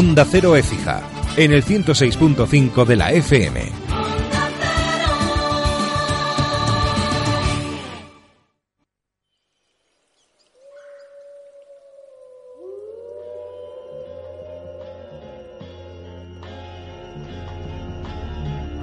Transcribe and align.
Onda 0.00 0.24
Cero 0.24 0.56
Écija, 0.56 1.02
en 1.36 1.52
el 1.52 1.62
106.5 1.62 2.86
de 2.86 2.96
la 2.96 3.12
FM. 3.12 3.60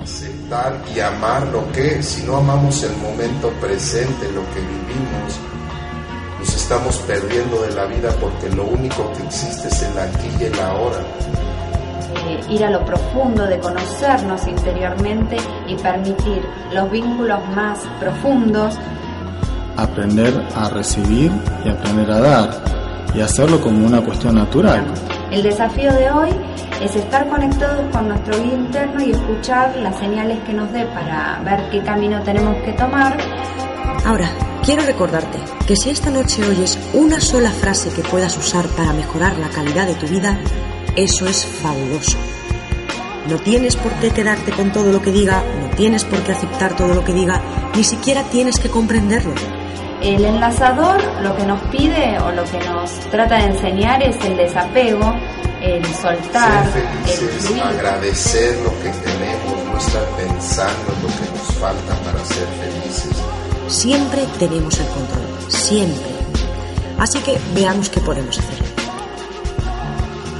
Aceptar 0.04 0.84
y 0.96 1.00
amar 1.00 1.48
lo 1.48 1.72
que, 1.72 2.04
si 2.04 2.22
no 2.28 2.38
amamos 2.38 2.84
el 2.84 2.96
momento 2.98 3.50
presente, 3.60 4.32
lo 4.34 4.44
que 4.54 4.60
vivimos, 4.60 5.57
estamos 6.70 6.98
perdiendo 7.08 7.62
de 7.62 7.74
la 7.76 7.86
vida 7.86 8.10
porque 8.20 8.50
lo 8.50 8.66
único 8.66 9.10
que 9.14 9.24
existe 9.24 9.70
es 9.70 9.84
el 9.84 9.98
aquí 9.98 10.28
y 10.38 10.44
el 10.44 10.60
ahora. 10.60 10.98
Eh, 12.28 12.42
ir 12.50 12.66
a 12.66 12.70
lo 12.70 12.84
profundo 12.84 13.48
de 13.48 13.58
conocernos 13.58 14.46
interiormente 14.46 15.38
y 15.66 15.76
permitir 15.76 16.42
los 16.74 16.92
vínculos 16.92 17.40
más 17.56 17.80
profundos. 18.02 18.76
Aprender 19.78 20.34
a 20.58 20.68
recibir 20.68 21.32
y 21.64 21.70
aprender 21.70 22.12
a 22.12 22.20
dar 22.20 22.50
y 23.16 23.22
hacerlo 23.22 23.62
como 23.62 23.88
una 23.88 24.02
cuestión 24.02 24.36
natural. 24.36 24.84
El 25.32 25.44
desafío 25.44 25.94
de 25.94 26.12
hoy 26.12 26.30
es 26.82 26.94
estar 26.98 27.30
conectados 27.30 27.86
con 27.94 28.10
nuestro 28.10 28.44
guía 28.44 28.56
interno 28.56 29.02
y 29.06 29.12
escuchar 29.12 29.74
las 29.78 29.98
señales 30.00 30.38
que 30.46 30.52
nos 30.52 30.70
dé 30.74 30.84
para 30.88 31.40
ver 31.46 31.70
qué 31.70 31.82
camino 31.82 32.22
tenemos 32.24 32.58
que 32.64 32.74
tomar. 32.74 33.16
Ahora, 34.06 34.30
quiero 34.64 34.84
recordarte 34.84 35.38
que 35.68 35.76
si 35.76 35.90
esta 35.90 36.10
noche 36.10 36.48
oyes 36.48 36.78
una 36.94 37.20
sola 37.20 37.52
frase 37.52 37.90
que 37.90 38.02
puedas 38.04 38.38
usar 38.38 38.66
para 38.70 38.94
mejorar 38.94 39.38
la 39.38 39.50
calidad 39.50 39.86
de 39.88 39.96
tu 39.96 40.08
vida, 40.08 40.38
eso 40.96 41.28
es 41.28 41.46
fabuloso. 41.46 42.18
No 43.30 43.38
tienes 43.40 43.76
por 43.76 43.92
qué 43.96 44.12
quedarte 44.12 44.52
con 44.54 44.72
todo 44.72 44.92
lo 44.92 45.02
que 45.02 45.12
diga, 45.12 45.44
no 45.62 45.76
tienes 45.76 46.06
por 46.06 46.20
qué 46.24 46.32
aceptar 46.32 46.76
todo 46.78 46.94
lo 46.94 47.04
que 47.04 47.12
diga, 47.14 47.42
ni 47.76 47.84
siquiera 47.84 48.24
tienes 48.24 48.58
que 48.60 48.70
comprenderlo. 48.70 49.34
El 50.02 50.24
enlazador 50.24 51.02
lo 51.22 51.36
que 51.36 51.44
nos 51.44 51.62
pide 51.64 52.18
o 52.20 52.32
lo 52.32 52.46
que 52.46 52.60
nos 52.60 52.92
trata 53.12 53.36
de 53.40 53.46
enseñar 53.46 54.02
es 54.02 54.16
el 54.24 54.38
desapego, 54.38 55.14
el 55.62 55.84
soltar, 55.96 56.72
Ser 56.72 56.84
el 56.84 57.18
felices, 57.18 57.46
fluir. 57.48 57.64
agradecer 57.64 58.56
lo 58.64 58.70
que 58.80 58.90
tenemos, 58.90 59.66
no 59.66 59.78
estar 59.78 60.06
pensando 60.16 60.94
en 60.96 61.02
lo 61.02 61.08
que 61.10 61.38
nos 61.38 61.56
falta 61.60 61.96
para 62.06 62.24
ser 62.26 62.48
felices. 62.62 63.24
Siempre 63.68 64.26
tenemos 64.40 64.80
el 64.80 64.88
control, 64.88 65.52
siempre. 65.52 66.12
Así 66.98 67.20
que 67.20 67.38
veamos 67.54 67.90
qué 67.90 68.00
podemos 68.00 68.40
hacer. 68.40 68.64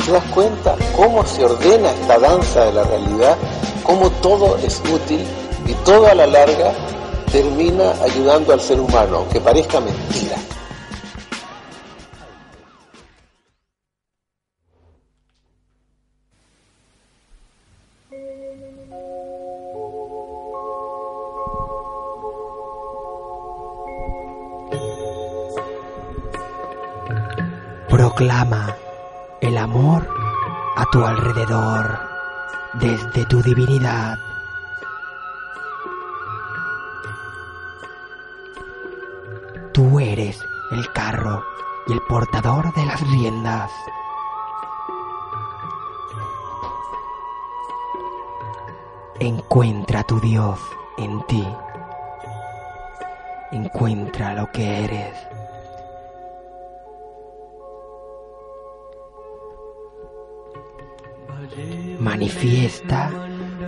¿Te 0.06 0.12
das 0.14 0.24
cuenta 0.34 0.76
cómo 0.96 1.26
se 1.26 1.44
ordena 1.44 1.92
esta 1.92 2.18
danza 2.20 2.64
de 2.64 2.72
la 2.72 2.84
realidad? 2.84 3.38
Cómo 3.84 4.10
todo 4.22 4.58
es 4.58 4.82
útil 4.94 5.26
y 5.66 5.74
todo 5.84 6.08
a 6.08 6.16
la 6.16 6.26
larga 6.26 6.74
termina 7.30 7.92
ayudando 8.02 8.54
al 8.54 8.62
ser 8.62 8.80
humano, 8.80 9.18
aunque 9.18 9.42
parezca 9.42 9.82
mentira. 9.82 10.38
Tu 30.92 31.06
alrededor 31.06 32.00
desde 32.74 33.26
tu 33.26 33.42
divinidad. 33.42 34.18
Tú 39.74 40.00
eres 40.00 40.40
el 40.72 40.92
carro 40.94 41.44
y 41.88 41.94
el 41.94 42.02
portador 42.08 42.74
de 42.74 42.86
las 42.86 43.02
riendas. 43.02 43.72
Encuentra 49.20 50.04
tu 50.04 50.20
Dios 50.20 50.60
en 50.98 51.22
ti. 51.28 51.48
Encuentra 53.52 54.34
lo 54.34 54.52
que 54.52 54.86
eres. 54.86 55.37
Manifiesta 62.00 63.12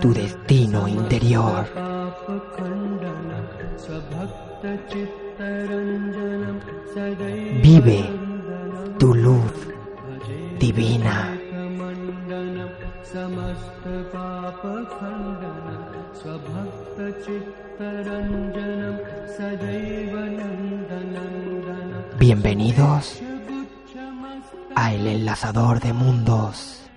tu 0.00 0.12
destino 0.12 0.86
interior. 0.86 1.66
Vive 7.62 8.04
tu 8.98 9.14
luz 9.14 9.52
divina. 10.58 11.36
Bienvenidos 22.18 23.22
a 24.76 24.94
El 24.94 25.06
Enlazador 25.06 25.80
de 25.80 25.92
Mundos. 25.92 26.89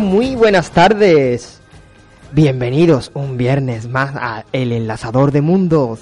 Muy 0.00 0.34
buenas 0.34 0.72
tardes. 0.72 1.60
Bienvenidos 2.32 3.12
un 3.14 3.36
viernes 3.36 3.88
más 3.88 4.16
a 4.16 4.44
El 4.52 4.72
Enlazador 4.72 5.30
de 5.30 5.40
Mundos, 5.40 6.00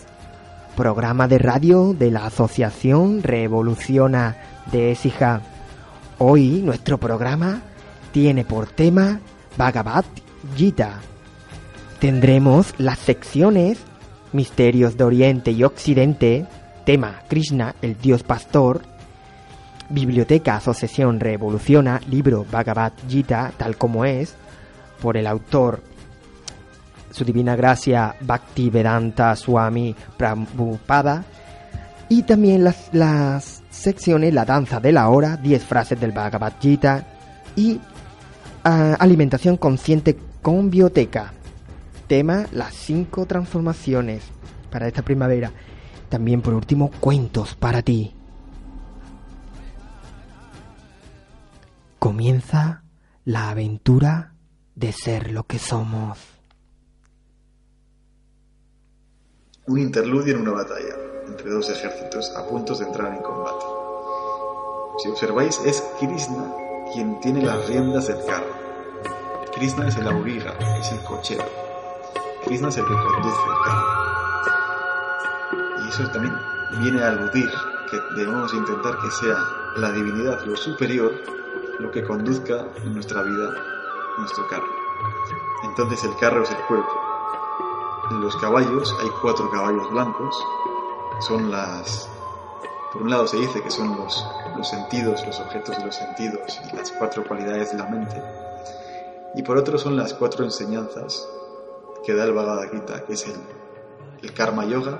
programa 0.76 1.28
de 1.28 1.36
radio 1.38 1.92
de 1.92 2.10
la 2.10 2.24
Asociación 2.24 3.22
Revoluciona 3.22 4.38
de 4.72 4.92
Écija. 4.92 5.42
Hoy 6.16 6.62
nuestro 6.64 6.96
programa 6.96 7.60
tiene 8.12 8.44
por 8.44 8.66
tema 8.66 9.20
Bhagavad 9.58 10.06
Gita. 10.56 11.00
Tendremos 11.98 12.72
las 12.78 12.98
secciones 12.98 13.78
Misterios 14.32 14.96
de 14.96 15.04
Oriente 15.04 15.50
y 15.50 15.64
Occidente, 15.64 16.46
tema 16.86 17.20
Krishna, 17.28 17.74
el 17.82 17.98
Dios 17.98 18.22
Pastor, 18.22 18.80
Biblioteca 19.92 20.56
Asociación 20.56 21.20
Revoluciona, 21.20 22.00
libro 22.08 22.46
Bhagavad 22.50 22.92
Gita, 23.08 23.52
tal 23.56 23.76
como 23.76 24.04
es, 24.04 24.34
por 25.00 25.16
el 25.16 25.26
autor 25.26 25.82
Su 27.10 27.24
Divina 27.24 27.54
Gracia 27.56 28.16
Bhaktivedanta 28.20 29.36
Swami 29.36 29.94
Prabhupada, 30.16 31.24
y 32.08 32.22
también 32.22 32.64
las, 32.64 32.90
las 32.92 33.62
secciones 33.70 34.32
La 34.34 34.44
Danza 34.44 34.80
de 34.80 34.92
la 34.92 35.08
Hora, 35.08 35.36
10 35.36 35.64
frases 35.64 36.00
del 36.00 36.12
Bhagavad 36.12 36.54
Gita, 36.60 37.06
y 37.56 37.80
ah, 38.64 38.96
Alimentación 38.98 39.56
Consciente 39.56 40.18
con 40.40 40.70
Bioteca. 40.70 41.32
Tema 42.06 42.46
Las 42.52 42.74
5 42.74 43.26
transformaciones 43.26 44.22
para 44.70 44.88
esta 44.88 45.02
primavera. 45.02 45.50
También 46.08 46.42
por 46.42 46.54
último, 46.54 46.90
cuentos 47.00 47.54
para 47.54 47.82
ti. 47.82 48.12
Comienza 52.02 52.82
la 53.24 53.50
aventura 53.50 54.34
de 54.74 54.90
ser 54.90 55.30
lo 55.30 55.44
que 55.44 55.60
somos. 55.60 56.18
Un 59.68 59.78
interludio 59.78 60.34
en 60.34 60.40
una 60.40 60.50
batalla 60.50 60.96
entre 61.28 61.48
dos 61.48 61.70
ejércitos 61.70 62.34
a 62.36 62.44
punto 62.48 62.74
de 62.74 62.86
entrar 62.86 63.14
en 63.14 63.22
combate. 63.22 63.64
Si 64.98 65.10
observáis, 65.10 65.60
es 65.64 65.80
Krishna 66.00 66.52
quien 66.92 67.20
tiene 67.20 67.44
las 67.44 67.68
riendas 67.68 68.08
del 68.08 68.18
carro. 68.26 68.50
Krishna 69.54 69.86
es 69.86 69.94
el 69.94 70.08
auriga, 70.08 70.58
es 70.80 70.90
el 70.90 70.98
cochero. 71.04 71.44
Krishna 72.44 72.66
es 72.70 72.78
el 72.78 72.84
que 72.84 72.94
conduce 72.94 73.42
el 73.46 73.64
carro. 73.64 73.86
Y 75.84 75.88
eso 75.88 76.10
también 76.10 76.34
viene 76.80 77.00
a 77.00 77.10
aludir 77.10 77.48
que 77.88 77.96
debemos 78.16 78.52
intentar 78.52 78.98
que 78.98 79.10
sea 79.12 79.36
la 79.76 79.92
divinidad, 79.92 80.44
lo 80.44 80.56
superior, 80.56 81.12
lo 81.78 81.90
que 81.90 82.04
conduzca 82.04 82.66
en 82.84 82.94
nuestra 82.94 83.22
vida 83.22 83.72
nuestro 84.18 84.46
carro. 84.48 84.68
Entonces 85.64 86.04
el 86.04 86.16
carro 86.16 86.42
es 86.42 86.50
el 86.50 86.64
cuerpo. 86.66 86.92
En 88.10 88.20
los 88.20 88.36
caballos 88.36 88.94
hay 89.00 89.08
cuatro 89.20 89.50
caballos 89.50 89.90
blancos, 89.90 90.36
son 91.20 91.50
las... 91.50 92.08
Por 92.92 93.02
un 93.02 93.10
lado 93.10 93.26
se 93.26 93.38
dice 93.38 93.62
que 93.62 93.70
son 93.70 93.96
los, 93.96 94.26
los 94.56 94.68
sentidos, 94.68 95.26
los 95.26 95.40
objetos 95.40 95.78
de 95.78 95.86
los 95.86 95.94
sentidos 95.94 96.60
las 96.74 96.90
cuatro 96.92 97.24
cualidades 97.24 97.72
de 97.72 97.78
la 97.78 97.86
mente. 97.86 98.22
Y 99.34 99.42
por 99.42 99.56
otro 99.56 99.78
son 99.78 99.96
las 99.96 100.12
cuatro 100.12 100.44
enseñanzas 100.44 101.26
que 102.04 102.14
da 102.14 102.24
el 102.24 102.32
Bhagavad 102.32 102.70
Gita, 102.70 103.04
que 103.06 103.14
es 103.14 103.26
el, 103.26 103.36
el 104.22 104.34
Karma 104.34 104.66
Yoga, 104.66 104.98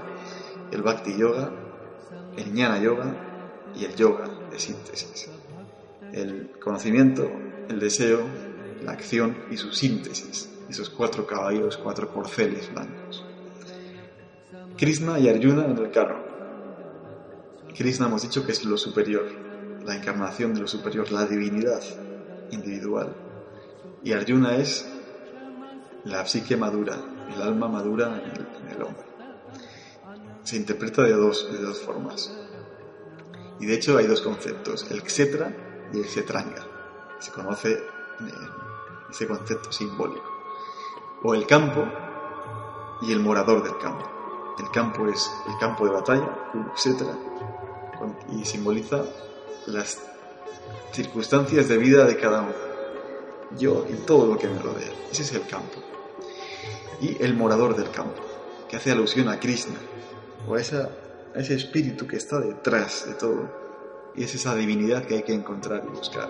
el 0.71 0.83
Bhakti 0.83 1.17
Yoga, 1.19 1.51
el 2.37 2.45
Jnana 2.45 2.79
Yoga 2.79 3.15
y 3.75 3.85
el 3.85 3.95
Yoga 3.95 4.25
de 4.51 4.59
síntesis. 4.59 5.31
El 6.12 6.50
conocimiento, 6.61 7.31
el 7.69 7.81
deseo, 7.81 8.26
la 8.85 8.93
acción 8.93 9.37
y 9.50 9.56
su 9.56 9.73
síntesis. 9.73 10.50
Esos 10.69 10.91
cuatro 10.91 11.26
caballos, 11.26 11.76
cuatro 11.76 12.12
corceles 12.12 12.73
blancos. 12.73 13.25
Krishna 14.76 15.19
y 15.19 15.29
Arjuna 15.29 15.64
en 15.67 15.79
el 15.79 15.91
carro. 15.91 16.25
Krishna 17.76 18.06
hemos 18.06 18.23
dicho 18.23 18.44
que 18.44 18.53
es 18.53 18.64
lo 18.64 18.76
superior, 18.76 19.25
la 19.85 19.97
encarnación 19.97 20.55
de 20.55 20.61
lo 20.61 20.69
superior, 20.69 21.11
la 21.11 21.26
divinidad 21.26 21.82
individual. 22.50 23.15
Y 24.05 24.12
Arjuna 24.12 24.56
es 24.56 24.87
la 26.05 26.26
psique 26.26 26.56
madura, 26.56 26.97
el 27.35 27.41
alma 27.41 27.69
madura 27.69 28.23
en 28.25 28.70
el, 28.75 28.82
hombre. 28.82 29.05
Se 30.43 30.56
interpreta 30.56 31.03
de 31.03 31.12
dos, 31.12 31.50
de 31.53 31.58
dos 31.58 31.81
formas. 31.81 32.37
Y 33.61 33.67
de 33.67 33.75
hecho 33.75 33.97
hay 33.97 34.06
dos 34.06 34.20
conceptos, 34.20 34.91
el 34.91 35.03
Kshetra 35.03 35.72
y 35.93 36.00
el 36.00 36.06
Kshetranga. 36.06 36.67
Se 37.19 37.31
conoce 37.31 37.83
ese 39.11 39.27
concepto 39.27 39.71
simbólico. 39.71 40.25
O 41.23 41.35
el 41.35 41.47
campo 41.47 41.85
y 43.03 43.12
el 43.12 43.21
morador 43.21 43.62
del 43.62 43.79
campo. 43.79 44.09
El 44.59 44.71
campo 44.71 45.09
es 45.09 45.31
el 45.49 45.59
campo 45.59 45.87
de 45.87 45.93
batalla, 45.93 46.50
Kurukshetra, 46.53 47.17
y 48.33 48.44
simboliza 48.44 49.05
las 49.67 50.00
circunstancias 50.93 51.69
de 51.69 51.79
vida 51.79 52.05
de 52.05 52.17
cada 52.17 52.43
uno. 52.43 52.55
Yo 53.59 53.87
y 53.89 53.94
todo 54.06 54.27
lo 54.27 54.39
que 54.39 54.49
me 54.49 54.59
rodea. 54.59 54.91
Ese 55.11 55.23
es 55.23 55.33
el 55.33 55.47
campo. 55.47 55.79
Y 57.00 57.23
el 57.23 57.35
morador 57.35 57.77
del 57.77 57.91
campo, 57.91 58.23
que 58.69 58.77
hace 58.77 58.93
alusión 58.93 59.29
a 59.29 59.39
Krishna, 59.39 59.77
o 60.47 60.55
a, 60.55 60.59
a 60.59 61.39
ese 61.39 61.55
espíritu 61.55 62.06
que 62.06 62.17
está 62.17 62.39
detrás 62.41 63.06
de 63.06 63.15
todo. 63.15 63.62
Y 64.14 64.25
es 64.25 64.35
esa 64.35 64.55
divinidad 64.55 65.05
que 65.05 65.14
hay 65.17 65.23
que 65.23 65.35
encontrar 65.35 65.82
y 65.87 65.97
buscar. 65.97 66.29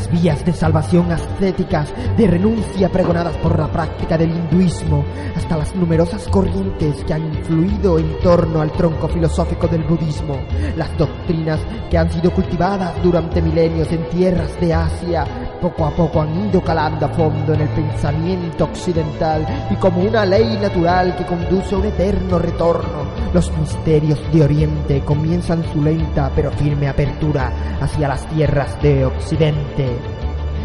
Las 0.00 0.10
vías 0.10 0.44
de 0.46 0.54
salvación 0.54 1.12
ascéticas, 1.12 1.92
de 2.16 2.26
renuncia 2.26 2.88
pregonadas 2.88 3.36
por 3.36 3.58
la 3.58 3.70
práctica 3.70 4.16
del 4.16 4.30
hinduismo, 4.30 5.04
hasta 5.36 5.58
las 5.58 5.76
numerosas 5.76 6.26
corrientes 6.28 7.04
que 7.04 7.12
han 7.12 7.26
influido 7.26 7.98
en 7.98 8.18
torno 8.20 8.62
al 8.62 8.72
tronco 8.72 9.08
filosófico 9.08 9.66
del 9.68 9.84
budismo, 9.84 10.38
las 10.74 10.96
doctrinas 10.96 11.60
que 11.90 11.98
han 11.98 12.10
sido 12.10 12.32
cultivadas 12.32 12.94
durante 13.02 13.42
milenios 13.42 13.92
en 13.92 14.08
tierras 14.08 14.58
de 14.58 14.72
Asia, 14.72 15.26
poco 15.60 15.84
a 15.84 15.90
poco 15.90 16.22
han 16.22 16.48
ido 16.48 16.62
calando 16.62 17.04
a 17.04 17.10
fondo 17.10 17.52
en 17.52 17.60
el 17.60 17.68
pensamiento 17.68 18.64
occidental 18.64 19.46
y 19.70 19.74
como 19.74 20.00
una 20.00 20.24
ley 20.24 20.58
natural 20.62 21.14
que 21.14 21.26
conduce 21.26 21.74
a 21.74 21.78
un 21.78 21.84
eterno 21.84 22.38
retorno, 22.38 22.99
los 23.32 23.50
misterios 23.56 24.18
de 24.32 24.42
Oriente 24.42 25.04
comienzan 25.04 25.64
su 25.72 25.82
lenta 25.82 26.30
pero 26.34 26.50
firme 26.52 26.88
apertura 26.88 27.52
hacia 27.80 28.08
las 28.08 28.26
tierras 28.28 28.80
de 28.82 29.04
Occidente. 29.04 29.98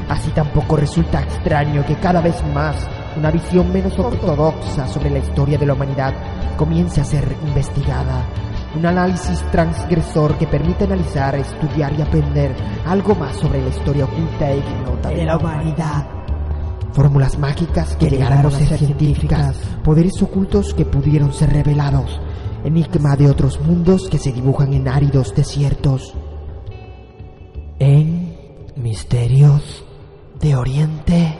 Así 0.09 0.29
tampoco 0.31 0.75
resulta 0.75 1.21
extraño 1.21 1.85
que 1.85 1.95
cada 1.95 2.21
vez 2.21 2.35
más 2.53 2.75
una 3.17 3.31
visión 3.31 3.71
menos 3.71 3.97
ortodoxa 3.97 4.87
sobre 4.87 5.09
la 5.09 5.19
historia 5.19 5.57
de 5.57 5.65
la 5.65 5.73
humanidad 5.73 6.13
comience 6.57 7.01
a 7.01 7.05
ser 7.05 7.35
investigada. 7.47 8.25
Un 8.75 8.85
análisis 8.85 9.41
transgresor 9.51 10.37
que 10.37 10.47
permite 10.47 10.83
analizar, 10.83 11.35
estudiar 11.35 11.93
y 11.97 12.01
aprender 12.01 12.53
algo 12.85 13.15
más 13.15 13.35
sobre 13.37 13.61
la 13.61 13.69
historia 13.69 14.05
oculta 14.05 14.51
e 14.51 14.57
ignota 14.57 15.09
de 15.09 15.25
la 15.25 15.37
humanidad. 15.37 16.07
Fórmulas 16.91 17.37
mágicas 17.37 17.95
que 17.95 18.09
llegaron 18.09 18.45
a 18.45 18.51
ser 18.51 18.77
científicas, 18.77 19.57
poderes 19.83 20.21
ocultos 20.21 20.73
que 20.73 20.85
pudieron 20.85 21.33
ser 21.33 21.51
revelados, 21.51 22.21
enigma 22.65 23.15
de 23.15 23.29
otros 23.29 23.61
mundos 23.61 24.09
que 24.09 24.17
se 24.17 24.31
dibujan 24.31 24.73
en 24.73 24.87
áridos 24.87 25.35
desiertos. 25.35 26.13
En 27.77 28.35
Misterios 28.75 29.85
de 30.39 30.55
Oriente 30.55 31.39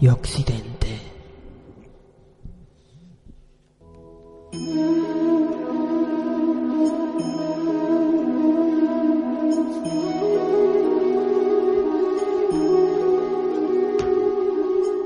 y 0.00 0.08
Occidente. 0.08 0.72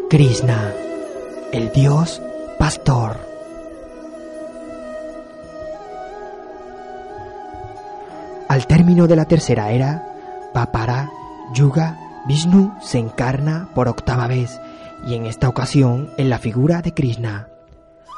Krishna, 0.09 0.73
el 1.53 1.73
dios 1.73 2.23
pastor. 2.59 3.36
Al 8.57 8.67
término 8.67 9.07
de 9.07 9.17
la 9.17 9.27
tercera 9.27 9.71
era, 9.71 10.51
Papara 10.55 11.11
Yuga, 11.53 12.23
Vishnu 12.27 12.73
se 12.81 12.97
encarna 12.97 13.69
por 13.75 13.87
octava 13.87 14.27
vez 14.29 14.59
y 15.07 15.13
en 15.13 15.27
esta 15.27 15.51
ocasión 15.51 16.09
en 16.17 16.31
la 16.31 16.39
figura 16.39 16.81
de 16.81 16.95
Krishna, 16.95 17.49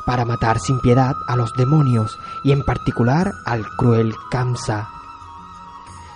para 0.07 0.25
matar 0.25 0.61
sin 0.61 0.79
piedad 0.79 1.15
a 1.27 1.35
los 1.35 1.53
demonios 1.55 2.17
y 2.45 2.53
en 2.53 2.63
particular 2.65 3.33
al 3.47 3.67
cruel 3.79 4.15
Kamsa. 4.31 4.89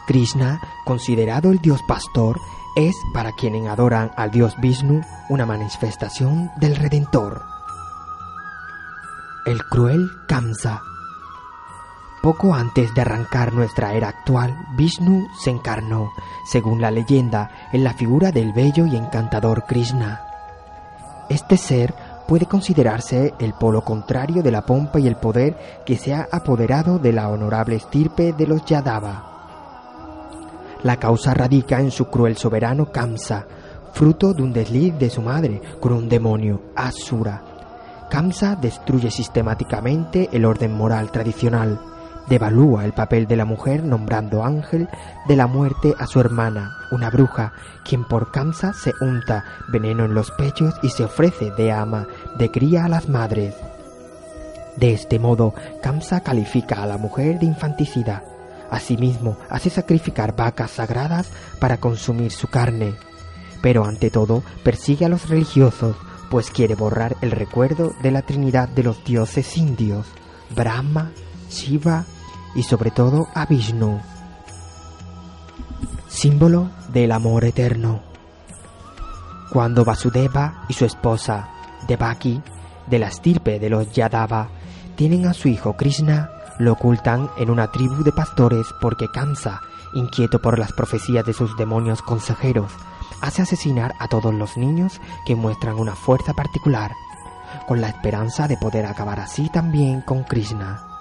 Krishna, 0.07 0.61
considerado 0.85 1.51
el 1.51 1.59
dios 1.59 1.81
pastor, 1.89 2.39
es 2.77 2.95
para 3.13 3.33
quienes 3.33 3.67
adoran 3.67 4.13
al 4.17 4.31
dios 4.31 4.55
Vishnu 4.61 5.01
una 5.31 5.47
manifestación 5.47 6.53
del 6.59 6.77
Redentor. 6.77 7.43
El 9.47 9.65
cruel 9.65 10.09
Kamsa 10.29 10.81
poco 12.23 12.55
antes 12.55 12.95
de 12.95 13.01
arrancar 13.01 13.53
nuestra 13.53 13.95
era 13.95 14.09
actual, 14.09 14.57
Vishnu 14.77 15.29
se 15.39 15.51
encarnó, 15.51 16.13
según 16.47 16.81
la 16.81 16.91
leyenda, 16.91 17.51
en 17.73 17.83
la 17.83 17.95
figura 17.95 18.31
del 18.31 18.53
bello 18.53 18.87
y 18.87 18.97
encantador 18.97 19.65
Krishna. 19.67 20.23
Este 21.29 21.57
ser 21.57 21.93
puede 22.29 22.47
considerarse 22.47 23.35
el 23.41 23.55
polo 23.55 23.83
contrario 23.83 24.43
de 24.43 24.53
la 24.53 24.65
pompa 24.65 25.01
y 25.01 25.09
el 25.09 25.17
poder 25.17 25.83
que 25.85 25.97
se 25.97 26.15
ha 26.15 26.29
apoderado 26.31 26.99
de 26.99 27.13
la 27.13 27.29
honorable 27.29 27.77
estirpe 27.77 28.33
de 28.33 28.47
los 28.47 28.65
Yadava. 28.65 29.29
La 30.85 30.97
causa 30.97 31.35
radica 31.35 31.81
en 31.81 31.91
su 31.91 32.07
cruel 32.07 32.37
soberano 32.37 32.91
Kamsa, 32.93 33.47
fruto 33.93 34.33
de 34.33 34.43
un 34.43 34.53
desliz 34.53 34.97
de 34.99 35.11
su 35.11 35.23
madre 35.23 35.61
con 35.81 35.93
un 35.93 36.09
demonio, 36.09 36.63
Asura. 36.77 37.43
Kamsa 38.09 38.57
destruye 38.57 39.11
sistemáticamente 39.11 40.29
el 40.33 40.45
orden 40.45 40.73
moral 40.73 41.11
tradicional, 41.11 41.92
devalúa 42.29 42.85
el 42.85 42.93
papel 42.93 43.27
de 43.27 43.37
la 43.37 43.45
mujer 43.45 43.85
nombrando 43.85 44.45
ángel 44.45 44.89
de 45.29 45.37
la 45.37 45.47
muerte 45.47 45.95
a 45.99 46.07
su 46.07 46.21
hermana, 46.21 46.77
una 46.91 47.11
bruja, 47.11 47.53
quien 47.85 48.05
por 48.05 48.31
Kamsa 48.31 48.73
se 48.73 48.93
unta 49.01 49.45
veneno 49.69 50.05
en 50.05 50.15
los 50.15 50.31
pechos 50.31 50.75
y 50.83 50.91
se 50.91 51.05
ofrece 51.05 51.51
de 51.53 51.73
ama, 51.73 52.07
de 52.39 52.51
cría 52.51 52.85
a 52.85 52.89
las 52.89 53.09
madres. 53.09 53.55
De 54.77 54.93
este 54.93 55.19
modo, 55.19 55.55
Kamsa 55.83 56.21
califica 56.21 56.83
a 56.83 56.87
la 56.87 56.97
mujer 56.97 57.39
de 57.39 57.47
infanticida. 57.47 58.25
Asimismo, 58.71 59.37
hace 59.51 59.69
sacrificar 59.69 60.35
vacas 60.35 60.71
sagradas 60.71 61.29
para 61.61 61.77
consumir 61.77 62.33
su 62.33 62.49
carne. 62.49 62.95
Pero 63.61 63.85
ante 63.85 64.11
todo, 64.11 64.43
persigue 64.65 65.05
a 65.05 65.09
los 65.11 65.29
religiosos, 65.29 65.97
pues 66.31 66.51
quiere 66.51 66.75
borrar 66.75 67.17
el 67.21 67.31
recuerdo 67.33 67.93
de 68.03 68.11
la 68.11 68.23
Trinidad 68.23 68.69
de 68.69 68.83
los 68.83 69.05
dioses 69.05 69.59
indios, 69.59 70.07
Brahma, 70.57 71.13
Shiva 71.51 72.07
y 72.55 72.63
sobre 72.63 72.91
todo 72.91 73.29
a 73.35 73.47
Vishnu, 73.47 74.01
símbolo 76.09 76.71
del 76.93 77.13
amor 77.13 77.45
eterno. 77.45 78.01
Cuando 79.51 79.85
Vasudeva 79.85 80.65
y 80.69 80.75
su 80.75 80.85
esposa 80.85 81.49
Devaki, 81.89 82.41
de 82.87 82.99
la 82.99 83.09
estirpe 83.09 83.59
de 83.59 83.71
los 83.71 83.93
Yadava, 83.93 84.49
tienen 84.97 85.27
a 85.27 85.35
su 85.35 85.49
hijo 85.49 85.77
Krishna, 85.77 86.31
lo 86.59 86.73
ocultan 86.73 87.31
en 87.39 87.51
una 87.51 87.71
tribu 87.73 88.05
de 88.05 88.13
pastores 88.13 88.67
porque 88.81 89.09
Kamsa, 89.13 89.61
inquieto 89.95 90.41
por 90.41 90.59
las 90.59 90.73
profecías 90.73 91.25
de 91.25 91.33
sus 91.33 91.57
demonios 91.57 92.03
consejeros, 92.03 92.73
hace 93.21 93.43
asesinar 93.43 93.95
a 93.99 94.09
todos 94.09 94.35
los 94.35 94.57
niños 94.57 95.01
que 95.27 95.35
muestran 95.35 95.77
una 95.77 95.95
fuerza 95.95 96.35
particular, 96.35 96.93
con 97.67 97.81
la 97.81 97.89
esperanza 97.89 98.49
de 98.49 98.57
poder 98.57 98.87
acabar 98.87 99.21
así 99.21 99.49
también 99.49 100.03
con 100.03 100.25
Krishna. 100.25 100.92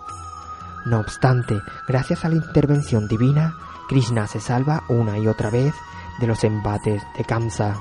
No 0.86 1.00
obstante, 1.00 1.62
gracias 1.88 2.26
a 2.26 2.30
la 2.30 2.36
intervención 2.36 3.08
divina, 3.08 3.56
Krishna 3.88 4.28
se 4.28 4.40
salva 4.40 4.84
una 4.90 5.18
y 5.18 5.28
otra 5.28 5.50
vez 5.50 5.74
de 6.20 6.28
los 6.28 6.44
embates 6.44 7.04
de 7.18 7.24
Kamsa. 7.24 7.78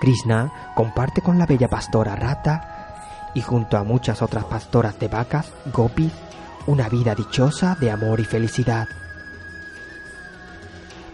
Krishna 0.00 0.72
comparte 0.74 1.20
con 1.20 1.38
la 1.38 1.46
bella 1.46 1.68
pastora 1.68 2.16
Rata 2.16 3.30
y 3.34 3.42
junto 3.42 3.76
a 3.76 3.84
muchas 3.84 4.22
otras 4.22 4.44
pastoras 4.46 4.98
de 4.98 5.08
vacas, 5.08 5.52
Gopis, 5.72 6.12
una 6.66 6.88
vida 6.88 7.14
dichosa 7.14 7.76
de 7.78 7.90
amor 7.90 8.20
y 8.20 8.24
felicidad. 8.24 8.88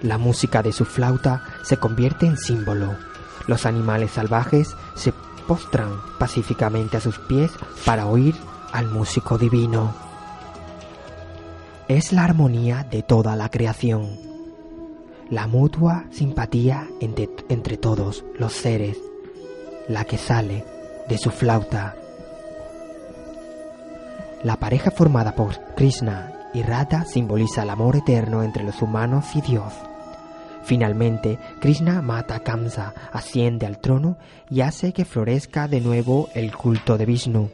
La 0.03 0.19
música 0.19 0.63
de 0.63 0.73
su 0.73 0.85
flauta 0.85 1.43
se 1.63 1.77
convierte 1.79 2.27
en 2.27 2.39
símbolo. 2.39 2.95
Los 3.47 3.67
animales 3.67 4.13
salvajes 4.13 4.75
se 4.95 5.13
postran 5.47 6.01
pacíficamente 6.19 6.97
a 6.97 7.01
sus 7.01 7.19
pies 7.19 7.51
para 7.85 8.07
oír 8.07 8.37
al 8.73 8.87
músico 8.87 9.39
divino. 9.39 10.06
Es 11.89 12.13
la 12.13 12.25
armonía 12.25 12.85
de 12.91 13.05
toda 13.05 13.37
la 13.37 13.49
creación, 13.49 14.19
la 15.31 15.47
mutua 15.47 16.07
simpatía 16.11 16.89
entre, 17.01 17.29
entre 17.49 17.77
todos 17.77 18.25
los 18.41 18.55
seres, 18.55 18.99
la 19.87 20.05
que 20.05 20.19
sale 20.19 20.65
de 21.09 21.17
su 21.17 21.31
flauta. 21.31 21.95
La 24.43 24.57
pareja 24.57 24.91
formada 24.91 25.37
por 25.37 25.61
Krishna 25.77 26.33
y 26.53 26.63
Radha 26.63 27.05
simboliza 27.05 27.63
el 27.63 27.71
amor 27.71 27.95
eterno 27.95 28.43
entre 28.43 28.65
los 28.65 28.83
humanos 28.83 29.27
y 29.37 29.41
Dios. 29.41 29.73
Finalmente, 30.65 31.39
Krishna 31.61 32.03
mata 32.03 32.35
a 32.35 32.41
Kamsa, 32.41 32.95
asciende 33.13 33.65
al 33.65 33.79
trono 33.79 34.17
y 34.51 34.63
hace 34.63 34.93
que 34.93 35.05
florezca 35.05 35.69
de 35.69 35.81
nuevo 35.81 36.31
el 36.35 36.57
culto 36.57 36.99
de 36.99 37.07
Vishnu. 37.07 37.49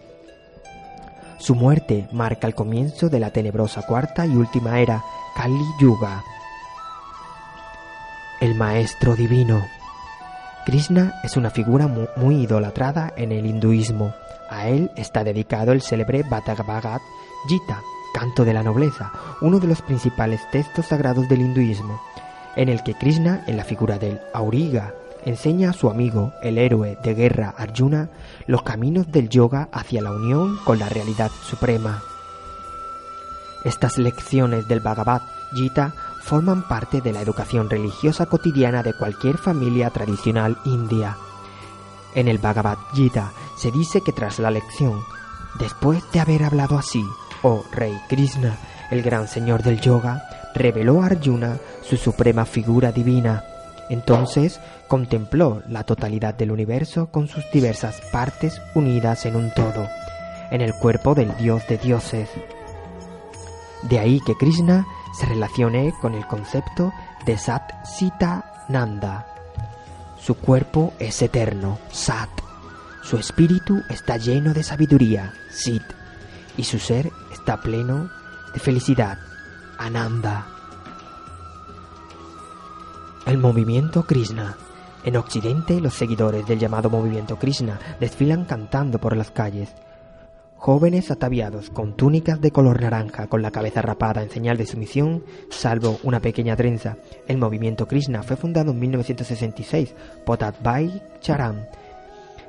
Su 1.38 1.54
muerte 1.54 2.08
marca 2.12 2.46
el 2.46 2.54
comienzo 2.54 3.08
de 3.08 3.20
la 3.20 3.30
tenebrosa 3.30 3.82
cuarta 3.82 4.26
y 4.26 4.36
última 4.36 4.80
era, 4.80 5.02
Kali 5.36 5.64
Yuga. 5.80 6.22
El 8.40 8.54
Maestro 8.54 9.14
Divino. 9.14 9.62
Krishna 10.64 11.14
es 11.24 11.36
una 11.36 11.50
figura 11.50 11.88
muy 12.16 12.42
idolatrada 12.42 13.12
en 13.16 13.32
el 13.32 13.46
hinduismo. 13.46 14.14
A 14.50 14.68
él 14.68 14.90
está 14.96 15.24
dedicado 15.24 15.72
el 15.72 15.82
célebre 15.82 16.22
Bhagavad 16.22 17.00
Gita, 17.48 17.80
Canto 18.14 18.44
de 18.44 18.54
la 18.54 18.62
Nobleza, 18.62 19.10
uno 19.40 19.58
de 19.58 19.66
los 19.66 19.82
principales 19.82 20.40
textos 20.50 20.86
sagrados 20.86 21.28
del 21.28 21.40
hinduismo 21.40 22.00
en 22.56 22.68
el 22.68 22.82
que 22.82 22.94
Krishna, 22.94 23.44
en 23.46 23.56
la 23.56 23.64
figura 23.64 23.98
del 23.98 24.20
Auriga, 24.32 24.94
enseña 25.24 25.70
a 25.70 25.72
su 25.72 25.88
amigo, 25.88 26.32
el 26.42 26.58
héroe 26.58 26.98
de 27.02 27.14
guerra 27.14 27.54
Arjuna, 27.56 28.08
los 28.46 28.62
caminos 28.62 29.10
del 29.10 29.28
yoga 29.28 29.68
hacia 29.72 30.02
la 30.02 30.12
unión 30.12 30.58
con 30.64 30.78
la 30.78 30.88
realidad 30.88 31.30
suprema. 31.48 32.02
Estas 33.64 33.98
lecciones 33.98 34.66
del 34.66 34.80
Bhagavad 34.80 35.22
Gita 35.54 35.94
forman 36.22 36.66
parte 36.66 37.00
de 37.00 37.12
la 37.12 37.20
educación 37.20 37.70
religiosa 37.70 38.26
cotidiana 38.26 38.82
de 38.82 38.94
cualquier 38.94 39.38
familia 39.38 39.90
tradicional 39.90 40.56
india. 40.64 41.16
En 42.14 42.28
el 42.28 42.38
Bhagavad 42.38 42.78
Gita 42.92 43.32
se 43.56 43.70
dice 43.70 44.00
que 44.00 44.12
tras 44.12 44.38
la 44.38 44.50
lección, 44.50 45.00
después 45.58 46.02
de 46.12 46.20
haber 46.20 46.42
hablado 46.42 46.78
así, 46.78 47.04
oh 47.42 47.64
Rey 47.72 47.96
Krishna, 48.08 48.56
el 48.90 49.02
gran 49.02 49.28
señor 49.28 49.62
del 49.62 49.80
yoga, 49.80 50.22
reveló 50.54 51.02
a 51.02 51.06
Arjuna 51.06 51.58
su 51.82 51.96
suprema 51.96 52.44
figura 52.44 52.92
divina. 52.92 53.44
Entonces 53.92 54.58
contempló 54.88 55.62
la 55.68 55.84
totalidad 55.84 56.32
del 56.32 56.50
universo 56.50 57.08
con 57.10 57.28
sus 57.28 57.44
diversas 57.52 58.00
partes 58.10 58.58
unidas 58.74 59.26
en 59.26 59.36
un 59.36 59.52
todo, 59.52 59.86
en 60.50 60.62
el 60.62 60.72
cuerpo 60.72 61.14
del 61.14 61.36
dios 61.36 61.62
de 61.68 61.76
dioses. 61.76 62.30
De 63.82 63.98
ahí 63.98 64.18
que 64.24 64.34
Krishna 64.34 64.86
se 65.12 65.26
relacione 65.26 65.92
con 66.00 66.14
el 66.14 66.26
concepto 66.26 66.90
de 67.26 67.36
Sat 67.36 67.84
Sita 67.84 68.64
Nanda. 68.70 69.26
Su 70.18 70.36
cuerpo 70.36 70.94
es 70.98 71.20
eterno, 71.20 71.78
Sat. 71.90 72.30
Su 73.02 73.18
espíritu 73.18 73.82
está 73.90 74.16
lleno 74.16 74.54
de 74.54 74.62
sabiduría, 74.62 75.34
Sit. 75.50 75.82
Y 76.56 76.64
su 76.64 76.78
ser 76.78 77.10
está 77.30 77.60
pleno 77.60 78.08
de 78.54 78.60
felicidad, 78.60 79.18
Ananda. 79.76 80.51
El 83.24 83.38
movimiento 83.38 84.02
Krishna. 84.02 84.56
En 85.04 85.16
Occidente, 85.16 85.80
los 85.80 85.94
seguidores 85.94 86.44
del 86.44 86.58
llamado 86.58 86.90
movimiento 86.90 87.38
Krishna 87.38 87.78
desfilan 88.00 88.44
cantando 88.44 88.98
por 88.98 89.16
las 89.16 89.30
calles. 89.30 89.72
Jóvenes 90.56 91.08
ataviados 91.12 91.70
con 91.70 91.96
túnicas 91.96 92.40
de 92.40 92.50
color 92.50 92.82
naranja, 92.82 93.28
con 93.28 93.40
la 93.40 93.52
cabeza 93.52 93.80
rapada 93.80 94.22
en 94.22 94.30
señal 94.30 94.56
de 94.56 94.66
sumisión, 94.66 95.22
salvo 95.50 96.00
una 96.02 96.18
pequeña 96.18 96.56
trenza. 96.56 96.96
El 97.28 97.38
movimiento 97.38 97.86
Krishna 97.86 98.24
fue 98.24 98.36
fundado 98.36 98.72
en 98.72 98.80
1966 98.80 99.94
por 100.26 100.38
Tadbhai 100.38 101.02
Charan. 101.20 101.68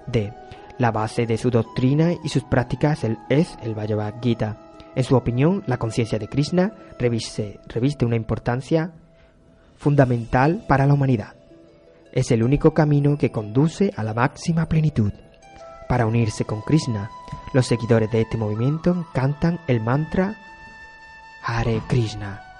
D. 0.08 0.34
La 0.80 0.92
base 0.92 1.27
de 1.27 1.38
su 1.38 1.51
doctrina 1.51 2.13
y 2.24 2.30
sus 2.30 2.44
prácticas 2.46 3.03
es 3.30 3.58
el 3.62 3.75
Bhagavad 3.75 4.15
Gita. 4.22 4.58
En 4.96 5.03
su 5.03 5.15
opinión, 5.15 5.63
la 5.68 5.77
conciencia 5.77 6.18
de 6.18 6.27
Krishna 6.27 6.74
reviste, 6.98 7.60
reviste 7.68 8.06
una 8.06 8.15
importancia 8.15 8.92
fundamental 9.84 10.63
para 10.66 10.88
la 10.88 10.94
humanidad. 10.94 11.34
Es 12.13 12.32
el 12.32 12.42
único 12.42 12.74
camino 12.74 13.18
que 13.18 13.32
conduce 13.32 13.92
a 13.98 14.04
la 14.04 14.13
máxima 14.13 14.68
plenitud. 14.68 15.12
Para 15.90 16.06
unirse 16.06 16.46
con 16.46 16.62
Krishna, 16.62 17.12
los 17.54 17.68
seguidores 17.68 18.10
de 18.10 18.22
este 18.22 18.38
movimiento 18.38 19.06
cantan 19.13 19.60
el 19.68 19.82
mantra 19.82 20.36
Hare 21.44 21.82
Krishna. 21.88 22.53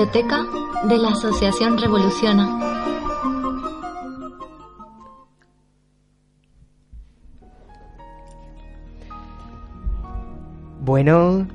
Biblioteca 0.00 0.46
de 0.84 0.96
la 0.96 1.10
Asociación 1.10 1.76
Revoluciona. 1.76 2.48
Bueno, 10.80 11.46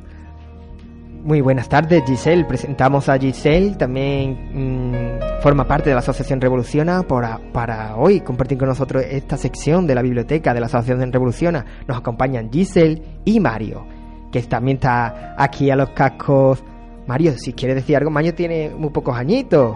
muy 1.23 1.41
buenas 1.41 1.67
tardes 1.69 2.03
Giselle. 2.05 2.45
Presentamos 2.45 3.09
a 3.09 3.17
Giselle, 3.17 3.77
también 3.77 4.37
mm, 4.53 5.41
forma 5.41 5.67
parte 5.67 5.89
de 5.89 5.95
la 5.95 6.01
Asociación 6.01 6.39
Revoluciona 6.39 7.01
para, 7.01 7.39
para 7.51 7.95
hoy 7.95 8.21
compartir 8.21 8.59
con 8.59 8.67
nosotros 8.67 9.03
esta 9.09 9.37
sección 9.37 9.87
de 9.87 9.95
la 9.95 10.03
biblioteca 10.03 10.53
de 10.53 10.59
la 10.59 10.67
Asociación 10.67 11.11
Revoluciona. 11.11 11.65
Nos 11.87 11.97
acompañan 11.97 12.51
Giselle 12.51 13.01
y 13.25 13.39
Mario, 13.39 13.87
que 14.31 14.43
también 14.43 14.77
está 14.77 15.33
aquí 15.35 15.71
a 15.71 15.75
los 15.75 15.89
cascos 15.89 16.63
Mario, 17.07 17.33
si 17.37 17.53
quieres 17.53 17.75
decir 17.75 17.95
algo, 17.97 18.09
Mario 18.09 18.33
tiene 18.33 18.69
muy 18.69 18.89
pocos 18.89 19.15
añitos. 19.15 19.75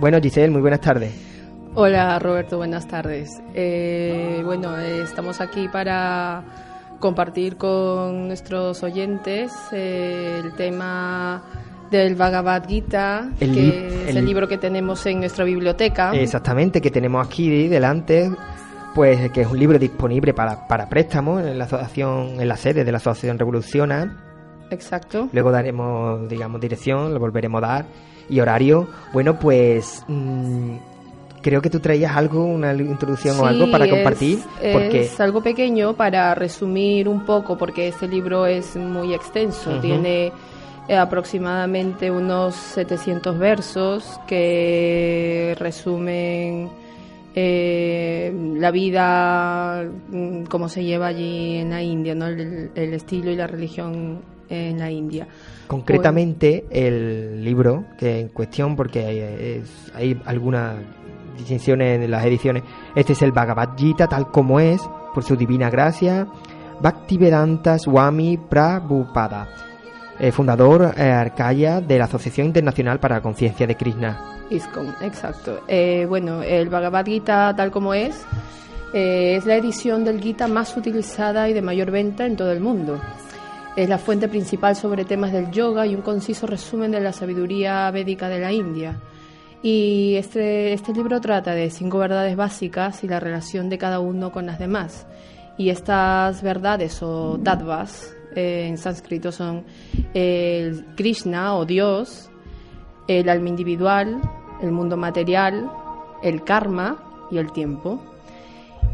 Bueno, 0.00 0.18
Giselle, 0.20 0.50
muy 0.50 0.60
buenas 0.60 0.80
tardes. 0.80 1.12
Hola 1.74 2.18
Roberto, 2.18 2.58
buenas 2.58 2.86
tardes. 2.86 3.30
Eh, 3.54 4.42
bueno, 4.44 4.78
eh, 4.78 5.02
estamos 5.02 5.40
aquí 5.40 5.68
para 5.68 6.44
compartir 6.98 7.56
con 7.56 8.28
nuestros 8.28 8.82
oyentes 8.82 9.52
eh, 9.72 10.40
el 10.44 10.52
tema 10.52 11.42
del 11.90 12.14
Bhagavad 12.14 12.66
Gita, 12.68 13.30
El 13.40 13.54
que 13.54 13.68
es 14.04 14.08
el- 14.10 14.16
el 14.18 14.26
libro 14.26 14.46
que 14.48 14.58
tenemos 14.58 15.04
en 15.06 15.20
nuestra 15.20 15.44
biblioteca. 15.44 16.12
Exactamente, 16.14 16.80
que 16.80 16.90
tenemos 16.90 17.26
aquí 17.26 17.68
delante, 17.68 18.30
pues 18.94 19.30
que 19.30 19.40
es 19.42 19.46
un 19.46 19.58
libro 19.58 19.78
disponible 19.78 20.34
para, 20.34 20.66
para 20.68 20.88
préstamo 20.88 21.40
en 21.40 21.58
la 21.58 21.64
asociación, 21.64 22.40
en 22.40 22.48
la 22.48 22.56
sede 22.56 22.84
de 22.84 22.92
la 22.92 22.98
Asociación 22.98 23.38
Revoluciona. 23.38 24.31
Exacto. 24.72 25.28
Luego 25.32 25.50
daremos, 25.50 26.28
digamos, 26.28 26.60
dirección, 26.60 27.12
lo 27.14 27.20
volveremos 27.20 27.62
a 27.62 27.66
dar 27.66 27.84
y 28.28 28.40
horario. 28.40 28.88
Bueno, 29.12 29.38
pues 29.38 30.04
mm, 30.08 30.74
creo 31.42 31.60
que 31.60 31.70
tú 31.70 31.80
traías 31.80 32.16
algo, 32.16 32.44
una 32.44 32.72
introducción 32.74 33.38
o 33.40 33.46
algo 33.46 33.70
para 33.70 33.84
es- 33.84 33.90
compartir, 33.90 34.38
porque 34.72 35.02
Es 35.02 35.20
algo 35.20 35.42
pequeño 35.42 35.94
para 35.94 36.34
resumir 36.34 37.08
un 37.08 37.24
poco, 37.26 37.56
porque 37.58 37.88
este 37.88 38.08
libro 38.08 38.46
es 38.46 38.76
muy 38.76 39.12
extenso. 39.14 39.78
Tiene 39.80 40.32
eh, 40.88 40.96
aproximadamente 40.96 42.10
unos 42.10 42.54
700 42.54 43.38
versos 43.38 44.18
que 44.26 45.54
resumen 45.58 46.68
eh, 47.34 48.32
la 48.58 48.70
vida, 48.70 49.84
mm, 50.10 50.44
cómo 50.44 50.68
se 50.68 50.84
lleva 50.84 51.06
allí 51.06 51.56
en 51.56 51.70
la 51.70 51.82
India, 51.82 52.14
¿no? 52.14 52.26
el, 52.26 52.70
el 52.74 52.94
estilo 52.94 53.30
y 53.30 53.36
la 53.36 53.46
religión 53.46 54.20
en 54.52 54.78
la 54.78 54.90
India. 54.90 55.26
concretamente 55.66 56.64
el 56.70 57.42
libro 57.44 57.84
que 57.98 58.20
en 58.20 58.28
cuestión, 58.28 58.76
porque 58.76 59.06
hay, 59.06 59.18
es- 59.18 59.90
hay 59.94 60.20
algunas 60.26 60.76
distinciones 61.38 62.00
en 62.02 62.10
las 62.10 62.24
ediciones, 62.26 62.62
este 62.94 63.14
es 63.14 63.22
el 63.22 63.32
Bhagavad 63.32 63.70
Gita 63.76 64.06
tal 64.06 64.30
como 64.30 64.60
es, 64.60 64.80
por 65.14 65.24
su 65.24 65.34
divina 65.36 65.70
gracia, 65.70 66.26
Bhaktivedanta 66.80 67.78
Swami 67.78 68.36
Prabhupada, 68.36 69.48
eh, 70.18 70.30
fundador 70.32 70.92
eh, 70.96 71.02
Arcaya 71.10 71.80
de 71.80 71.98
la 71.98 72.04
Asociación 72.04 72.48
Internacional 72.48 72.98
para 73.00 73.16
la 73.16 73.22
Conciencia 73.22 73.66
de 73.66 73.76
Krishna. 73.76 74.20
ISKCON, 74.50 74.94
exacto. 75.00 75.60
Eh, 75.68 76.04
bueno, 76.08 76.42
el 76.42 76.68
Bhagavad 76.68 77.06
Gita 77.06 77.54
tal 77.56 77.70
como 77.70 77.94
es, 77.94 78.26
eh, 78.92 79.36
es 79.36 79.46
la 79.46 79.56
edición 79.56 80.04
del 80.04 80.20
Gita 80.20 80.48
más 80.48 80.76
utilizada 80.76 81.48
y 81.48 81.54
de 81.54 81.62
mayor 81.62 81.90
venta 81.90 82.26
en 82.26 82.36
todo 82.36 82.52
el 82.52 82.60
mundo. 82.60 83.00
Es 83.74 83.88
la 83.88 83.96
fuente 83.96 84.28
principal 84.28 84.76
sobre 84.76 85.06
temas 85.06 85.32
del 85.32 85.50
yoga 85.50 85.86
y 85.86 85.94
un 85.94 86.02
conciso 86.02 86.46
resumen 86.46 86.90
de 86.90 87.00
la 87.00 87.12
sabiduría 87.12 87.90
védica 87.90 88.28
de 88.28 88.38
la 88.38 88.52
India. 88.52 89.00
Y 89.62 90.14
este, 90.16 90.74
este 90.74 90.92
libro 90.92 91.22
trata 91.22 91.54
de 91.54 91.70
cinco 91.70 91.96
verdades 91.96 92.36
básicas 92.36 93.02
y 93.02 93.08
la 93.08 93.18
relación 93.18 93.70
de 93.70 93.78
cada 93.78 93.98
uno 93.98 94.30
con 94.30 94.44
las 94.44 94.58
demás. 94.58 95.06
Y 95.56 95.70
estas 95.70 96.42
verdades 96.42 97.02
o 97.02 97.40
tattvas 97.42 98.14
eh, 98.36 98.66
en 98.68 98.76
sánscrito 98.76 99.32
son 99.32 99.64
el 100.12 100.84
Krishna 100.94 101.56
o 101.56 101.64
Dios, 101.64 102.30
el 103.08 103.30
alma 103.30 103.48
individual, 103.48 104.20
el 104.60 104.70
mundo 104.70 104.98
material, 104.98 105.70
el 106.22 106.44
karma 106.44 107.28
y 107.30 107.38
el 107.38 107.52
tiempo. 107.52 108.11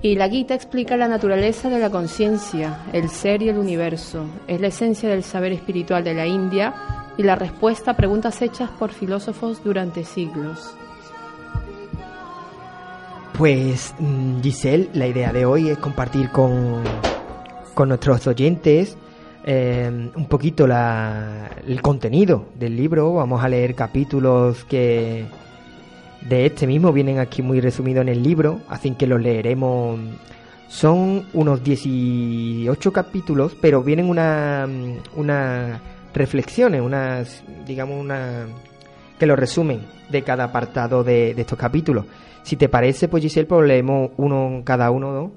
Y 0.00 0.14
la 0.14 0.28
Gita 0.28 0.54
explica 0.54 0.97
la 0.97 1.09
naturaleza 1.09 1.68
de 1.68 1.80
la 1.80 1.90
conciencia, 1.90 2.78
el 2.92 3.09
ser 3.09 3.42
y 3.42 3.49
el 3.49 3.59
universo. 3.59 4.26
Es 4.47 4.61
la 4.61 4.68
esencia 4.68 5.09
del 5.09 5.25
saber 5.25 5.52
espiritual 5.52 6.04
de 6.04 6.14
la 6.14 6.26
India 6.26 6.75
y 7.16 7.25
la 7.25 7.35
respuesta 7.35 7.90
a 7.90 7.97
preguntas 7.97 8.40
hechas 8.40 8.71
por 8.71 8.92
filósofos 8.92 9.62
durante 9.64 10.04
siglos. 10.04 10.75
Pues 13.37 13.95
mm, 13.99 14.41
Giselle, 14.41 14.89
la 14.95 15.06
idea 15.06 15.32
de 15.32 15.45
hoy 15.45 15.69
es 15.69 15.78
compartir 15.78 16.30
con, 16.30 16.82
con 17.75 17.89
nuestros 17.89 18.26
oyentes 18.26 18.97
eh, 19.45 20.10
un 20.15 20.26
poquito 20.26 20.67
la, 20.67 21.49
el 21.67 21.80
contenido 21.80 22.47
del 22.54 22.76
libro. 22.76 23.15
Vamos 23.15 23.43
a 23.43 23.49
leer 23.49 23.75
capítulos 23.75 24.65
que 24.65 25.25
de 26.23 26.47
este 26.47 26.67
mismo 26.67 26.93
vienen 26.93 27.19
aquí 27.19 27.43
muy 27.43 27.61
resumidos 27.61 28.02
en 28.02 28.09
el 28.09 28.23
libro, 28.23 28.61
así 28.69 28.91
que 28.93 29.07
los 29.07 29.21
leeremos. 29.21 29.99
Son 30.69 31.25
unos 31.33 31.63
18 31.65 32.93
capítulos, 32.93 33.57
pero 33.61 33.83
vienen 33.83 34.09
una, 34.11 34.67
mm, 34.69 35.19
unas 35.19 35.81
reflexiones, 36.13 36.81
unas, 36.83 37.43
digamos, 37.67 37.99
una 38.00 38.47
que 39.19 39.26
lo 39.26 39.35
resumen 39.37 39.81
de 40.11 40.23
cada 40.23 40.45
apartado 40.45 41.02
de, 41.02 41.35
de 41.35 41.41
estos 41.43 41.59
capítulos. 41.59 42.04
Si 42.43 42.57
te 42.57 42.69
parece, 42.69 43.09
pues 43.09 43.23
Giselle, 43.23 43.47
pues 43.47 43.67
leemos 43.67 44.11
uno 44.17 44.63
cada 44.65 44.91
uno, 44.91 45.13
¿no? 45.13 45.33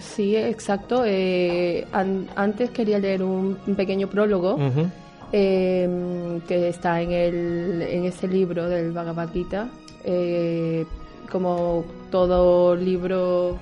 Sí, 0.00 0.36
exacto. 0.36 1.02
Eh, 1.04 1.84
an- 1.92 2.28
antes 2.36 2.70
quería 2.70 2.98
leer 2.98 3.22
un, 3.22 3.58
un 3.66 3.74
pequeño 3.74 4.08
prólogo 4.08 4.56
eh, 5.32 6.38
que 6.46 6.68
está 6.68 7.00
en, 7.02 7.10
el, 7.12 7.82
en 7.82 8.04
ese 8.04 8.28
libro 8.28 8.68
del 8.68 8.92
Bhagavad 8.92 9.30
Gita. 9.32 9.68
Eh, 10.04 10.86
como 11.30 11.84
todo 12.10 12.74
libro 12.74 13.58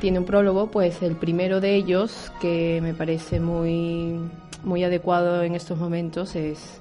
tiene 0.00 0.18
un 0.18 0.24
prólogo, 0.24 0.70
pues 0.70 1.02
el 1.02 1.16
primero 1.16 1.60
de 1.60 1.74
ellos, 1.74 2.32
que 2.40 2.80
me 2.82 2.94
parece 2.94 3.40
muy, 3.40 4.18
muy 4.64 4.84
adecuado 4.84 5.42
en 5.42 5.54
estos 5.54 5.78
momentos, 5.78 6.36
es 6.36 6.80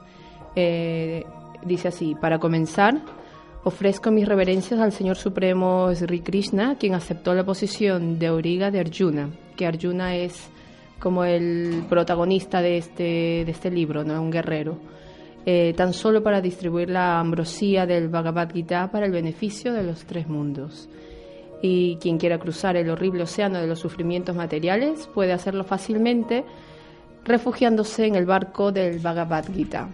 eh, 0.56 1.24
dice 1.64 1.88
así: 1.88 2.16
Para 2.16 2.40
comenzar, 2.40 3.00
ofrezco 3.64 4.12
mis 4.12 4.28
reverencias 4.28 4.80
al 4.80 4.92
Señor 4.92 5.18
Supremo 5.18 5.94
Sri 5.94 6.22
Krishna, 6.22 6.78
quien 6.80 6.94
aceptó 6.94 7.34
la 7.34 7.44
posición 7.44 8.20
de 8.20 8.28
auriga 8.28 8.72
de 8.72 8.80
Arjuna, 8.80 9.30
que 9.56 9.68
Arjuna 9.68 10.16
es 10.16 10.50
como 11.00 11.24
el 11.24 11.84
protagonista 11.90 12.62
de 12.62 12.78
este, 12.78 13.04
de 13.46 13.52
este 13.52 13.70
libro, 13.70 14.04
¿no? 14.04 14.22
un 14.22 14.32
guerrero, 14.32 14.78
eh, 15.50 15.74
tan 15.78 15.94
solo 15.94 16.22
para 16.22 16.42
distribuir 16.42 16.90
la 16.90 17.22
ambrosía 17.22 17.86
del 17.86 18.10
Bhagavad 18.10 18.52
Gita 18.52 18.92
para 18.92 19.06
el 19.06 19.14
beneficio 19.14 19.72
de 19.72 19.82
los 19.82 20.04
tres 20.04 20.28
mundos. 20.28 20.90
Y 21.62 21.96
quien 22.02 22.18
quiera 22.18 22.38
cruzar 22.38 22.76
el 22.76 22.90
horrible 22.90 23.24
océano 23.24 23.58
de 23.58 23.66
los 23.66 23.80
sufrimientos 23.80 24.36
materiales 24.36 25.08
puede 25.14 25.32
hacerlo 25.32 25.64
fácilmente 25.64 26.44
refugiándose 27.24 28.08
en 28.08 28.16
el 28.16 28.26
barco 28.26 28.74
del 28.74 29.00
Bhagavad 29.00 29.46
Gita. 29.54 29.88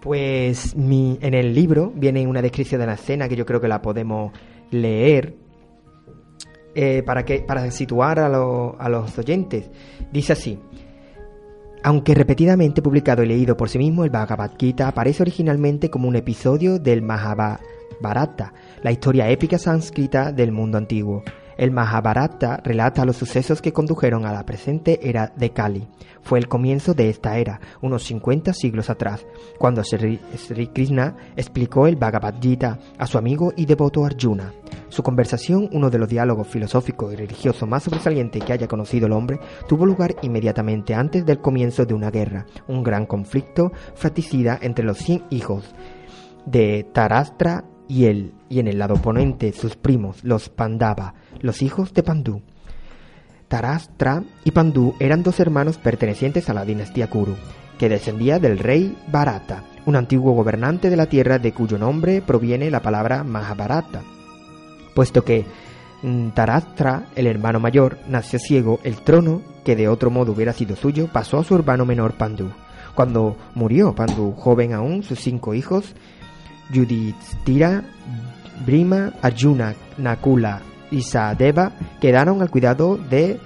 Pues 0.00 0.74
mi, 0.74 1.16
en 1.20 1.34
el 1.34 1.54
libro 1.54 1.92
viene 1.94 2.26
una 2.26 2.42
descripción 2.42 2.80
de 2.80 2.88
la 2.88 2.94
escena 2.94 3.28
que 3.28 3.36
yo 3.36 3.46
creo 3.46 3.60
que 3.60 3.68
la 3.68 3.80
podemos 3.80 4.32
leer 4.72 5.36
eh, 6.74 7.04
para, 7.06 7.24
que, 7.24 7.42
para 7.42 7.70
situar 7.70 8.18
a, 8.18 8.26
a 8.26 8.88
los 8.88 9.16
oyentes. 9.16 9.70
Dice 10.10 10.32
así. 10.32 10.58
Aunque 11.82 12.14
repetidamente 12.14 12.82
publicado 12.82 13.22
y 13.22 13.26
leído 13.26 13.56
por 13.56 13.68
sí 13.68 13.78
mismo, 13.78 14.04
el 14.04 14.10
Bhagavad 14.10 14.52
Gita 14.58 14.88
aparece 14.88 15.22
originalmente 15.22 15.90
como 15.90 16.08
un 16.08 16.16
episodio 16.16 16.78
del 16.78 17.02
Mahabharata, 17.02 18.52
la 18.82 18.90
historia 18.90 19.30
épica 19.30 19.58
sánscrita 19.58 20.32
del 20.32 20.52
mundo 20.52 20.78
antiguo. 20.78 21.22
El 21.58 21.72
Mahabharata 21.72 22.60
relata 22.62 23.04
los 23.04 23.16
sucesos 23.16 23.60
que 23.60 23.72
condujeron 23.72 24.24
a 24.24 24.32
la 24.32 24.46
presente 24.46 25.00
era 25.02 25.32
de 25.36 25.50
Kali. 25.50 25.88
Fue 26.22 26.38
el 26.38 26.46
comienzo 26.46 26.94
de 26.94 27.10
esta 27.10 27.36
era, 27.36 27.60
unos 27.82 28.04
50 28.04 28.52
siglos 28.52 28.90
atrás, 28.90 29.26
cuando 29.58 29.82
Sri, 29.82 30.20
Krishna 30.72 31.16
explicó 31.36 31.88
el 31.88 31.96
Bhagavad 31.96 32.40
Gita 32.40 32.78
a 32.96 33.08
su 33.08 33.18
amigo 33.18 33.52
y 33.56 33.66
devoto 33.66 34.04
Arjuna. 34.04 34.52
Su 34.88 35.02
conversación, 35.02 35.68
uno 35.72 35.90
de 35.90 35.98
los 35.98 36.08
diálogos 36.08 36.46
filosóficos 36.46 37.12
y 37.12 37.16
religiosos 37.16 37.68
más 37.68 37.82
sobresalientes 37.82 38.44
que 38.44 38.52
haya 38.52 38.68
conocido 38.68 39.06
el 39.06 39.12
hombre, 39.12 39.40
tuvo 39.68 39.84
lugar 39.84 40.14
inmediatamente 40.22 40.94
antes 40.94 41.26
del 41.26 41.40
comienzo 41.40 41.84
de 41.84 41.94
una 41.94 42.12
guerra, 42.12 42.46
un 42.68 42.84
gran 42.84 43.04
conflicto 43.04 43.72
fratricida 43.96 44.60
entre 44.62 44.84
los 44.84 44.98
100 44.98 45.24
hijos 45.30 45.74
de 46.46 46.86
Tarastra 46.94 47.64
y 47.88 48.04
él, 48.04 48.32
y 48.48 48.60
en 48.60 48.68
el 48.68 48.78
lado 48.78 48.94
oponente 48.94 49.52
sus 49.52 49.74
primos, 49.74 50.22
los 50.22 50.48
Pandava, 50.48 51.14
los 51.40 51.62
hijos 51.62 51.94
de 51.94 52.02
Pandú. 52.02 52.42
Tarastra 53.48 54.22
y 54.44 54.50
Pandú 54.50 54.94
eran 55.00 55.22
dos 55.22 55.40
hermanos 55.40 55.78
pertenecientes 55.78 56.50
a 56.50 56.54
la 56.54 56.66
dinastía 56.66 57.08
Kuru, 57.08 57.34
que 57.78 57.88
descendía 57.88 58.38
del 58.38 58.58
rey 58.58 58.96
Bharata, 59.10 59.64
un 59.86 59.96
antiguo 59.96 60.34
gobernante 60.34 60.90
de 60.90 60.96
la 60.96 61.06
tierra 61.06 61.38
de 61.38 61.52
cuyo 61.52 61.78
nombre 61.78 62.20
proviene 62.20 62.70
la 62.70 62.82
palabra 62.82 63.24
Mahabharata. 63.24 64.02
Puesto 64.94 65.24
que 65.24 65.46
mm, 66.02 66.30
Tarastra, 66.30 67.06
el 67.16 67.26
hermano 67.26 67.58
mayor, 67.58 67.98
nació 68.06 68.38
ciego, 68.38 68.80
el 68.82 68.96
trono, 68.96 69.40
que 69.64 69.76
de 69.76 69.88
otro 69.88 70.10
modo 70.10 70.32
hubiera 70.32 70.52
sido 70.52 70.76
suyo, 70.76 71.08
pasó 71.10 71.38
a 71.38 71.44
su 71.44 71.54
hermano 71.54 71.86
menor 71.86 72.14
Pandú. 72.14 72.50
Cuando 72.94 73.36
murió 73.54 73.94
Pandú, 73.94 74.34
joven 74.36 74.74
aún, 74.74 75.02
sus 75.02 75.20
cinco 75.20 75.54
hijos, 75.54 75.94
Yudhishthira, 76.70 77.82
Brima, 78.64 79.12
Arjuna, 79.22 79.74
Nakula 79.96 80.60
y 80.90 81.02
Sahadeva 81.02 81.72
quedaron 82.00 82.42
al 82.42 82.50
cuidado 82.50 82.96
de 82.96 83.38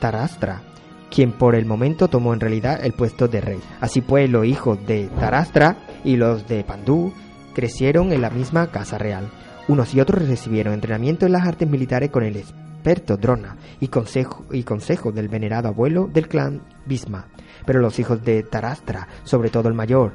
Tarastra, 0.00 0.62
quien 1.10 1.32
por 1.32 1.54
el 1.54 1.66
momento 1.66 2.08
tomó 2.08 2.32
en 2.34 2.40
realidad 2.40 2.80
el 2.84 2.92
puesto 2.92 3.28
de 3.28 3.40
rey. 3.40 3.60
Así 3.80 4.00
pues, 4.00 4.30
los 4.30 4.46
hijos 4.46 4.84
de 4.86 5.08
Tarastra 5.18 5.76
y 6.04 6.16
los 6.16 6.46
de 6.46 6.64
Pandú 6.64 7.12
crecieron 7.54 8.12
en 8.12 8.22
la 8.22 8.30
misma 8.30 8.68
casa 8.68 8.98
real. 8.98 9.28
Unos 9.66 9.94
y 9.94 10.00
otros 10.00 10.26
recibieron 10.26 10.74
entrenamiento 10.74 11.26
en 11.26 11.32
las 11.32 11.46
artes 11.46 11.68
militares 11.68 12.10
con 12.10 12.22
el 12.22 12.36
experto 12.36 13.16
Drona 13.16 13.56
y 13.80 13.88
consejo, 13.88 14.46
y 14.50 14.62
consejo 14.62 15.12
del 15.12 15.28
venerado 15.28 15.68
abuelo 15.68 16.08
del 16.12 16.28
clan 16.28 16.62
Bisma. 16.86 17.26
Pero 17.66 17.80
los 17.80 17.98
hijos 17.98 18.24
de 18.24 18.42
Tarastra, 18.44 19.08
sobre 19.24 19.50
todo 19.50 19.68
el 19.68 19.74
mayor, 19.74 20.12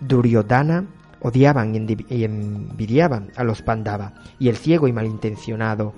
Duryodhana, 0.00 0.84
odiaban 1.20 1.74
y 2.08 2.24
envidiaban 2.24 3.30
a 3.36 3.44
los 3.44 3.62
Pandava, 3.62 4.14
y 4.38 4.48
el 4.48 4.56
ciego 4.56 4.88
y 4.88 4.92
malintencionado 4.92 5.94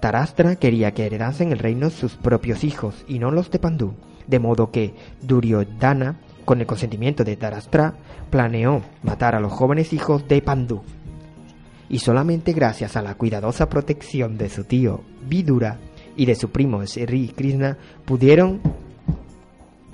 Tarastra 0.00 0.56
quería 0.56 0.92
que 0.92 1.06
heredasen 1.06 1.50
el 1.52 1.58
reino 1.58 1.90
sus 1.90 2.14
propios 2.14 2.62
hijos 2.62 3.04
y 3.08 3.18
no 3.18 3.30
los 3.30 3.50
de 3.50 3.58
Pandú, 3.58 3.94
de 4.26 4.38
modo 4.38 4.70
que 4.70 4.94
Duryodhana, 5.22 6.20
con 6.44 6.60
el 6.60 6.66
consentimiento 6.66 7.24
de 7.24 7.36
Tarastra, 7.36 7.94
planeó 8.30 8.82
matar 9.02 9.34
a 9.34 9.40
los 9.40 9.52
jóvenes 9.52 9.92
hijos 9.92 10.28
de 10.28 10.40
Pandú. 10.40 10.82
Y 11.88 11.98
solamente 11.98 12.52
gracias 12.52 12.96
a 12.96 13.02
la 13.02 13.14
cuidadosa 13.14 13.68
protección 13.68 14.38
de 14.38 14.50
su 14.50 14.64
tío 14.64 15.00
Vidura 15.26 15.78
y 16.16 16.26
de 16.26 16.34
su 16.34 16.50
primo 16.50 16.86
Sri 16.86 17.28
Krishna 17.28 17.76
pudieron 18.04 18.60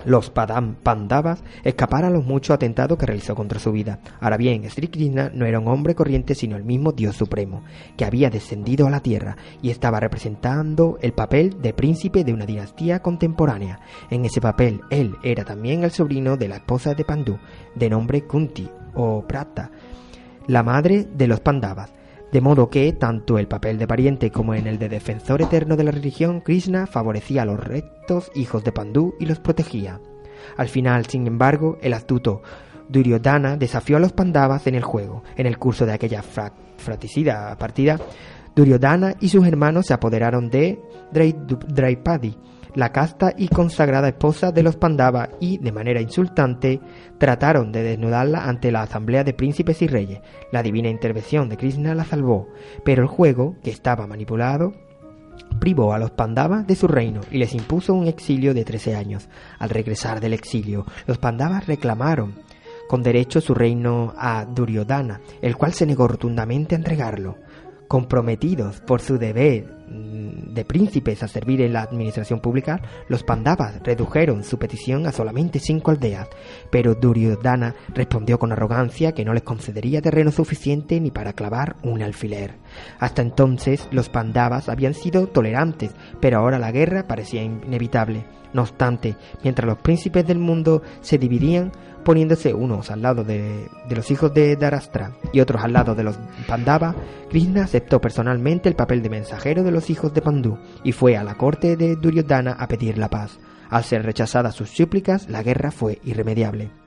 los 0.05 0.31
Pandavas 0.31 1.43
escapar 1.65 2.05
a 2.05 2.11
los 2.11 2.25
muchos 2.25 2.55
atentados 2.55 2.99
que 2.99 3.07
realizó 3.07 3.35
contra 3.35 3.59
su 3.59 3.73
vida. 3.73 4.01
Ahora 4.21 4.37
bien, 4.37 4.69
Sri 4.71 4.89
Krishna 4.89 5.31
no 5.35 5.47
era 5.47 5.59
un 5.59 5.69
hombre 5.69 5.95
corriente 5.95 6.35
sino 6.35 6.57
el 6.57 6.65
mismo 6.65 6.93
Dios 6.93 7.17
Supremo, 7.17 7.63
que 7.97 8.05
había 8.05 8.31
descendido 8.31 8.87
a 8.87 8.91
la 8.91 9.01
tierra 9.01 9.37
y 9.63 9.71
estaba 9.71 10.01
representando 10.01 10.99
el 11.01 11.13
papel 11.13 11.61
de 11.61 11.73
príncipe 11.73 12.25
de 12.25 12.33
una 12.33 12.47
dinastía 12.47 13.01
contemporánea. 13.01 13.81
En 14.11 14.25
ese 14.25 14.41
papel, 14.41 14.81
él 14.91 15.17
era 15.23 15.45
también 15.45 15.85
el 15.85 15.91
sobrino 15.91 16.37
de 16.37 16.49
la 16.49 16.57
esposa 16.57 16.95
de 16.95 17.05
Pandu, 17.05 17.39
de 17.75 17.91
nombre 17.91 18.23
Kunti 18.25 18.69
o 18.95 19.23
Prata, 19.27 19.71
la 20.47 20.63
madre 20.63 21.07
de 21.15 21.27
los 21.27 21.41
Pandavas. 21.41 21.93
De 22.35 22.41
modo 22.41 22.69
que, 22.69 22.93
tanto 22.93 23.39
el 23.39 23.47
papel 23.47 23.79
de 23.79 23.87
pariente 23.87 24.33
como 24.33 24.57
en 24.57 24.67
el 24.67 24.77
de 24.77 24.89
defensor 24.89 25.41
eterno 25.41 25.77
de 25.77 25.85
la 25.85 25.93
religión, 25.93 26.41
Krishna 26.41 26.89
favorecía 26.89 27.43
a 27.43 27.45
los 27.45 27.63
rectos 27.63 28.33
hijos 28.35 28.65
de 28.65 28.73
Pandú 28.73 29.15
y 29.21 29.27
los 29.27 29.39
protegía. 29.39 30.01
Al 30.57 30.67
final, 30.67 31.07
sin 31.07 31.29
embargo, 31.29 31.79
el 31.81 31.93
astuto 31.93 32.43
Duryodhana 32.89 33.57
desafió 33.57 33.99
a 33.99 34.01
los 34.01 34.13
Pandavas 34.13 34.67
en 34.67 34.75
el 34.75 34.83
juego. 34.83 35.23
En 35.37 35.47
el 35.47 35.59
curso 35.59 35.87
de 35.87 35.93
aquella 35.93 36.25
fratricida 36.25 37.57
partida, 37.57 38.01
Duryodhana 38.57 39.15
y 39.21 39.29
sus 39.29 39.47
hermanos 39.47 39.87
se 39.87 39.95
apoderaron 39.95 40.51
de 40.51 40.81
Draipadi, 41.13 42.37
la 42.75 42.93
casta 42.93 43.33
y 43.37 43.49
consagrada 43.49 44.09
esposa 44.09 44.53
de 44.53 44.63
los 44.63 44.77
Pandava 44.77 45.31
y, 45.41 45.59
de 45.59 45.73
manera 45.73 46.01
insultante, 46.01 46.81
trataron 47.19 47.73
de 47.73 47.83
desnudarla 47.83 48.49
ante 48.49 48.73
la 48.73 48.83
asamblea 48.83 49.25
de 49.25 49.33
príncipes 49.33 49.81
y 49.83 49.87
reyes. 49.87 50.21
La 50.53 50.63
divina 50.63 50.89
intervención 50.89 51.49
de 51.49 51.57
Krishna 51.57 51.95
la 51.95 52.05
salvó, 52.05 52.49
pero 52.85 53.03
el 53.03 53.09
juego, 53.09 53.57
que 53.63 53.71
estaba 53.71 54.07
manipulado, 54.07 54.73
privó 55.61 55.93
a 55.93 55.99
los 55.99 56.11
Pandavas 56.11 56.67
de 56.67 56.77
su 56.77 56.89
reino 56.89 57.21
y 57.31 57.39
les 57.39 57.55
impuso 57.55 57.95
un 57.95 58.07
exilio 58.07 58.55
de 58.55 58.65
trece 58.65 58.97
años. 58.97 59.29
Al 59.59 59.71
regresar 59.71 60.21
del 60.21 60.33
exilio, 60.33 60.85
los 61.07 61.19
Pandavas 61.19 61.67
reclamaron 61.67 62.35
con 62.89 63.03
derecho 63.03 63.41
su 63.41 63.55
reino 63.55 64.13
a 64.17 64.45
Duryodhana, 64.45 65.21
el 65.41 65.57
cual 65.57 65.73
se 65.73 65.87
negó 65.87 66.07
rotundamente 66.07 66.75
a 66.75 66.79
entregarlo 66.79 67.37
comprometidos 67.89 68.81
por 68.81 69.01
su 69.01 69.19
deber 69.19 69.73
de 70.55 70.65
príncipes 70.65 71.23
a 71.23 71.29
servir 71.29 71.61
en 71.61 71.73
la 71.73 71.83
administración 71.83 72.41
pública, 72.41 72.81
los 73.09 73.25
Pandavas 73.25 73.81
redujeron 73.83 74.45
su 74.45 74.59
petición 74.59 75.07
a 75.07 75.13
solamente 75.13 75.59
cinco 75.59 75.91
aldeas, 75.91 76.29
pero 76.71 76.95
Duryodhana 76.95 77.75
respondió 77.95 78.39
con 78.39 78.53
arrogancia 78.53 79.13
que 79.13 79.25
no 79.25 79.35
les 79.35 79.43
concedería 79.43 80.01
terreno 80.01 80.31
suficiente 80.31 81.01
ni 81.01 81.11
para 81.11 81.33
clavar 81.33 81.77
un 81.83 82.03
alfiler. 82.03 82.55
Hasta 82.99 83.23
entonces 83.23 83.89
los 83.91 84.09
Pandavas 84.09 84.69
habían 84.69 84.95
sido 84.95 85.27
tolerantes, 85.27 85.91
pero 86.21 86.39
ahora 86.39 86.59
la 86.59 86.73
guerra 86.73 87.07
parecía 87.07 87.43
inevitable. 87.43 88.25
No 88.53 88.63
obstante, 88.63 89.17
mientras 89.43 89.67
los 89.67 89.79
príncipes 89.79 90.25
del 90.27 90.39
mundo 90.39 90.81
se 91.01 91.19
dividían, 91.19 91.73
poniéndose 92.05 92.55
unos 92.55 92.91
al 92.91 93.03
lado 93.03 93.25
de, 93.25 93.69
los 93.89 94.11
hijos 94.11 94.33
de 94.33 94.57
Darastra 94.57 95.13
y 95.33 95.41
otros 95.41 95.65
al 95.65 95.73
lado 95.73 95.95
de 95.95 96.05
los 96.05 96.17
Pandava, 96.47 96.95
Krishna 97.31 97.65
aceptó 97.65 98.01
personalmente 98.01 98.69
el 98.69 98.77
papel 98.77 99.03
de 99.03 99.11
mensajero 99.11 99.65
de 99.65 99.71
los 99.71 99.91
hijos 99.91 100.13
de 100.15 100.23
Pandu 100.23 100.59
y 100.85 100.93
fue 100.93 101.17
a 101.17 101.25
la 101.25 101.37
corte 101.37 101.77
de 101.77 101.97
Duryodhana 101.97 102.53
a 102.53 102.69
pedir 102.69 102.99
la 102.99 103.09
paz. 103.09 103.39
Al 103.71 103.85
ser 103.85 104.05
rechazadas 104.05 104.55
sus 104.55 104.71
súplicas, 104.71 105.29
la 105.29 105.43
guerra 105.43 105.71
fue 105.71 105.99
irremediable. 106.05 106.84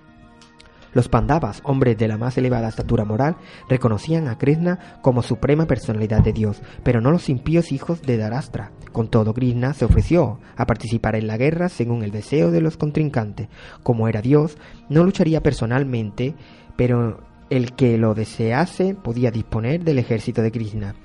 Los 0.97 1.09
Pandavas, 1.09 1.61
hombres 1.63 1.95
de 1.95 2.07
la 2.07 2.17
más 2.17 2.39
elevada 2.39 2.69
estatura 2.69 3.05
moral, 3.05 3.37
reconocían 3.69 4.27
a 4.27 4.39
Krishna 4.39 4.97
como 5.03 5.21
suprema 5.21 5.67
personalidad 5.67 6.23
de 6.23 6.33
Dios, 6.33 6.59
pero 6.81 7.01
no 7.01 7.11
los 7.11 7.29
impíos 7.29 7.71
hijos 7.71 8.01
de 8.01 8.17
Darastra. 8.17 8.71
Con 8.93 9.07
todo, 9.07 9.35
Krishna 9.35 9.75
se 9.75 9.85
ofreció 9.85 10.39
a 10.55 10.65
participar 10.65 11.15
en 11.15 11.27
la 11.27 11.37
guerra 11.37 11.69
según 11.69 12.01
el 12.01 12.09
deseo 12.09 12.49
de 12.49 12.61
los 12.61 12.77
contrincantes. 12.77 13.47
Como 13.83 14.07
era 14.07 14.23
Dios, 14.23 14.57
no 14.89 15.03
lucharía 15.03 15.43
personalmente, 15.43 16.33
pero 16.75 17.19
el 17.51 17.73
que 17.73 17.99
lo 17.99 18.15
desease 18.15 18.95
podía 18.95 19.29
disponer 19.29 19.83
del 19.83 19.99
ejército 19.99 20.41
de 20.41 20.51
Krishna, 20.51 20.95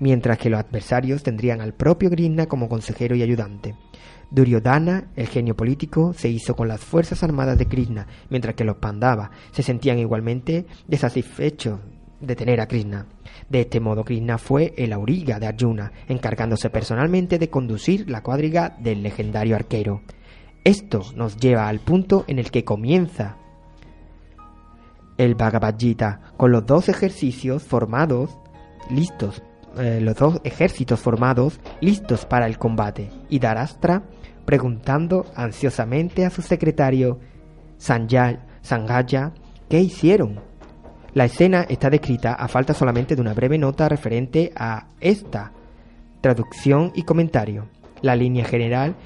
mientras 0.00 0.36
que 0.36 0.50
los 0.50 0.60
adversarios 0.60 1.22
tendrían 1.22 1.62
al 1.62 1.72
propio 1.72 2.10
Krishna 2.10 2.44
como 2.44 2.68
consejero 2.68 3.16
y 3.16 3.22
ayudante. 3.22 3.74
Duryodhana, 4.30 5.08
el 5.16 5.26
genio 5.26 5.56
político, 5.56 6.12
se 6.12 6.28
hizo 6.28 6.54
con 6.54 6.68
las 6.68 6.80
fuerzas 6.80 7.22
armadas 7.22 7.58
de 7.58 7.66
Krishna, 7.66 8.06
mientras 8.28 8.54
que 8.54 8.64
los 8.64 8.76
Pandavas 8.76 9.30
se 9.50 9.62
sentían 9.62 9.98
igualmente 9.98 10.66
desatisfechos 10.86 11.80
de 12.20 12.36
tener 12.36 12.60
a 12.60 12.68
Krishna. 12.68 13.06
De 13.48 13.62
este 13.62 13.80
modo, 13.80 14.04
Krishna 14.04 14.38
fue 14.38 14.74
el 14.76 14.92
auriga 14.92 15.40
de 15.40 15.46
Arjuna, 15.46 15.92
encargándose 16.08 16.70
personalmente 16.70 17.38
de 17.38 17.50
conducir 17.50 18.08
la 18.08 18.22
cuadriga 18.22 18.76
del 18.78 19.02
legendario 19.02 19.56
arquero. 19.56 20.02
Esto 20.62 21.02
nos 21.16 21.36
lleva 21.36 21.68
al 21.68 21.80
punto 21.80 22.24
en 22.28 22.38
el 22.38 22.50
que 22.50 22.64
comienza 22.64 23.36
el 25.16 25.34
Bhagavad 25.34 25.76
Gita, 25.78 26.32
con 26.36 26.52
los 26.52 26.64
dos 26.64 26.88
ejercicios 26.88 27.62
formados, 27.62 28.38
listos, 28.90 29.42
eh, 29.78 30.00
los 30.00 30.16
dos 30.16 30.40
ejércitos 30.44 31.00
formados, 31.00 31.60
listos 31.80 32.26
para 32.26 32.46
el 32.46 32.58
combate, 32.58 33.10
y 33.28 33.38
Darastra 33.38 34.02
preguntando 34.44 35.26
ansiosamente 35.36 36.24
a 36.24 36.30
su 36.30 36.42
secretario 36.42 37.20
Sangaya 37.78 39.32
qué 39.68 39.80
hicieron. 39.80 40.40
La 41.14 41.24
escena 41.24 41.66
está 41.68 41.90
descrita 41.90 42.34
a 42.34 42.48
falta 42.48 42.74
solamente 42.74 43.14
de 43.14 43.20
una 43.20 43.34
breve 43.34 43.58
nota 43.58 43.88
referente 43.88 44.52
a 44.56 44.86
esta 45.00 45.52
traducción 46.20 46.92
y 46.94 47.02
comentario. 47.02 47.66
La 48.02 48.16
línea 48.16 48.44
general 48.44 48.96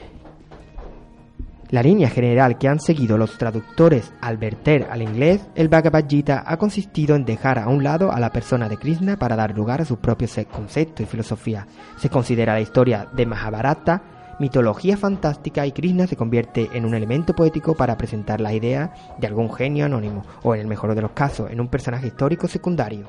la 1.71 1.83
línea 1.83 2.09
general 2.09 2.59
que 2.59 2.69
han 2.69 2.81
seguido 2.81 3.19
los 3.19 3.39
traductores 3.39 4.13
al 4.21 4.37
verter 4.37 4.87
al 4.91 5.03
inglés 5.03 5.47
el 5.55 5.69
Bhagavad 5.69 6.05
Gita 6.09 6.45
ha 6.47 6.57
consistido 6.57 7.17
en 7.17 7.25
dejar 7.25 7.59
a 7.59 7.69
un 7.69 7.83
lado 7.83 8.13
a 8.13 8.21
la 8.21 8.31
persona 8.31 8.69
de 8.69 8.77
Krishna 8.77 9.19
para 9.19 9.37
dar 9.37 9.55
lugar 9.55 9.81
a 9.81 9.85
sus 9.85 9.99
propios 9.99 10.39
conceptos 10.51 11.05
y 11.05 11.09
filosofía. 11.09 11.67
Se 11.97 12.11
considera 12.11 12.55
la 12.55 12.61
historia 12.61 13.09
de 13.13 13.27
Mahabharata 13.27 14.03
mitología 14.39 14.97
fantástica 14.97 15.67
y 15.67 15.73
Krishna 15.73 16.07
se 16.07 16.17
convierte 16.17 16.71
en 16.73 16.85
un 16.85 16.95
elemento 16.95 17.35
poético 17.35 17.75
para 17.75 17.97
presentar 17.97 18.41
la 18.41 18.53
idea 18.53 18.93
de 19.19 19.27
algún 19.27 19.53
genio 19.53 19.87
anónimo, 19.87 20.25
o 20.43 20.55
en 20.55 20.61
el 20.61 20.67
mejor 20.67 20.95
de 20.95 21.03
los 21.03 21.13
casos, 21.13 21.51
en 21.51 21.61
un 21.61 21.69
personaje 21.69 22.09
histórico 22.09 22.49
secundario. 22.49 23.07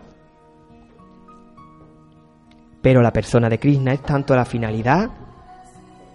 Pero 2.81 3.01
la 3.01 3.11
persona 3.11 3.49
de 3.49 3.59
Krishna 3.59 3.93
es 3.93 4.01
tanto 4.03 4.35
la 4.35 4.45
finalidad 4.45 5.09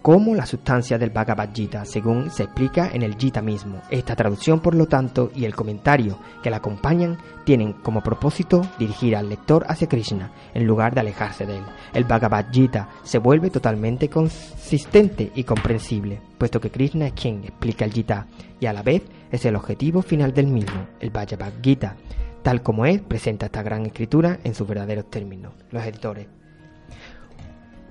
como 0.02 0.34
la 0.34 0.46
sustancia 0.46 0.98
del 0.98 1.10
Bhagavad 1.10 1.50
Gita, 1.54 1.84
según 1.84 2.30
se 2.30 2.44
explica 2.44 2.90
en 2.92 3.02
el 3.02 3.16
Gita 3.16 3.42
mismo. 3.42 3.82
Esta 3.90 4.16
traducción, 4.16 4.60
por 4.60 4.74
lo 4.74 4.86
tanto, 4.86 5.30
y 5.34 5.44
el 5.44 5.54
comentario 5.54 6.18
que 6.42 6.50
la 6.50 6.56
acompañan 6.56 7.18
tienen 7.44 7.74
como 7.74 8.02
propósito 8.02 8.62
dirigir 8.78 9.16
al 9.16 9.28
lector 9.28 9.64
hacia 9.68 9.88
Krishna, 9.88 10.32
en 10.54 10.66
lugar 10.66 10.94
de 10.94 11.00
alejarse 11.00 11.44
de 11.46 11.58
él. 11.58 11.64
El 11.92 12.04
Bhagavad 12.04 12.46
Gita 12.50 12.88
se 13.02 13.18
vuelve 13.18 13.50
totalmente 13.50 14.08
consistente 14.08 15.30
y 15.34 15.44
comprensible, 15.44 16.20
puesto 16.38 16.60
que 16.60 16.70
Krishna 16.70 17.08
es 17.08 17.12
quien 17.12 17.44
explica 17.44 17.84
el 17.84 17.92
Gita, 17.92 18.26
y 18.58 18.66
a 18.66 18.72
la 18.72 18.82
vez 18.82 19.02
es 19.30 19.44
el 19.44 19.56
objetivo 19.56 20.02
final 20.02 20.32
del 20.32 20.46
mismo, 20.46 20.86
el 21.00 21.10
Bhagavad 21.10 21.52
Gita. 21.62 21.96
Tal 22.42 22.62
como 22.62 22.86
es, 22.86 23.02
presenta 23.02 23.46
esta 23.46 23.62
gran 23.62 23.84
escritura 23.84 24.38
en 24.44 24.54
sus 24.54 24.66
verdaderos 24.66 25.10
términos. 25.10 25.52
Los 25.70 25.84
editores. 25.84 26.26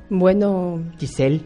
Bueno. 0.10 0.82
Giselle, 0.98 1.44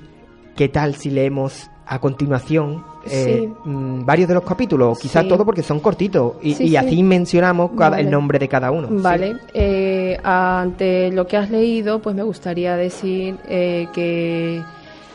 ¿Qué 0.55 0.69
tal 0.69 0.95
si 0.95 1.09
leemos 1.09 1.69
a 1.85 1.99
continuación 1.99 2.83
eh, 3.05 3.51
mm, 3.65 4.05
varios 4.05 4.29
de 4.29 4.35
los 4.35 4.43
capítulos, 4.43 4.97
quizás 4.97 5.27
todo 5.27 5.43
porque 5.45 5.61
son 5.61 5.79
cortitos. 5.79 6.35
Y, 6.41 6.75
así 6.75 7.03
mencionamos 7.03 7.71
el 7.97 8.09
nombre 8.09 8.39
de 8.39 8.47
cada 8.47 8.71
uno. 8.71 8.87
Vale, 8.89 9.35
eh, 9.53 10.17
ante 10.23 11.11
lo 11.11 11.27
que 11.27 11.37
has 11.37 11.49
leído, 11.49 11.99
pues 11.99 12.15
me 12.15 12.23
gustaría 12.23 12.77
decir 12.77 13.37
eh, 13.47 13.87
que 13.93 14.61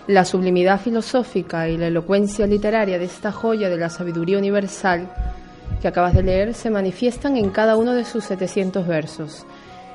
la 0.07 0.25
sublimidad 0.25 0.81
filosófica 0.81 1.69
y 1.69 1.77
la 1.77 1.87
elocuencia 1.87 2.47
literaria 2.47 2.99
de 2.99 3.07
esta 3.07 3.33
joya 3.33 3.69
de 3.69 3.77
la 3.77 3.89
sabiduría 3.89 4.39
universal 4.39 5.09
que 5.81 5.89
acabas 5.89 6.15
de 6.15 6.23
leer 6.23 6.55
se 6.55 6.71
manifiestan 6.71 7.37
en 7.37 7.51
cada 7.51 7.77
uno 7.77 7.95
de 7.95 8.05
sus 8.05 8.25
700 8.25 8.87
versos. 8.87 9.47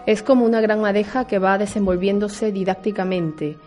Es 0.05 0.23
como 0.23 0.45
una 0.45 0.61
gran 0.61 0.81
madeja 0.81 1.25
que 1.25 1.39
va 1.39 1.57
desenvolviéndose 1.57 2.51
didácticamente, 2.51 3.57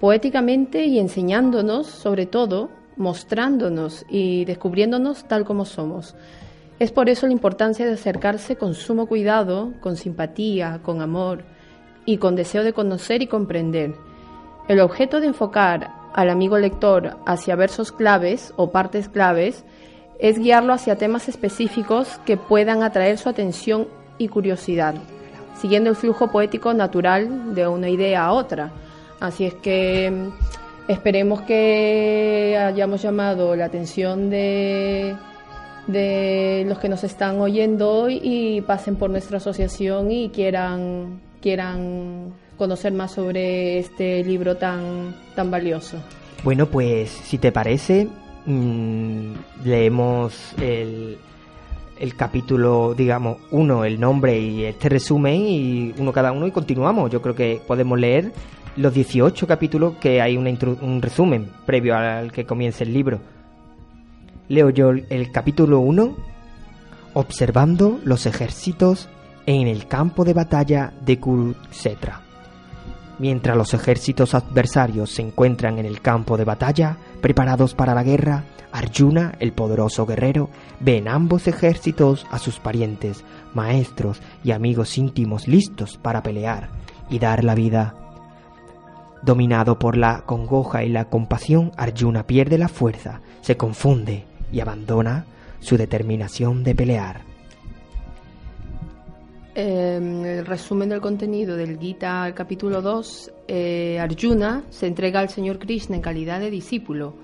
poéticamente 0.00 0.86
y 0.86 0.98
enseñándonos, 0.98 1.86
sobre 1.86 2.26
todo, 2.26 2.70
mostrándonos 2.96 4.04
y 4.08 4.44
descubriéndonos 4.46 5.24
tal 5.28 5.44
como 5.44 5.64
somos. 5.64 6.14
Es 6.78 6.92
por 6.92 7.10
eso 7.10 7.26
la 7.26 7.32
importancia 7.32 7.86
de 7.86 7.92
acercarse 7.92 8.56
con 8.56 8.74
sumo 8.74 9.06
cuidado, 9.06 9.72
con 9.80 9.96
simpatía, 9.96 10.80
con 10.82 11.02
amor 11.02 11.44
y 12.06 12.16
con 12.16 12.36
deseo 12.36 12.64
de 12.64 12.72
conocer 12.72 13.20
y 13.20 13.26
comprender. 13.26 13.94
El 14.66 14.80
objeto 14.80 15.20
de 15.20 15.26
enfocar 15.26 15.90
al 16.14 16.30
amigo 16.30 16.58
lector 16.58 17.18
hacia 17.26 17.56
versos 17.56 17.92
claves 17.92 18.54
o 18.56 18.70
partes 18.70 19.08
claves 19.08 19.64
es 20.18 20.38
guiarlo 20.38 20.72
hacia 20.72 20.96
temas 20.96 21.28
específicos 21.28 22.18
que 22.24 22.36
puedan 22.36 22.82
atraer 22.82 23.18
su 23.18 23.28
atención 23.28 23.88
y 24.18 24.28
curiosidad, 24.28 24.94
siguiendo 25.60 25.90
el 25.90 25.96
flujo 25.96 26.30
poético 26.30 26.74
natural 26.74 27.54
de 27.54 27.68
una 27.68 27.88
idea 27.88 28.24
a 28.24 28.32
otra. 28.32 28.72
Así 29.20 29.44
es 29.44 29.54
que 29.54 30.10
mm, 30.10 30.90
esperemos 30.90 31.42
que 31.42 32.58
hayamos 32.58 33.02
llamado 33.02 33.54
la 33.54 33.66
atención 33.66 34.30
de, 34.30 35.14
de 35.86 36.64
los 36.66 36.78
que 36.78 36.88
nos 36.88 37.04
están 37.04 37.40
oyendo 37.40 37.90
hoy 37.90 38.20
y 38.22 38.60
pasen 38.62 38.96
por 38.96 39.10
nuestra 39.10 39.36
asociación 39.36 40.10
y 40.10 40.30
quieran, 40.30 41.20
quieran 41.40 42.32
conocer 42.56 42.92
más 42.92 43.12
sobre 43.12 43.78
este 43.78 44.24
libro 44.24 44.56
tan, 44.56 45.14
tan 45.34 45.50
valioso. 45.50 45.98
Bueno, 46.42 46.66
pues 46.66 47.10
si 47.10 47.36
te 47.38 47.52
parece, 47.52 48.08
Mm, 48.46 49.34
leemos 49.64 50.54
el, 50.60 51.18
el 51.98 52.16
capítulo, 52.16 52.94
digamos, 52.94 53.38
uno, 53.50 53.84
el 53.84 54.00
nombre 54.00 54.38
y 54.38 54.64
este 54.64 54.88
resumen, 54.88 55.42
y 55.46 55.94
uno 55.98 56.12
cada 56.12 56.32
uno, 56.32 56.46
y 56.46 56.50
continuamos. 56.50 57.10
Yo 57.10 57.20
creo 57.20 57.34
que 57.34 57.60
podemos 57.66 57.98
leer 57.98 58.32
los 58.76 58.94
18 58.94 59.46
capítulos 59.46 59.94
que 60.00 60.20
hay 60.20 60.36
un 60.36 61.02
resumen 61.02 61.50
previo 61.66 61.96
al 61.96 62.32
que 62.32 62.46
comience 62.46 62.84
el 62.84 62.92
libro. 62.92 63.20
Leo 64.48 64.70
yo 64.70 64.90
el 64.90 65.30
capítulo 65.32 65.80
1, 65.80 66.16
observando 67.14 68.00
los 68.04 68.26
ejércitos 68.26 69.08
en 69.46 69.68
el 69.68 69.86
campo 69.86 70.24
de 70.24 70.34
batalla 70.34 70.92
de 71.04 71.18
Kurukshetra. 71.18 72.20
Mientras 73.18 73.56
los 73.56 73.74
ejércitos 73.74 74.34
adversarios 74.34 75.10
se 75.10 75.22
encuentran 75.22 75.78
en 75.78 75.86
el 75.86 76.00
campo 76.00 76.36
de 76.36 76.44
batalla, 76.44 76.96
preparados 77.20 77.74
para 77.74 77.94
la 77.94 78.02
guerra, 78.02 78.44
Arjuna, 78.72 79.34
el 79.40 79.52
poderoso 79.52 80.06
guerrero, 80.06 80.48
ve 80.78 80.98
en 80.98 81.08
ambos 81.08 81.46
ejércitos 81.48 82.26
a 82.30 82.38
sus 82.38 82.60
parientes, 82.60 83.24
maestros 83.52 84.22
y 84.44 84.52
amigos 84.52 84.96
íntimos 84.96 85.48
listos 85.48 85.98
para 85.98 86.22
pelear 86.22 86.70
y 87.10 87.18
dar 87.18 87.44
la 87.44 87.54
vida. 87.54 87.94
Dominado 89.22 89.78
por 89.78 89.96
la 89.96 90.22
congoja 90.22 90.82
y 90.84 90.88
la 90.88 91.06
compasión, 91.06 91.72
Arjuna 91.76 92.26
pierde 92.26 92.56
la 92.56 92.68
fuerza, 92.68 93.20
se 93.42 93.56
confunde 93.56 94.24
y 94.50 94.60
abandona 94.60 95.26
su 95.60 95.76
determinación 95.76 96.64
de 96.64 96.74
pelear. 96.74 97.20
Em, 99.54 100.24
el 100.24 100.46
resumen 100.46 100.88
del 100.88 101.00
contenido 101.00 101.56
del 101.56 101.78
Gita, 101.78 102.32
capítulo 102.34 102.80
2, 102.80 103.32
eh, 103.48 103.98
Arjuna 104.00 104.64
se 104.70 104.86
entrega 104.86 105.20
al 105.20 105.28
Señor 105.28 105.58
Krishna 105.58 105.96
en 105.96 106.02
calidad 106.02 106.40
de 106.40 106.50
discípulo 106.50 107.14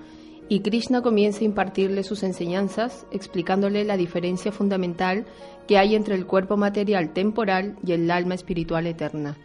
y 0.49 0.59
Krishna 0.59 1.01
comienza 1.01 1.39
a 1.39 1.45
impartirle 1.45 2.03
sus 2.03 2.23
enseñanzas 2.23 3.05
explicándole 3.11 3.83
la 3.85 3.97
diferencia 3.97 4.51
fundamental 4.51 5.25
que 5.67 5.77
hay 5.77 5.95
entre 5.95 6.15
el 6.15 6.25
cuerpo 6.25 6.57
material 6.57 7.11
temporal 7.11 7.75
y 7.85 7.93
el 7.93 8.11
alma 8.11 8.35
espiritual 8.35 8.87
eterna. 8.87 9.35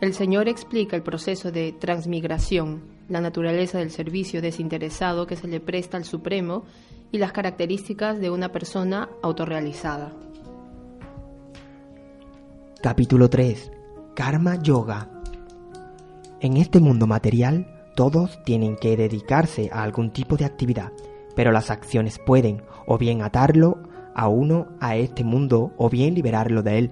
El 0.00 0.12
Señor 0.12 0.48
explica 0.48 0.96
el 0.96 1.02
proceso 1.02 1.52
de 1.52 1.72
transmigración, 1.72 2.82
la 3.08 3.20
naturaleza 3.20 3.78
del 3.78 3.90
servicio 3.90 4.42
desinteresado 4.42 5.26
que 5.26 5.36
se 5.36 5.46
le 5.46 5.60
presta 5.60 5.96
al 5.96 6.04
Supremo 6.04 6.64
y 7.12 7.18
las 7.18 7.32
características 7.32 8.20
de 8.20 8.28
una 8.28 8.50
persona 8.50 9.08
autorrealizada. 9.22 10.12
Capítulo 12.82 13.30
3. 13.30 13.70
Karma 14.14 14.60
Yoga. 14.60 15.08
En 16.40 16.56
este 16.56 16.80
mundo 16.80 17.06
material, 17.06 17.66
todos 17.94 18.42
tienen 18.44 18.76
que 18.76 18.96
dedicarse 18.96 19.70
a 19.72 19.84
algún 19.84 20.10
tipo 20.12 20.36
de 20.36 20.44
actividad, 20.44 20.92
pero 21.36 21.52
las 21.52 21.70
acciones 21.70 22.18
pueden 22.18 22.62
o 22.86 22.98
bien 22.98 23.22
atarlo 23.22 23.78
a 24.14 24.28
uno 24.28 24.66
a 24.80 24.96
este 24.96 25.24
mundo 25.24 25.72
o 25.78 25.88
bien 25.88 26.14
liberarlo 26.14 26.62
de 26.62 26.78
él. 26.78 26.90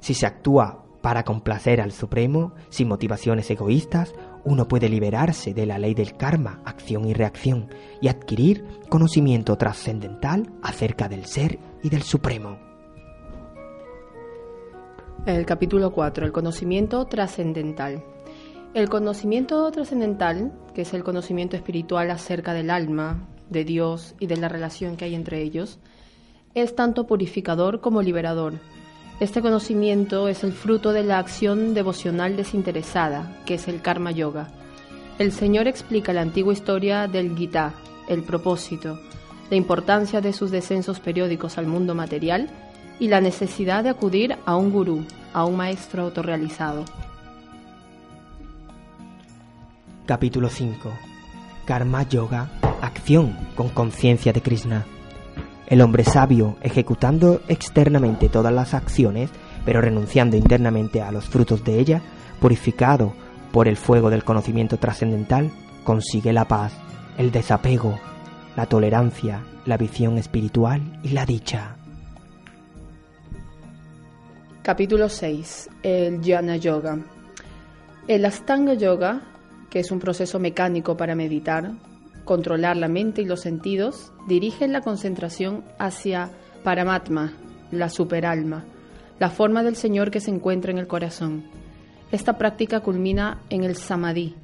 Si 0.00 0.14
se 0.14 0.26
actúa 0.26 0.83
para 1.04 1.22
complacer 1.22 1.82
al 1.82 1.92
Supremo, 1.92 2.54
sin 2.70 2.88
motivaciones 2.88 3.50
egoístas, 3.50 4.14
uno 4.42 4.66
puede 4.68 4.88
liberarse 4.88 5.52
de 5.52 5.66
la 5.66 5.78
ley 5.78 5.92
del 5.92 6.16
karma, 6.16 6.62
acción 6.64 7.04
y 7.04 7.12
reacción, 7.12 7.68
y 8.00 8.08
adquirir 8.08 8.64
conocimiento 8.88 9.58
trascendental 9.58 10.50
acerca 10.62 11.10
del 11.10 11.26
ser 11.26 11.58
y 11.82 11.90
del 11.90 12.00
Supremo. 12.00 12.56
El 15.26 15.44
capítulo 15.44 15.92
4, 15.92 16.24
el 16.24 16.32
conocimiento 16.32 17.04
trascendental. 17.04 18.02
El 18.72 18.88
conocimiento 18.88 19.70
trascendental, 19.72 20.54
que 20.74 20.80
es 20.80 20.94
el 20.94 21.04
conocimiento 21.04 21.54
espiritual 21.54 22.10
acerca 22.12 22.54
del 22.54 22.70
alma, 22.70 23.28
de 23.50 23.66
Dios 23.66 24.14
y 24.20 24.26
de 24.26 24.38
la 24.38 24.48
relación 24.48 24.96
que 24.96 25.04
hay 25.04 25.14
entre 25.14 25.42
ellos, 25.42 25.78
es 26.54 26.74
tanto 26.74 27.06
purificador 27.06 27.82
como 27.82 28.00
liberador. 28.00 28.54
Este 29.24 29.40
conocimiento 29.40 30.28
es 30.28 30.44
el 30.44 30.52
fruto 30.52 30.92
de 30.92 31.02
la 31.02 31.18
acción 31.18 31.72
devocional 31.72 32.36
desinteresada, 32.36 33.34
que 33.46 33.54
es 33.54 33.68
el 33.68 33.80
karma 33.80 34.10
yoga. 34.10 34.48
El 35.18 35.32
Señor 35.32 35.66
explica 35.66 36.12
la 36.12 36.20
antigua 36.20 36.52
historia 36.52 37.08
del 37.08 37.34
Gita, 37.34 37.72
el 38.06 38.22
propósito, 38.22 39.00
la 39.48 39.56
importancia 39.56 40.20
de 40.20 40.34
sus 40.34 40.50
descensos 40.50 41.00
periódicos 41.00 41.56
al 41.56 41.66
mundo 41.66 41.94
material 41.94 42.50
y 43.00 43.08
la 43.08 43.22
necesidad 43.22 43.82
de 43.82 43.88
acudir 43.88 44.36
a 44.44 44.56
un 44.56 44.70
gurú, 44.70 45.06
a 45.32 45.46
un 45.46 45.56
maestro 45.56 46.02
autorrealizado. 46.02 46.84
Capítulo 50.04 50.50
5. 50.50 50.90
Karma 51.64 52.02
Yoga, 52.02 52.50
acción 52.82 53.34
con 53.56 53.70
conciencia 53.70 54.34
de 54.34 54.42
Krishna. 54.42 54.84
El 55.66 55.80
hombre 55.80 56.04
sabio, 56.04 56.56
ejecutando 56.60 57.40
externamente 57.48 58.28
todas 58.28 58.52
las 58.52 58.74
acciones, 58.74 59.30
pero 59.64 59.80
renunciando 59.80 60.36
internamente 60.36 61.00
a 61.00 61.10
los 61.10 61.24
frutos 61.24 61.64
de 61.64 61.78
ella, 61.78 62.02
purificado 62.40 63.14
por 63.50 63.68
el 63.68 63.76
fuego 63.76 64.10
del 64.10 64.24
conocimiento 64.24 64.76
trascendental, 64.76 65.50
consigue 65.84 66.32
la 66.32 66.46
paz, 66.46 66.72
el 67.16 67.30
desapego, 67.30 67.98
la 68.56 68.66
tolerancia, 68.66 69.42
la 69.64 69.76
visión 69.76 70.18
espiritual 70.18 71.00
y 71.02 71.10
la 71.10 71.24
dicha. 71.24 71.76
Capítulo 74.62 75.08
6. 75.08 75.70
El 75.82 76.20
Jnana 76.20 76.56
Yoga. 76.56 76.98
El 78.06 78.24
Astanga 78.24 78.74
Yoga, 78.74 79.20
que 79.70 79.80
es 79.80 79.90
un 79.90 79.98
proceso 79.98 80.38
mecánico 80.38 80.96
para 80.96 81.14
meditar, 81.14 81.72
controlar 82.24 82.76
la 82.76 82.88
mente 82.88 83.22
y 83.22 83.26
los 83.26 83.40
sentidos, 83.40 84.12
dirige 84.28 84.66
la 84.68 84.80
concentración 84.80 85.64
hacia 85.78 86.30
Paramatma, 86.62 87.32
la 87.70 87.88
superalma, 87.88 88.64
la 89.18 89.30
forma 89.30 89.62
del 89.62 89.76
Señor 89.76 90.10
que 90.10 90.20
se 90.20 90.30
encuentra 90.30 90.72
en 90.72 90.78
el 90.78 90.86
corazón. 90.86 91.44
Esta 92.10 92.38
práctica 92.38 92.80
culmina 92.80 93.40
en 93.50 93.64
el 93.64 93.76
Samadhi, 93.76 94.34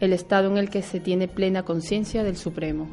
el 0.00 0.12
estado 0.12 0.50
en 0.50 0.56
el 0.56 0.70
que 0.70 0.82
se 0.82 1.00
tiene 1.00 1.28
plena 1.28 1.62
conciencia 1.62 2.24
del 2.24 2.36
Supremo. 2.36 2.88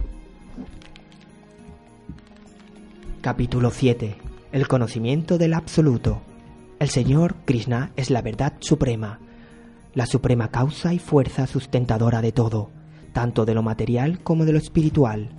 Capítulo 3.21 3.71
7. 3.71 4.15
El 4.51 4.67
conocimiento 4.67 5.37
del 5.37 5.53
Absoluto. 5.53 6.21
El 6.79 6.89
Señor 6.89 7.35
Krishna 7.45 7.91
es 7.95 8.11
la 8.11 8.21
verdad 8.21 8.53
suprema, 8.59 9.19
la 9.95 10.05
suprema 10.05 10.51
causa 10.51 10.93
y 10.93 10.99
fuerza 10.99 11.47
sustentadora 11.47 12.21
de 12.21 12.31
todo, 12.31 12.69
tanto 13.17 13.45
de 13.45 13.55
lo 13.55 13.63
material 13.63 14.19
como 14.21 14.45
de 14.45 14.51
lo 14.51 14.59
espiritual. 14.59 15.29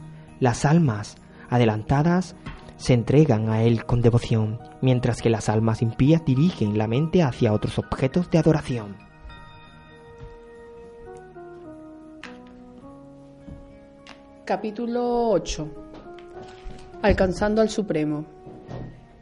Las 0.41 0.65
almas 0.65 1.15
adelantadas 1.49 2.35
se 2.77 2.93
entregan 2.93 3.51
a 3.51 3.63
Él 3.63 3.85
con 3.87 4.03
devoción, 4.03 4.59
mientras 4.83 5.23
que 5.23 5.31
las 5.31 5.49
almas 5.49 5.81
impías 5.81 6.25
dirigen 6.25 6.77
la 6.77 6.89
mente 6.89 7.23
hacia 7.23 7.53
otros 7.53 7.79
objetos 7.79 8.33
de 8.33 8.39
adoración. 8.39 8.97
Capítulo 14.45 15.31
8 15.31 15.69
Alcanzando 17.03 17.63
al 17.63 17.69
Supremo 17.69 18.25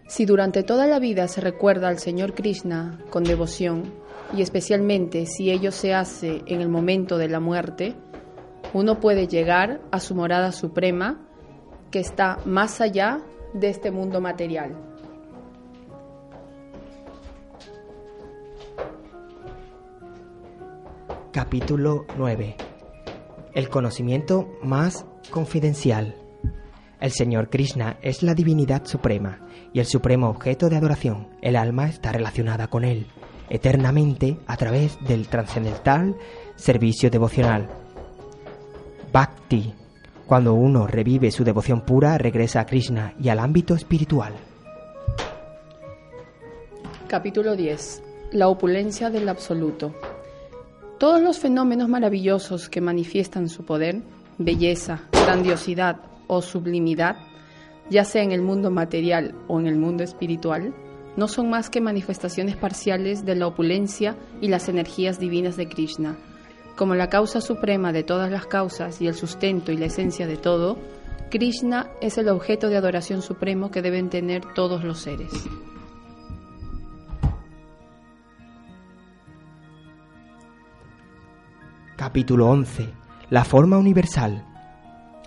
si 0.09 0.25
durante 0.25 0.62
toda 0.62 0.87
la 0.87 0.99
vida 0.99 1.27
se 1.29 1.40
recuerda 1.40 1.88
al 1.88 1.99
Señor 1.99 2.33
Krishna 2.33 3.01
con 3.11 3.25
devoción, 3.25 3.92
y 4.35 4.42
especialmente 4.42 5.27
si 5.27 5.51
ello 5.51 5.73
se 5.73 5.95
hace 5.95 6.42
en 6.47 6.61
el 6.61 6.69
momento 6.69 7.19
de 7.19 7.29
la 7.29 7.40
muerte, 7.40 7.97
uno 8.77 9.01
puede 9.01 9.27
llegar 9.27 9.81
a 9.91 10.01
su 10.01 10.15
morada 10.15 10.53
suprema, 10.53 11.19
que 11.91 11.99
está 11.99 12.39
más 12.45 12.83
allá 12.83 13.21
de 13.55 13.71
este 13.71 13.91
mundo 13.91 14.21
material. 14.21 14.77
Capítulo 21.33 22.05
9. 22.19 22.57
El 23.55 23.71
conocimiento 23.71 24.47
más 24.62 25.07
confidencial. 25.31 26.15
El 27.01 27.12
Señor 27.12 27.49
Krishna 27.49 27.97
es 28.03 28.23
la 28.23 28.35
divinidad 28.35 28.85
suprema 28.85 29.41
y 29.73 29.81
el 29.81 29.87
supremo 29.87 30.29
objeto 30.29 30.69
de 30.69 30.77
adoración. 30.77 31.29
El 31.41 31.57
alma 31.57 31.89
está 31.89 32.12
relacionada 32.12 32.69
con 32.69 32.85
Él 32.85 33.07
eternamente 33.49 34.39
a 34.47 34.57
través 34.57 34.99
del 35.07 35.29
trascendental 35.29 36.17
servicio 36.57 37.11
devocional. 37.11 37.86
Bhakti. 39.12 39.73
Cuando 40.27 40.55
uno 40.55 40.87
revive 40.87 41.31
su 41.31 41.45
devoción 41.45 41.83
pura, 41.83 42.19
regresa 42.19 42.61
a 42.61 42.66
Krishna 42.66 43.14
y 43.21 43.29
al 43.29 43.38
ámbito 43.38 43.75
espiritual. 43.75 44.35
Capítulo 47.07 47.55
10. 47.55 48.03
La 48.33 48.49
opulencia 48.49 49.11
del 49.11 49.29
absoluto. 49.29 49.95
Todos 50.99 51.23
los 51.23 51.38
fenómenos 51.38 51.88
maravillosos 51.88 52.69
que 52.69 52.81
manifiestan 52.81 53.49
su 53.49 53.64
poder, 53.64 54.03
belleza, 54.38 55.03
grandiosidad 55.12 56.01
o 56.27 56.42
sublimidad, 56.42 57.16
ya 57.88 58.05
sea 58.05 58.23
en 58.23 58.33
el 58.33 58.42
mundo 58.42 58.71
material 58.71 59.35
o 59.47 59.61
en 59.61 59.66
el 59.66 59.77
mundo 59.77 60.03
espiritual, 60.03 60.75
no 61.16 61.29
son 61.29 61.49
más 61.49 61.71
que 61.71 61.81
manifestaciones 61.81 62.57
parciales 62.57 63.25
de 63.25 63.37
la 63.37 63.47
opulencia 63.47 64.16
y 64.40 64.49
las 64.49 64.69
energías 64.69 65.19
divinas 65.19 65.57
de 65.57 65.69
Krishna. 65.69 66.16
Como 66.77 66.95
la 66.95 67.09
causa 67.09 67.41
suprema 67.41 67.91
de 67.91 68.03
todas 68.03 68.31
las 68.31 68.47
causas 68.47 69.01
y 69.01 69.07
el 69.07 69.15
sustento 69.15 69.73
y 69.73 69.79
la 69.79 69.87
esencia 69.87 70.27
de 70.27 70.37
todo, 70.37 70.77
Krishna 71.31 71.91
es 72.03 72.19
el 72.19 72.29
objeto 72.29 72.69
de 72.69 72.77
adoración 72.77 73.23
supremo 73.23 73.71
que 73.71 73.81
deben 73.81 74.11
tener 74.11 74.43
todos 74.55 74.85
los 74.85 74.99
seres. 74.99 75.33
Capítulo 81.97 82.51
11. 82.51 82.91
La 83.31 83.45
forma 83.45 83.79
universal. 83.79 84.45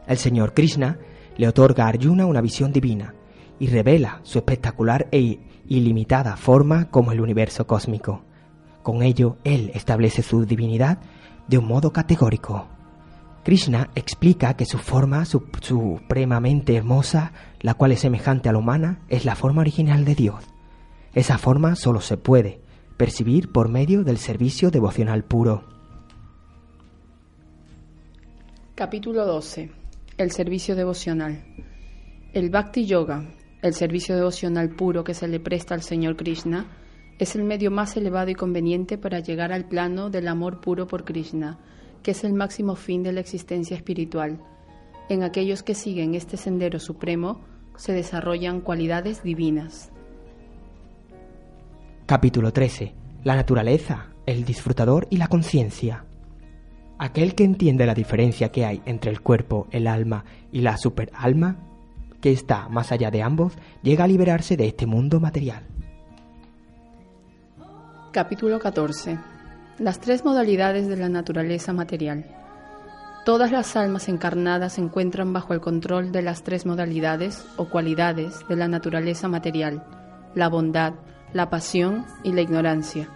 El 0.05 0.17
Señor 0.17 0.53
Krishna 0.53 0.99
le 1.35 1.47
otorga 1.47 1.85
a 1.85 1.87
Arjuna 1.87 2.27
una 2.27 2.41
visión 2.41 2.71
divina 2.71 3.15
y 3.59 3.67
revela 3.67 4.19
su 4.21 4.37
espectacular 4.37 5.07
e 5.11 5.39
ilimitada 5.67 6.37
forma 6.37 6.91
como 6.91 7.11
el 7.11 7.19
universo 7.19 7.65
cósmico. 7.65 8.21
Con 8.83 9.01
ello, 9.01 9.37
él 9.43 9.71
establece 9.73 10.21
su 10.21 10.45
divinidad 10.45 10.99
de 11.49 11.57
un 11.57 11.65
modo 11.65 11.91
categórico. 11.91 12.67
Krishna 13.43 13.89
explica 13.95 14.55
que 14.55 14.65
su 14.65 14.77
forma 14.77 15.25
supremamente 15.25 16.75
hermosa, 16.75 17.31
la 17.61 17.73
cual 17.73 17.93
es 17.93 18.01
semejante 18.01 18.49
a 18.49 18.51
la 18.51 18.59
humana, 18.59 19.01
es 19.09 19.25
la 19.25 19.35
forma 19.35 19.61
original 19.61 20.05
de 20.05 20.15
Dios. 20.15 20.43
Esa 21.13 21.37
forma 21.37 21.75
solo 21.75 22.01
se 22.01 22.17
puede 22.17 22.61
percibir 22.97 23.51
por 23.51 23.69
medio 23.69 24.03
del 24.03 24.17
servicio 24.17 24.69
devocional 24.69 25.23
puro. 25.23 25.63
Capítulo 28.75 29.25
12. 29.25 29.71
El 30.17 30.31
servicio 30.31 30.75
devocional. 30.75 31.43
El 32.33 32.49
Bhakti 32.49 32.85
Yoga, 32.85 33.25
el 33.61 33.73
servicio 33.73 34.15
devocional 34.15 34.69
puro 34.69 35.03
que 35.03 35.13
se 35.13 35.27
le 35.27 35.39
presta 35.39 35.73
al 35.73 35.81
Señor 35.81 36.15
Krishna, 36.15 36.67
es 37.19 37.35
el 37.35 37.43
medio 37.43 37.69
más 37.69 37.97
elevado 37.97 38.31
y 38.31 38.35
conveniente 38.35 38.97
para 38.97 39.19
llegar 39.19 39.51
al 39.51 39.65
plano 39.65 40.09
del 40.09 40.29
amor 40.29 40.61
puro 40.61 40.87
por 40.87 41.03
Krishna, 41.03 41.59
que 42.01 42.11
es 42.11 42.23
el 42.23 42.33
máximo 42.33 42.75
fin 42.75 43.03
de 43.03 43.11
la 43.11 43.19
existencia 43.19 43.75
espiritual. 43.75 44.39
En 45.09 45.23
aquellos 45.23 45.61
que 45.61 45.75
siguen 45.75 46.15
este 46.15 46.37
sendero 46.37 46.79
supremo 46.79 47.41
se 47.75 47.91
desarrollan 47.91 48.61
cualidades 48.61 49.21
divinas. 49.21 49.91
Capítulo 52.05 52.53
13. 52.53 52.93
La 53.25 53.35
naturaleza, 53.35 54.07
el 54.25 54.45
disfrutador 54.45 55.05
y 55.09 55.17
la 55.17 55.27
conciencia. 55.27 56.05
Aquel 56.97 57.35
que 57.35 57.43
entiende 57.43 57.85
la 57.85 57.93
diferencia 57.93 58.49
que 58.49 58.65
hay 58.65 58.81
entre 58.85 59.11
el 59.11 59.21
cuerpo, 59.21 59.67
el 59.71 59.87
alma 59.87 60.23
y 60.53 60.61
la 60.61 60.77
superalma, 60.77 61.57
que 62.21 62.31
está 62.31 62.69
más 62.69 62.93
allá 62.93 63.11
de 63.11 63.21
ambos, 63.21 63.53
llega 63.83 64.05
a 64.05 64.07
liberarse 64.07 64.55
de 64.55 64.67
este 64.67 64.85
mundo 64.85 65.19
material. 65.19 65.63
Capítulo 68.11 68.57
14. 68.57 69.19
Las 69.77 69.99
tres 69.99 70.25
modalidades 70.25 70.87
de 70.87 70.97
la 70.97 71.09
naturaleza 71.09 71.73
material. 71.73 72.25
Todas 73.23 73.51
las 73.51 73.75
almas 73.75 74.09
encarnadas 74.09 74.73
se 74.73 74.81
encuentran 74.81 75.31
bajo 75.31 75.53
el 75.53 75.61
control 75.61 76.11
de 76.11 76.23
las 76.23 76.41
tres 76.41 76.65
modalidades 76.65 77.45
o 77.57 77.69
cualidades 77.69 78.47
de 78.49 78.55
la 78.55 78.67
naturaleza 78.67 79.27
material, 79.27 79.83
la 80.33 80.49
bondad, 80.49 80.93
la 81.33 81.51
pasión 81.51 82.03
y 82.23 82.33
la 82.33 82.41
ignorancia. 82.41 83.07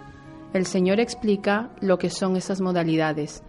El 0.53 0.67
Señor 0.67 0.99
explica 0.99 1.71
lo 1.81 1.97
que 1.97 2.11
son 2.11 2.35
esas 2.35 2.61
modalidades 2.61 3.41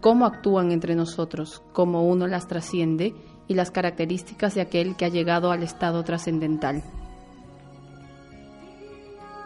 cómo 0.00 0.26
actúan 0.26 0.72
entre 0.72 0.96
nosotros, 0.96 1.62
cómo 1.72 2.04
uno 2.04 2.26
las 2.26 2.48
trasciende 2.48 3.14
y 3.46 3.54
las 3.54 3.70
características 3.70 4.54
de 4.54 4.62
aquel 4.62 4.96
que 4.96 5.04
ha 5.04 5.08
llegado 5.08 5.52
al 5.52 5.62
estado 5.62 6.02
trascendental. 6.02 6.82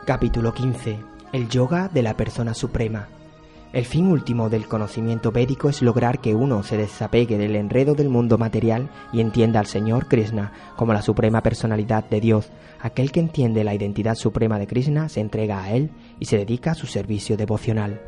Capítulo 0.07 0.55
15. 0.55 1.14
El 1.35 1.49
yoga 1.49 1.91
de 1.93 2.05
la 2.05 2.17
persona 2.17 2.55
suprema. 2.55 3.09
El 3.73 3.85
fin 3.85 4.07
último 4.07 4.49
del 4.49 4.69
conocimiento 4.69 5.33
védico 5.33 5.69
es 5.69 5.83
lograr 5.83 6.21
que 6.21 6.33
uno 6.33 6.63
se 6.63 6.77
desapegue 6.77 7.39
del 7.39 7.57
enredo 7.57 7.97
del 7.97 8.09
mundo 8.09 8.39
material 8.39 8.89
y 9.13 9.21
entienda 9.21 9.59
al 9.59 9.67
Señor 9.67 10.07
Krishna 10.07 10.53
como 10.77 10.93
la 10.93 11.03
suprema 11.03 11.43
personalidad 11.43 12.09
de 12.09 12.21
Dios. 12.21 12.51
Aquel 12.81 13.11
que 13.11 13.19
entiende 13.19 13.65
la 13.65 13.75
identidad 13.75 14.15
suprema 14.15 14.61
de 14.61 14.69
Krishna 14.69 15.09
se 15.09 15.19
entrega 15.19 15.65
a 15.65 15.73
Él 15.73 15.91
y 16.21 16.27
se 16.27 16.39
dedica 16.39 16.71
a 16.71 16.77
su 16.77 16.87
servicio 16.87 17.37
devocional. 17.37 18.01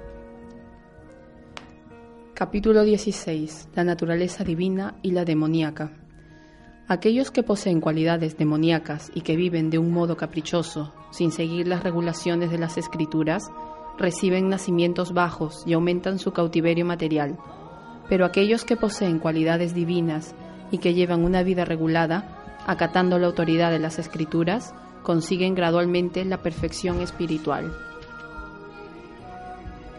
Capítulo 2.32 2.84
16. 2.84 3.70
La 3.74 3.82
naturaleza 3.82 4.44
divina 4.44 4.94
y 5.02 5.10
la 5.10 5.24
demoníaca. 5.24 5.90
Aquellos 6.86 7.32
que 7.32 7.42
poseen 7.42 7.80
cualidades 7.80 8.38
demoníacas 8.38 9.10
y 9.12 9.22
que 9.22 9.34
viven 9.34 9.70
de 9.70 9.78
un 9.78 9.90
modo 9.90 10.16
caprichoso, 10.16 10.94
sin 11.10 11.32
seguir 11.32 11.66
las 11.66 11.82
regulaciones 11.82 12.50
de 12.50 12.58
las 12.58 12.76
escrituras, 12.78 13.50
reciben 13.98 14.48
nacimientos 14.48 15.12
bajos 15.12 15.62
y 15.66 15.72
aumentan 15.72 16.18
su 16.18 16.32
cautiverio 16.32 16.84
material. 16.84 17.38
Pero 18.08 18.24
aquellos 18.24 18.64
que 18.64 18.76
poseen 18.76 19.18
cualidades 19.18 19.74
divinas 19.74 20.34
y 20.70 20.78
que 20.78 20.94
llevan 20.94 21.24
una 21.24 21.42
vida 21.42 21.64
regulada, 21.64 22.58
acatando 22.66 23.18
la 23.18 23.26
autoridad 23.26 23.70
de 23.70 23.78
las 23.78 23.98
escrituras, 23.98 24.74
consiguen 25.02 25.54
gradualmente 25.54 26.24
la 26.24 26.42
perfección 26.42 27.00
espiritual. 27.00 27.72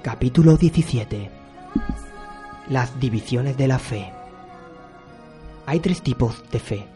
Capítulo 0.03 0.57
17 0.57 1.37
las 2.69 2.99
divisiones 2.99 3.57
de 3.57 3.67
la 3.67 3.79
fe. 3.79 4.11
Hay 5.65 5.79
tres 5.79 6.01
tipos 6.01 6.43
de 6.51 6.59
fe, 6.59 6.87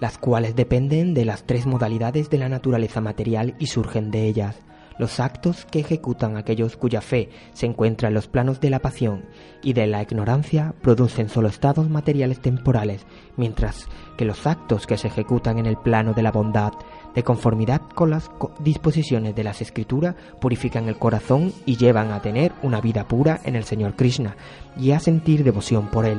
las 0.00 0.18
cuales 0.18 0.56
dependen 0.56 1.14
de 1.14 1.24
las 1.24 1.44
tres 1.44 1.66
modalidades 1.66 2.30
de 2.30 2.38
la 2.38 2.48
naturaleza 2.48 3.00
material 3.00 3.54
y 3.58 3.66
surgen 3.66 4.10
de 4.10 4.26
ellas. 4.26 4.56
Los 4.98 5.20
actos 5.20 5.66
que 5.66 5.80
ejecutan 5.80 6.36
aquellos 6.36 6.76
cuya 6.76 7.02
fe 7.02 7.28
se 7.52 7.66
encuentra 7.66 8.08
en 8.08 8.14
los 8.14 8.28
planos 8.28 8.60
de 8.60 8.70
la 8.70 8.78
pasión 8.78 9.26
y 9.62 9.74
de 9.74 9.86
la 9.86 10.02
ignorancia 10.02 10.74
producen 10.80 11.28
solo 11.28 11.48
estados 11.48 11.90
materiales 11.90 12.40
temporales, 12.40 13.04
mientras 13.36 13.88
que 14.16 14.24
los 14.24 14.46
actos 14.46 14.86
que 14.86 14.96
se 14.96 15.08
ejecutan 15.08 15.58
en 15.58 15.66
el 15.66 15.76
plano 15.76 16.14
de 16.14 16.22
la 16.22 16.32
bondad 16.32 16.72
de 17.14 17.22
conformidad 17.22 17.82
con 17.94 18.10
las 18.10 18.30
disposiciones 18.60 19.34
de 19.34 19.44
las 19.44 19.60
escrituras, 19.60 20.14
purifican 20.40 20.88
el 20.88 20.98
corazón 20.98 21.52
y 21.66 21.76
llevan 21.76 22.10
a 22.12 22.22
tener 22.22 22.52
una 22.62 22.80
vida 22.80 23.06
pura 23.06 23.40
en 23.44 23.56
el 23.56 23.64
Señor 23.64 23.96
Krishna 23.96 24.36
y 24.78 24.92
a 24.92 25.00
sentir 25.00 25.44
devoción 25.44 25.88
por 25.88 26.06
Él. 26.06 26.18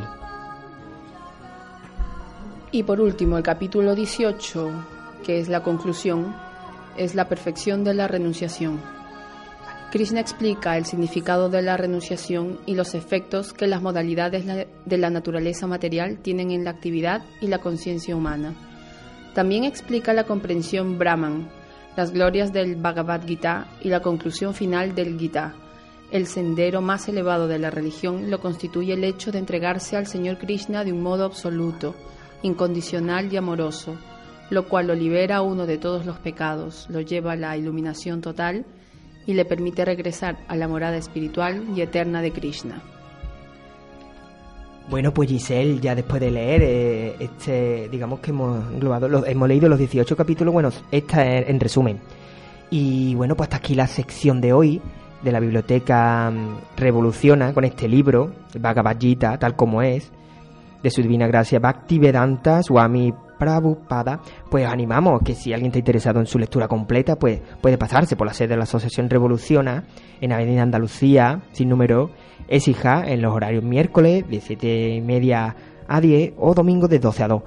Y 2.78 2.84
por 2.84 3.02
último, 3.02 3.40
el 3.40 3.44
capítulo 3.44 3.96
18, 3.96 4.70
que 5.26 5.40
es 5.40 5.50
la 5.50 5.64
conclusión, 5.64 6.36
es 6.96 7.16
la 7.16 7.28
perfección 7.28 7.84
de 7.84 7.96
la 7.96 8.08
renunciación. 8.08 8.80
Krishna 9.92 10.20
explica 10.20 10.78
el 10.78 10.86
significado 10.86 11.50
de 11.50 11.64
la 11.64 11.76
renunciación 11.76 12.60
y 12.68 12.76
los 12.76 12.94
efectos 12.94 13.52
que 13.52 13.66
las 13.66 13.82
modalidades 13.82 14.46
de 14.46 14.98
la 15.00 15.10
naturaleza 15.10 15.66
material 15.66 16.20
tienen 16.20 16.52
en 16.52 16.66
la 16.66 16.70
actividad 16.70 17.24
y 17.42 17.48
la 17.48 17.58
conciencia 17.58 18.16
humana. 18.16 18.54
También 19.34 19.64
explica 19.64 20.14
la 20.14 20.26
comprensión 20.26 21.00
Brahman, 21.00 21.50
las 21.96 22.12
glorias 22.12 22.54
del 22.54 22.76
Bhagavad 22.76 23.26
Gita 23.26 23.66
y 23.82 23.90
la 23.90 24.04
conclusión 24.04 24.54
final 24.54 24.94
del 24.94 25.18
Gita. 25.18 25.56
El 26.12 26.28
sendero 26.28 26.84
más 26.84 27.10
elevado 27.10 27.48
de 27.48 27.58
la 27.58 27.72
religión 27.72 28.30
lo 28.30 28.40
constituye 28.40 28.94
el 28.94 29.04
hecho 29.04 29.32
de 29.32 29.40
entregarse 29.40 29.98
al 29.98 30.06
Señor 30.06 30.38
Krishna 30.38 30.84
de 30.84 30.94
un 30.94 31.02
modo 31.02 31.26
absoluto, 31.26 31.96
incondicional 32.42 33.32
y 33.32 33.38
amoroso, 33.38 33.96
lo 34.50 34.68
cual 34.68 34.88
lo 34.88 34.96
libera 34.96 35.38
a 35.38 35.42
uno 35.42 35.66
de 35.66 35.78
todos 35.78 36.06
los 36.06 36.18
pecados, 36.20 36.88
lo 36.90 37.02
lleva 37.02 37.34
a 37.34 37.36
la 37.36 37.58
iluminación 37.58 38.22
total 38.22 38.66
y 39.26 39.34
le 39.34 39.46
permite 39.46 39.84
regresar 39.84 40.38
a 40.48 40.56
la 40.56 40.68
morada 40.68 40.98
espiritual 40.98 41.64
y 41.76 41.82
eterna 41.82 42.22
de 42.22 42.32
Krishna. 42.32 42.82
Bueno, 44.90 45.14
pues 45.14 45.28
Giselle, 45.28 45.82
ya 45.82 45.96
después 45.96 46.22
de 46.22 46.32
leer 46.32 46.62
eh, 46.64 47.16
este, 47.20 47.90
digamos 47.90 48.22
que 48.22 48.32
hemos 48.32 48.72
englobado, 48.72 49.26
hemos 49.26 49.48
leído 49.50 49.68
los 49.68 49.80
18 49.80 50.16
capítulos, 50.16 50.54
bueno, 50.54 50.70
esta 50.92 51.26
en, 51.26 51.50
en 51.50 51.60
resumen. 51.60 52.00
Y 52.70 53.14
bueno, 53.16 53.36
pues 53.36 53.48
hasta 53.48 53.58
aquí 53.58 53.76
la 53.76 53.88
sección 53.88 54.40
de 54.40 54.54
hoy 54.54 54.82
de 55.24 55.32
la 55.32 55.40
biblioteca 55.40 56.32
mm, 56.32 56.78
Revoluciona 56.78 57.54
con 57.54 57.66
este 57.66 57.88
libro, 57.88 58.32
Bhagavad 58.58 58.98
Gita, 59.00 59.38
tal 59.38 59.56
como 59.56 59.82
es, 59.82 60.12
de 60.82 60.90
su 60.90 61.02
divina 61.02 61.28
gracia 61.28 61.60
Bhaktivedanta 61.60 62.64
Swami 62.64 63.14
Prabhupada, 63.38 64.20
pues 64.50 64.66
os 64.66 64.72
animamos 64.72 65.22
que 65.24 65.36
si 65.36 65.54
alguien 65.54 65.70
está 65.70 65.80
interesado 65.80 66.20
en 66.20 66.26
su 66.26 66.40
lectura 66.40 66.68
completa, 66.68 67.18
pues 67.18 67.42
puede 67.62 67.78
pasarse 67.78 68.16
por 68.16 68.28
la 68.28 68.34
sede 68.34 68.50
de 68.50 68.58
la 68.58 68.64
Asociación 68.64 69.10
Revoluciona 69.10 69.84
en 70.22 70.34
Avenida 70.34 70.64
Andalucía, 70.64 71.44
sin 71.52 71.70
número, 71.70 72.12
Exija, 72.48 73.04
en 73.08 73.22
los 73.22 73.34
horarios 73.34 73.64
miércoles 73.64 74.26
de 74.30 74.40
7 74.40 74.96
y 74.96 75.02
media 75.02 75.56
a 75.88 76.02
10 76.02 76.34
o 76.38 76.54
domingo 76.54 76.88
de 76.88 77.00
12 77.00 77.24
a 77.24 77.28
2. 77.28 77.44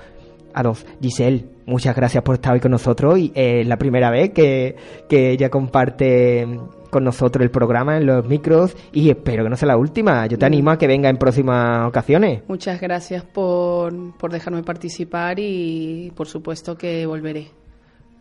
A 0.53 0.63
2. 0.63 0.87
Giselle, 1.01 1.47
muchas 1.67 1.97
gracias 1.97 2.23
por 2.23 2.35
estar 2.35 2.53
hoy 2.53 2.61
con 2.61 2.73
nosotros 2.73 3.19
y 3.19 3.33
es 3.35 3.67
la 3.67 3.77
primera 3.77 4.11
vez 4.11 4.31
que, 4.31 4.77
que 5.09 5.31
ella 5.31 5.49
comparte 5.49 6.47
con 6.91 7.05
nosotros 7.05 7.43
el 7.43 7.51
programa 7.51 7.97
en 7.97 8.07
los 8.07 8.27
micros 8.27 8.77
y 8.93 9.11
espero 9.11 9.45
que 9.45 9.51
no 9.51 9.57
sea 9.57 9.69
la 9.69 9.77
última. 9.77 10.27
Yo 10.27 10.39
te 10.39 10.47
animo 10.47 10.71
a 10.71 10.79
que 10.79 10.87
venga 10.87 11.09
en 11.09 11.17
próximas 11.17 11.89
ocasiones. 11.89 12.43
Muchas 12.49 12.81
gracias 12.81 13.25
por, 13.25 14.17
por 14.17 14.33
dejarme 14.33 14.63
participar 14.63 15.39
y 15.39 16.13
por 16.15 16.27
supuesto 16.27 16.77
que 16.77 17.07
volveré. 17.07 17.49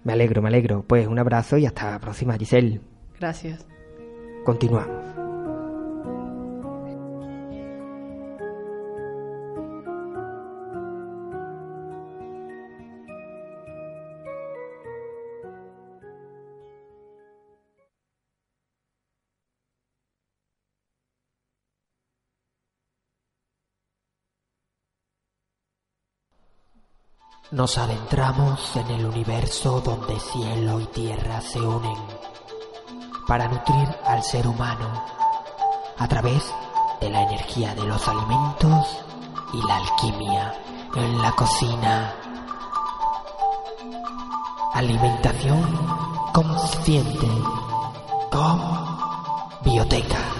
Me 0.03 0.13
alegro, 0.13 0.41
me 0.41 0.49
alegro. 0.49 0.83
Pues 0.87 1.07
un 1.07 1.19
abrazo 1.19 1.57
y 1.57 1.65
hasta 1.65 1.91
la 1.91 1.99
próxima, 1.99 2.37
Giselle. 2.37 2.79
Gracias. 3.19 3.65
Continuamos. 4.45 5.18
Nos 27.51 27.79
adentramos 27.79 28.75
en 28.75 28.91
el 28.91 29.05
universo 29.07 29.81
donde 29.81 30.19
cielo 30.19 30.79
y 30.79 30.85
tierra 30.85 31.41
se 31.41 31.59
unen 31.59 31.97
para 33.27 33.47
nutrir 33.47 33.87
al 34.05 34.21
ser 34.21 34.47
humano 34.47 35.03
a 35.97 36.07
través 36.07 36.43
de 37.01 37.09
la 37.09 37.23
energía 37.23 37.73
de 37.73 37.87
los 37.87 38.07
alimentos 38.07 39.03
y 39.51 39.67
la 39.67 39.77
alquimia 39.77 40.53
en 40.95 41.21
la 41.23 41.31
cocina. 41.31 42.13
Alimentación 44.75 45.75
consciente 46.31 47.27
con 48.29 48.61
bioteca. 49.63 50.38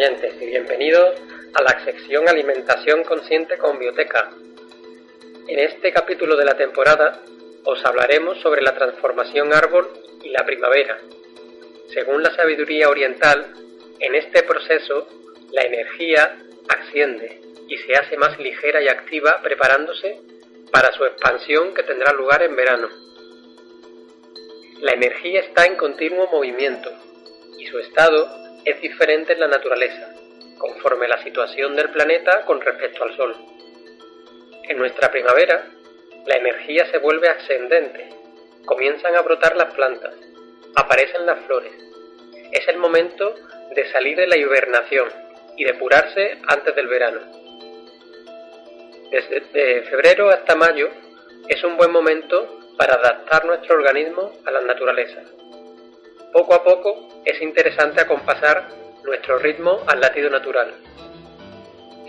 Y 0.00 0.46
bienvenidos 0.46 1.20
a 1.54 1.60
la 1.60 1.84
sección 1.84 2.28
Alimentación 2.28 3.02
Consciente 3.02 3.58
con 3.58 3.80
Bioteca. 3.80 4.30
En 5.48 5.58
este 5.58 5.92
capítulo 5.92 6.36
de 6.36 6.44
la 6.44 6.56
temporada 6.56 7.20
os 7.64 7.84
hablaremos 7.84 8.40
sobre 8.40 8.62
la 8.62 8.76
transformación 8.76 9.52
árbol 9.52 9.90
y 10.22 10.28
la 10.28 10.46
primavera. 10.46 11.00
Según 11.92 12.22
la 12.22 12.32
sabiduría 12.32 12.88
oriental, 12.88 13.52
en 13.98 14.14
este 14.14 14.44
proceso 14.44 15.08
la 15.50 15.62
energía 15.62 16.38
asciende 16.68 17.40
y 17.66 17.76
se 17.78 17.94
hace 17.94 18.16
más 18.16 18.38
ligera 18.38 18.80
y 18.80 18.86
activa 18.86 19.40
preparándose 19.42 20.20
para 20.70 20.92
su 20.92 21.04
expansión 21.06 21.74
que 21.74 21.82
tendrá 21.82 22.12
lugar 22.12 22.44
en 22.44 22.54
verano. 22.54 22.88
La 24.80 24.92
energía 24.92 25.40
está 25.40 25.66
en 25.66 25.76
continuo 25.76 26.28
movimiento 26.28 26.88
y 27.58 27.66
su 27.66 27.80
estado 27.80 28.47
es 28.70 28.80
diferente 28.82 29.32
en 29.32 29.40
la 29.40 29.48
naturaleza, 29.48 30.12
conforme 30.58 31.08
la 31.08 31.22
situación 31.22 31.74
del 31.74 31.90
planeta 31.90 32.44
con 32.44 32.60
respecto 32.60 33.04
al 33.04 33.16
Sol. 33.16 33.34
En 34.64 34.76
nuestra 34.76 35.10
primavera, 35.10 35.70
la 36.26 36.36
energía 36.36 36.86
se 36.90 36.98
vuelve 36.98 37.28
ascendente, 37.28 38.10
comienzan 38.66 39.16
a 39.16 39.22
brotar 39.22 39.56
las 39.56 39.72
plantas, 39.72 40.14
aparecen 40.76 41.24
las 41.24 41.40
flores. 41.46 41.72
Es 42.52 42.68
el 42.68 42.76
momento 42.76 43.34
de 43.74 43.90
salir 43.90 44.16
de 44.16 44.26
la 44.26 44.36
hibernación 44.36 45.08
y 45.56 45.64
depurarse 45.64 46.38
antes 46.48 46.74
del 46.74 46.88
verano. 46.88 47.20
Desde 49.10 49.82
febrero 49.84 50.28
hasta 50.28 50.54
mayo 50.54 50.90
es 51.48 51.64
un 51.64 51.78
buen 51.78 51.90
momento 51.90 52.60
para 52.76 52.94
adaptar 52.94 53.46
nuestro 53.46 53.76
organismo 53.76 54.32
a 54.44 54.50
la 54.50 54.60
naturaleza. 54.60 55.22
Poco 56.32 56.54
a 56.54 56.62
poco 56.62 57.08
es 57.24 57.40
interesante 57.40 58.02
acompasar 58.02 58.68
nuestro 59.02 59.38
ritmo 59.38 59.80
al 59.86 60.00
latido 60.00 60.28
natural. 60.28 60.74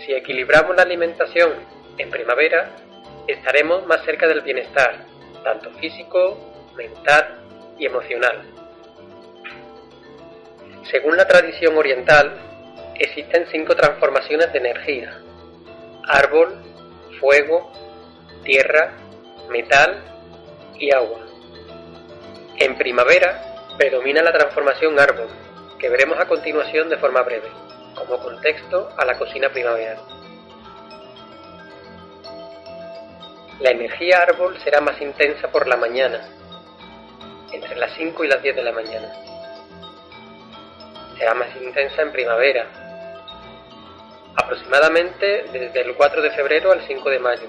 Si 0.04 0.12
equilibramos 0.12 0.76
la 0.76 0.82
alimentación 0.82 1.52
en 1.96 2.10
primavera, 2.10 2.70
estaremos 3.26 3.86
más 3.86 4.04
cerca 4.04 4.26
del 4.26 4.42
bienestar, 4.42 5.06
tanto 5.42 5.70
físico, 5.72 6.36
mental 6.76 7.40
y 7.78 7.86
emocional. 7.86 8.42
Según 10.90 11.16
la 11.16 11.26
tradición 11.26 11.76
oriental, 11.76 12.36
existen 12.98 13.46
cinco 13.50 13.74
transformaciones 13.74 14.52
de 14.52 14.58
energía. 14.58 15.18
Árbol, 16.08 16.62
fuego, 17.18 17.72
tierra, 18.44 18.92
metal 19.48 20.02
y 20.78 20.92
agua. 20.92 21.26
En 22.58 22.76
primavera 22.76 23.49
predomina 23.80 24.20
la 24.20 24.34
transformación 24.34 25.00
árbol, 25.00 25.28
que 25.78 25.88
veremos 25.88 26.18
a 26.20 26.28
continuación 26.28 26.90
de 26.90 26.98
forma 26.98 27.22
breve, 27.22 27.48
como 27.94 28.18
contexto 28.18 28.90
a 28.94 29.06
la 29.06 29.16
cocina 29.16 29.48
primaveral. 29.48 29.96
La 33.60 33.70
energía 33.70 34.18
árbol 34.18 34.60
será 34.62 34.82
más 34.82 35.00
intensa 35.00 35.50
por 35.50 35.66
la 35.66 35.78
mañana, 35.78 36.20
entre 37.52 37.74
las 37.76 37.94
5 37.94 38.22
y 38.22 38.28
las 38.28 38.42
10 38.42 38.56
de 38.56 38.62
la 38.62 38.72
mañana. 38.72 39.14
Será 41.16 41.32
más 41.32 41.48
intensa 41.56 42.02
en 42.02 42.12
primavera, 42.12 42.66
aproximadamente 44.36 45.46
desde 45.54 45.80
el 45.80 45.94
4 45.94 46.20
de 46.20 46.30
febrero 46.32 46.72
al 46.72 46.86
5 46.86 47.08
de 47.08 47.18
mayo. 47.18 47.48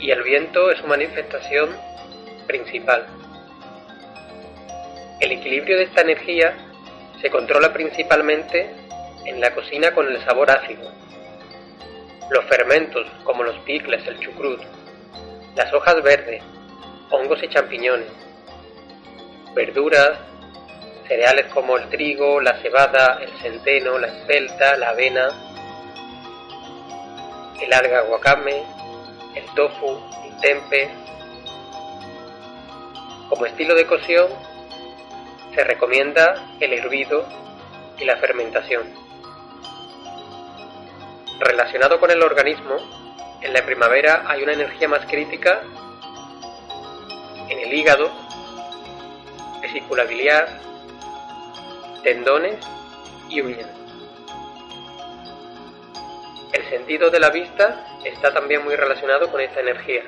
Y 0.00 0.10
el 0.10 0.22
viento 0.22 0.70
es 0.70 0.78
su 0.78 0.86
manifestación 0.86 1.76
principal. 2.46 3.23
El 5.24 5.32
equilibrio 5.32 5.78
de 5.78 5.84
esta 5.84 6.02
energía 6.02 6.54
se 7.22 7.30
controla 7.30 7.72
principalmente 7.72 8.70
en 9.24 9.40
la 9.40 9.54
cocina 9.54 9.90
con 9.94 10.06
el 10.06 10.22
sabor 10.22 10.50
ácido. 10.50 10.92
Los 12.28 12.44
fermentos, 12.44 13.06
como 13.22 13.42
los 13.42 13.56
picles, 13.60 14.06
el 14.06 14.20
chucrut, 14.20 14.60
las 15.56 15.72
hojas 15.72 16.02
verdes, 16.02 16.42
hongos 17.08 17.42
y 17.42 17.48
champiñones, 17.48 18.06
verduras, 19.54 20.18
cereales 21.08 21.46
como 21.54 21.78
el 21.78 21.88
trigo, 21.88 22.38
la 22.42 22.60
cebada, 22.60 23.18
el 23.22 23.30
centeno, 23.40 23.98
la 23.98 24.08
espelta, 24.08 24.76
la 24.76 24.90
avena, 24.90 25.28
el 27.62 27.72
alga 27.72 28.02
guacame, 28.02 28.62
el 29.34 29.46
tofu, 29.54 30.02
el 30.26 30.40
tempe. 30.42 30.90
Como 33.30 33.46
estilo 33.46 33.74
de 33.74 33.86
cocción, 33.86 34.28
se 35.54 35.64
recomienda 35.64 36.34
el 36.60 36.72
hervido 36.72 37.24
y 37.98 38.04
la 38.04 38.16
fermentación. 38.16 38.82
Relacionado 41.40 42.00
con 42.00 42.10
el 42.10 42.22
organismo, 42.22 42.76
en 43.40 43.52
la 43.52 43.64
primavera 43.64 44.24
hay 44.26 44.42
una 44.42 44.52
energía 44.52 44.88
más 44.88 45.04
crítica 45.06 45.60
en 47.48 47.58
el 47.58 47.72
hígado, 47.72 48.10
vesícula 49.60 50.04
biliar, 50.04 50.60
tendones 52.02 52.56
y 53.28 53.40
uñas. 53.40 53.68
El 56.52 56.64
sentido 56.70 57.10
de 57.10 57.20
la 57.20 57.30
vista 57.30 57.98
está 58.04 58.32
también 58.32 58.64
muy 58.64 58.76
relacionado 58.76 59.30
con 59.30 59.40
esta 59.40 59.60
energía. 59.60 60.04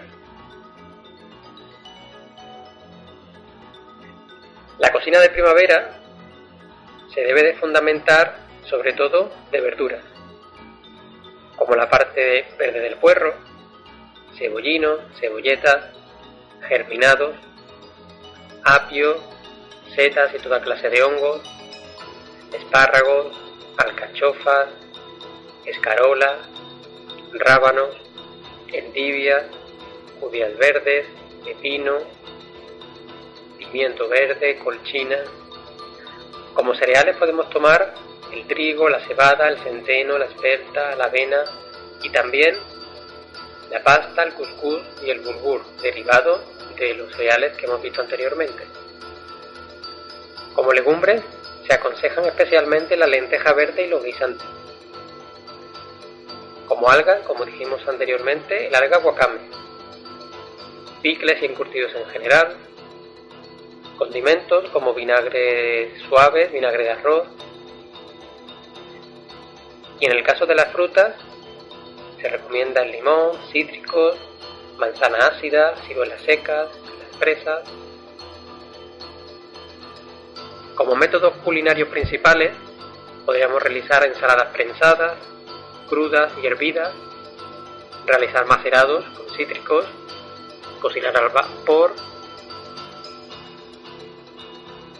La 4.78 4.92
cocina 4.92 5.18
de 5.20 5.30
primavera 5.30 6.00
se 7.14 7.22
debe 7.22 7.42
de 7.42 7.54
fundamentar 7.54 8.46
sobre 8.64 8.92
todo 8.92 9.30
de 9.50 9.60
verduras, 9.60 10.02
como 11.56 11.74
la 11.74 11.88
parte 11.88 12.46
verde 12.58 12.80
del 12.80 12.96
puerro, 12.96 13.34
cebollino, 14.36 14.98
cebolletas, 15.18 15.94
germinados, 16.68 17.36
apio, 18.64 19.16
setas 19.94 20.34
y 20.34 20.38
toda 20.40 20.60
clase 20.60 20.90
de 20.90 21.02
hongos, 21.02 21.40
espárragos, 22.52 23.34
alcachofas, 23.78 24.68
escarola, 25.64 26.36
rábanos, 27.32 27.96
endivias, 28.72 29.46
judías 30.20 30.56
verdes, 30.58 31.06
pepino, 31.44 31.98
pimiento 33.70 34.08
verde, 34.08 34.58
colchina. 34.58 35.18
Como 36.54 36.74
cereales 36.74 37.16
podemos 37.16 37.48
tomar 37.50 37.94
el 38.32 38.46
trigo, 38.46 38.88
la 38.88 39.00
cebada, 39.00 39.48
el 39.48 39.58
centeno, 39.58 40.18
la 40.18 40.26
espelta, 40.26 40.94
la 40.96 41.04
avena 41.04 41.44
y 42.02 42.10
también 42.10 42.56
la 43.70 43.82
pasta, 43.82 44.22
el 44.22 44.34
cuscús 44.34 44.82
y 45.02 45.10
el 45.10 45.20
bulgur, 45.20 45.64
derivado 45.82 46.40
de 46.76 46.94
los 46.94 47.12
cereales 47.14 47.56
que 47.56 47.66
hemos 47.66 47.82
visto 47.82 48.00
anteriormente. 48.00 48.64
Como 50.54 50.72
legumbres 50.72 51.22
se 51.66 51.74
aconsejan 51.74 52.24
especialmente 52.26 52.96
la 52.96 53.06
lenteja 53.06 53.52
verde 53.52 53.86
y 53.86 53.88
los 53.88 54.02
guisantes. 54.02 54.46
Como 56.66 56.88
alga, 56.88 57.20
como 57.20 57.44
dijimos 57.44 57.86
anteriormente, 57.86 58.68
el 58.68 58.74
alga 58.74 58.98
wakame. 58.98 59.40
Picles 61.02 61.42
y 61.42 61.46
encurtidos 61.46 61.94
en 61.94 62.06
general. 62.06 62.56
Condimentos 63.98 64.68
como 64.70 64.92
vinagre 64.92 65.98
suave, 66.08 66.48
vinagre 66.48 66.84
de 66.84 66.90
arroz. 66.90 67.28
Y 70.00 70.06
en 70.06 70.12
el 70.12 70.22
caso 70.22 70.44
de 70.44 70.54
las 70.54 70.70
frutas, 70.72 71.14
se 72.20 72.28
recomienda 72.28 72.82
el 72.82 72.92
limón, 72.92 73.32
cítricos, 73.50 74.16
manzana 74.78 75.18
ácida, 75.28 75.74
ciruelas 75.86 76.20
secas, 76.22 76.68
las 76.98 77.16
fresas. 77.18 77.62
Como 80.74 80.94
métodos 80.94 81.34
culinarios 81.38 81.88
principales, 81.88 82.54
podríamos 83.24 83.62
realizar 83.62 84.04
ensaladas 84.04 84.48
prensadas, 84.52 85.16
crudas 85.88 86.32
y 86.42 86.46
hervidas, 86.46 86.92
realizar 88.06 88.44
macerados 88.46 89.04
con 89.16 89.28
cítricos, 89.34 89.86
cocinar 90.80 91.16
al 91.16 91.30
vapor, 91.30 91.94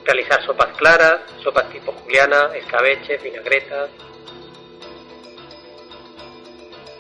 realizar 0.07 0.43
sopas 0.45 0.77
claras, 0.77 1.21
sopas 1.43 1.69
tipo 1.71 1.93
juliana, 1.93 2.51
escabeche, 2.55 3.19
vinagretas. 3.19 3.91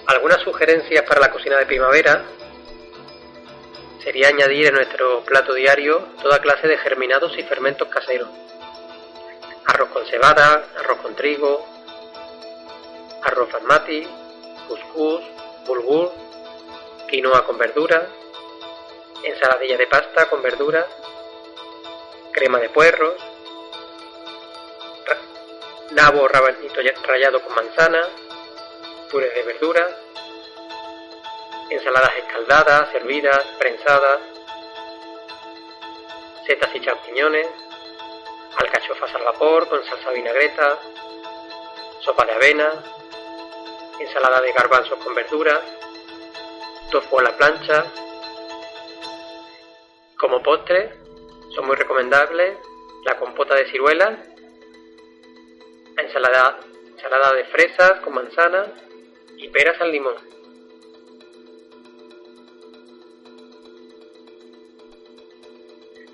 Algunas 0.07 0.41
sugerencias 0.43 1.05
para 1.05 1.21
la 1.21 1.31
cocina 1.31 1.57
de 1.57 1.67
primavera 1.67 2.25
sería 4.03 4.29
añadir 4.29 4.67
en 4.67 4.75
nuestro 4.75 5.23
plato 5.25 5.55
diario 5.55 6.09
toda 6.21 6.41
clase 6.41 6.67
de 6.67 6.79
germinados 6.79 7.37
y 7.39 7.43
fermentos 7.45 7.89
caseros. 7.89 8.29
Arroz 9.67 9.89
con 9.91 10.07
cebada, 10.07 10.65
arroz 10.79 10.99
con 10.99 11.15
trigo, 11.15 11.65
arroz 13.23 13.51
basmati, 13.53 14.07
couscous, 14.69 15.25
bulgur, 15.67 16.13
quinoa 17.09 17.45
con 17.45 17.59
verduras, 17.59 18.05
ensaladilla 19.25 19.77
de 19.77 19.87
pasta 19.87 20.29
con 20.29 20.43
verduras, 20.43 20.87
crema 22.37 22.59
de 22.59 22.69
puerros, 22.69 23.15
nabo 25.93 26.29
rabanito 26.29 26.83
rallado 27.07 27.43
con 27.43 27.55
manzana, 27.55 28.03
puré 29.11 29.31
de 29.31 29.43
verduras, 29.43 29.91
ensaladas 31.71 32.15
escaldadas, 32.19 32.95
hervidas, 32.95 33.43
prensadas, 33.59 34.21
setas 36.47 36.75
y 36.75 36.81
champiñones, 36.81 37.49
alcachofas 38.59 39.15
al 39.15 39.25
vapor 39.25 39.67
con 39.71 39.83
salsa 39.87 40.11
vinagreta, 40.11 40.79
sopa 42.01 42.27
de 42.27 42.33
avena, 42.33 42.69
ensalada 43.99 44.43
de 44.43 44.53
garbanzos 44.53 45.03
con 45.03 45.15
verduras, 45.15 45.63
tofu 46.91 47.19
a 47.19 47.23
la 47.23 47.35
plancha. 47.35 47.87
Como 50.19 50.43
postre 50.43 51.06
muy 51.63 51.77
recomendables 51.77 52.59
la 53.05 53.19
compota 53.19 53.55
de 53.55 53.71
ciruelas, 53.71 54.19
ensalada, 55.97 56.61
ensalada 56.91 57.33
de 57.35 57.45
fresas 57.45 58.01
con 58.03 58.15
manzana 58.15 58.67
y 59.37 59.49
peras 59.49 59.81
al 59.81 59.93
limón. 59.93 60.15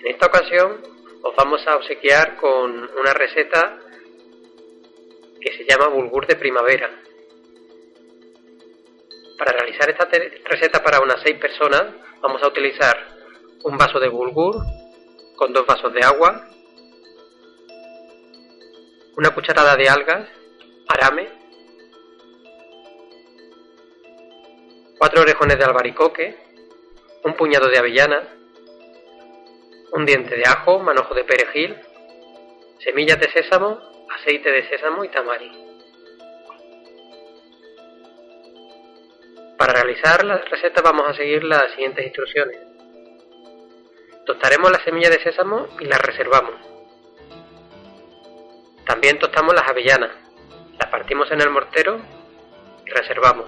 En 0.01 0.07
esta 0.07 0.27
ocasión 0.27 0.83
os 1.23 1.37
vamos 1.37 1.67
a 1.67 1.77
obsequiar 1.77 2.37
con 2.37 2.91
una 2.99 3.15
receta 3.15 3.79
que 5.41 5.57
se 5.57 5.65
llama 5.65 5.89
bulgur 5.89 6.27
de 6.27 6.37
primavera. 6.37 6.91
Para 9.39 9.53
realizar 9.53 9.91
esta 9.91 10.09
receta 10.45 10.83
para 10.83 11.01
unas 11.01 11.21
6 11.23 11.39
personas 11.39 11.95
vamos 12.21 12.43
a 12.43 12.49
utilizar 12.49 12.97
un 13.65 13.77
vaso 13.77 13.99
de 13.99 14.09
bulgur 14.09 14.82
con 15.43 15.53
dos 15.53 15.67
vasos 15.67 15.93
de 15.93 16.05
agua, 16.05 16.47
una 19.17 19.31
cucharada 19.31 19.75
de 19.75 19.89
algas, 19.89 20.29
arame, 20.87 21.29
cuatro 24.99 25.23
orejones 25.23 25.59
de 25.59 25.65
albaricoque, 25.65 26.39
un 27.25 27.35
puñado 27.35 27.69
de 27.69 27.77
avellanas, 27.77 28.23
un 29.91 30.07
diente 30.07 30.37
de 30.37 30.45
ajo, 30.47 30.79
manojo 30.79 31.13
de 31.13 31.25
perejil, 31.25 31.77
semillas 32.79 33.19
de 33.19 33.29
sésamo, 33.33 33.81
aceite 34.17 34.49
de 34.49 34.69
sésamo 34.69 35.03
y 35.03 35.09
tamari. 35.09 35.51
Para 39.59 39.73
realizar 39.73 40.25
la 40.25 40.37
receta 40.37 40.83
vamos 40.83 41.09
a 41.09 41.15
seguir 41.15 41.43
las 41.43 41.69
siguientes 41.73 42.07
instrucciones. 42.07 42.72
Tostaremos 44.27 44.71
la 44.71 44.83
semilla 44.85 45.11
de 45.11 45.21
sésamo 45.21 45.67
y 45.81 45.85
la 45.85 45.99
reservamos. 45.99 46.55
También 48.87 49.19
tostamos 49.19 49.53
las 49.53 49.69
avellanas, 49.69 50.11
las 50.79 50.91
partimos 50.91 51.31
en 51.33 51.41
el 51.41 51.51
mortero 51.51 52.01
y 52.87 52.91
reservamos. 52.91 53.47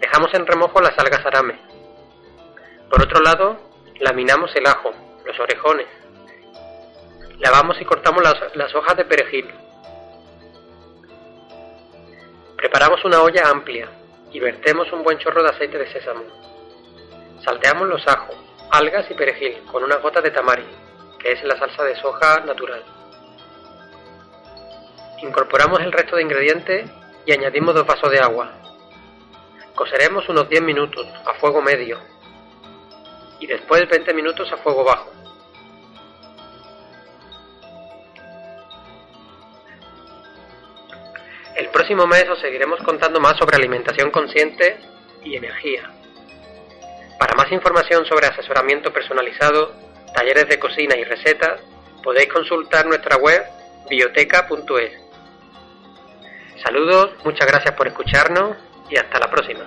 Dejamos 0.00 0.34
en 0.34 0.46
remojo 0.46 0.82
las 0.82 0.98
algas 0.98 1.24
arame. 1.24 1.58
Por 2.90 3.02
otro 3.02 3.22
lado, 3.22 3.58
laminamos 4.00 4.54
el 4.54 4.66
ajo, 4.66 4.92
los 5.24 5.38
orejones. 5.40 5.86
Lavamos 7.38 7.80
y 7.80 7.84
cortamos 7.86 8.22
las, 8.22 8.54
las 8.54 8.74
hojas 8.74 8.96
de 8.98 9.04
perejil. 9.06 9.48
Preparamos 12.56 13.02
una 13.04 13.22
olla 13.22 13.48
amplia 13.48 13.88
y 14.30 14.40
vertemos 14.40 14.92
un 14.92 15.02
buen 15.02 15.18
chorro 15.18 15.42
de 15.42 15.50
aceite 15.50 15.78
de 15.78 15.90
sésamo. 15.90 16.24
Salteamos 17.42 17.88
los 17.88 18.06
ajos, 18.06 18.36
algas 18.74 19.08
y 19.10 19.14
perejil 19.14 19.62
con 19.70 19.84
una 19.84 19.96
gota 19.96 20.20
de 20.20 20.30
tamari, 20.30 20.66
que 21.18 21.32
es 21.32 21.42
la 21.44 21.56
salsa 21.56 21.84
de 21.84 21.96
soja 21.96 22.40
natural. 22.40 22.84
Incorporamos 25.22 25.80
el 25.80 25.92
resto 25.92 26.16
de 26.16 26.22
ingredientes 26.22 26.90
y 27.24 27.32
añadimos 27.32 27.74
dos 27.74 27.86
vasos 27.86 28.10
de 28.10 28.18
agua. 28.18 28.52
Coceremos 29.74 30.28
unos 30.28 30.48
10 30.48 30.62
minutos 30.62 31.06
a 31.24 31.34
fuego 31.34 31.62
medio 31.62 31.98
y 33.40 33.46
después 33.46 33.88
20 33.88 34.12
minutos 34.12 34.50
a 34.52 34.56
fuego 34.58 34.84
bajo. 34.84 35.10
El 41.56 41.68
próximo 41.68 42.06
mes 42.06 42.28
os 42.28 42.40
seguiremos 42.40 42.80
contando 42.82 43.20
más 43.20 43.36
sobre 43.38 43.56
alimentación 43.56 44.10
consciente 44.10 44.78
y 45.22 45.36
energía. 45.36 45.90
Para 47.18 47.34
más 47.34 47.50
información 47.52 48.04
sobre 48.06 48.26
asesoramiento 48.26 48.92
personalizado, 48.92 49.74
talleres 50.14 50.48
de 50.48 50.58
cocina 50.58 50.96
y 50.96 51.04
recetas, 51.04 51.60
podéis 52.02 52.28
consultar 52.32 52.86
nuestra 52.86 53.16
web 53.16 53.42
bioteca.es. 53.88 54.92
Saludos, 56.62 57.10
muchas 57.24 57.46
gracias 57.46 57.74
por 57.74 57.88
escucharnos 57.88 58.56
y 58.88 58.96
hasta 58.96 59.18
la 59.18 59.30
próxima. 59.30 59.64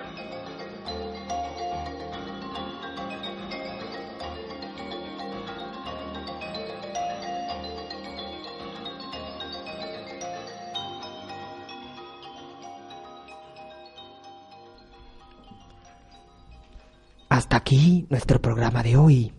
Aquí 17.58 18.06
nuestro 18.08 18.40
programa 18.40 18.84
de 18.84 18.96
hoy. 18.96 19.32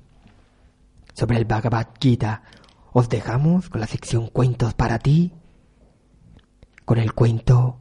Sobre 1.13 1.37
el 1.37 1.45
Bhagavad 1.45 1.87
Gita, 2.01 2.43
os 2.91 3.07
dejamos 3.07 3.69
con 3.69 3.79
la 3.79 3.87
sección 3.87 4.27
Cuentos 4.27 4.73
para 4.73 4.99
ti, 4.99 5.31
con 6.83 6.97
el 6.97 7.13
cuento 7.13 7.79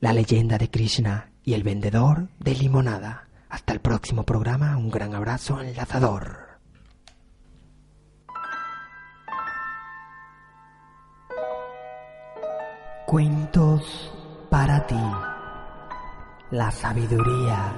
La 0.00 0.12
leyenda 0.12 0.58
de 0.58 0.70
Krishna 0.70 1.30
y 1.44 1.54
el 1.54 1.62
vendedor 1.62 2.30
de 2.40 2.56
limonada. 2.56 3.28
Hasta 3.48 3.74
el 3.74 3.80
próximo 3.80 4.24
programa, 4.24 4.76
un 4.76 4.90
gran 4.90 5.14
abrazo 5.14 5.60
enlazador. 5.60 6.58
Cuentos 13.06 14.12
para 14.50 14.84
ti. 14.84 15.00
La 16.50 16.72
sabiduría 16.72 17.72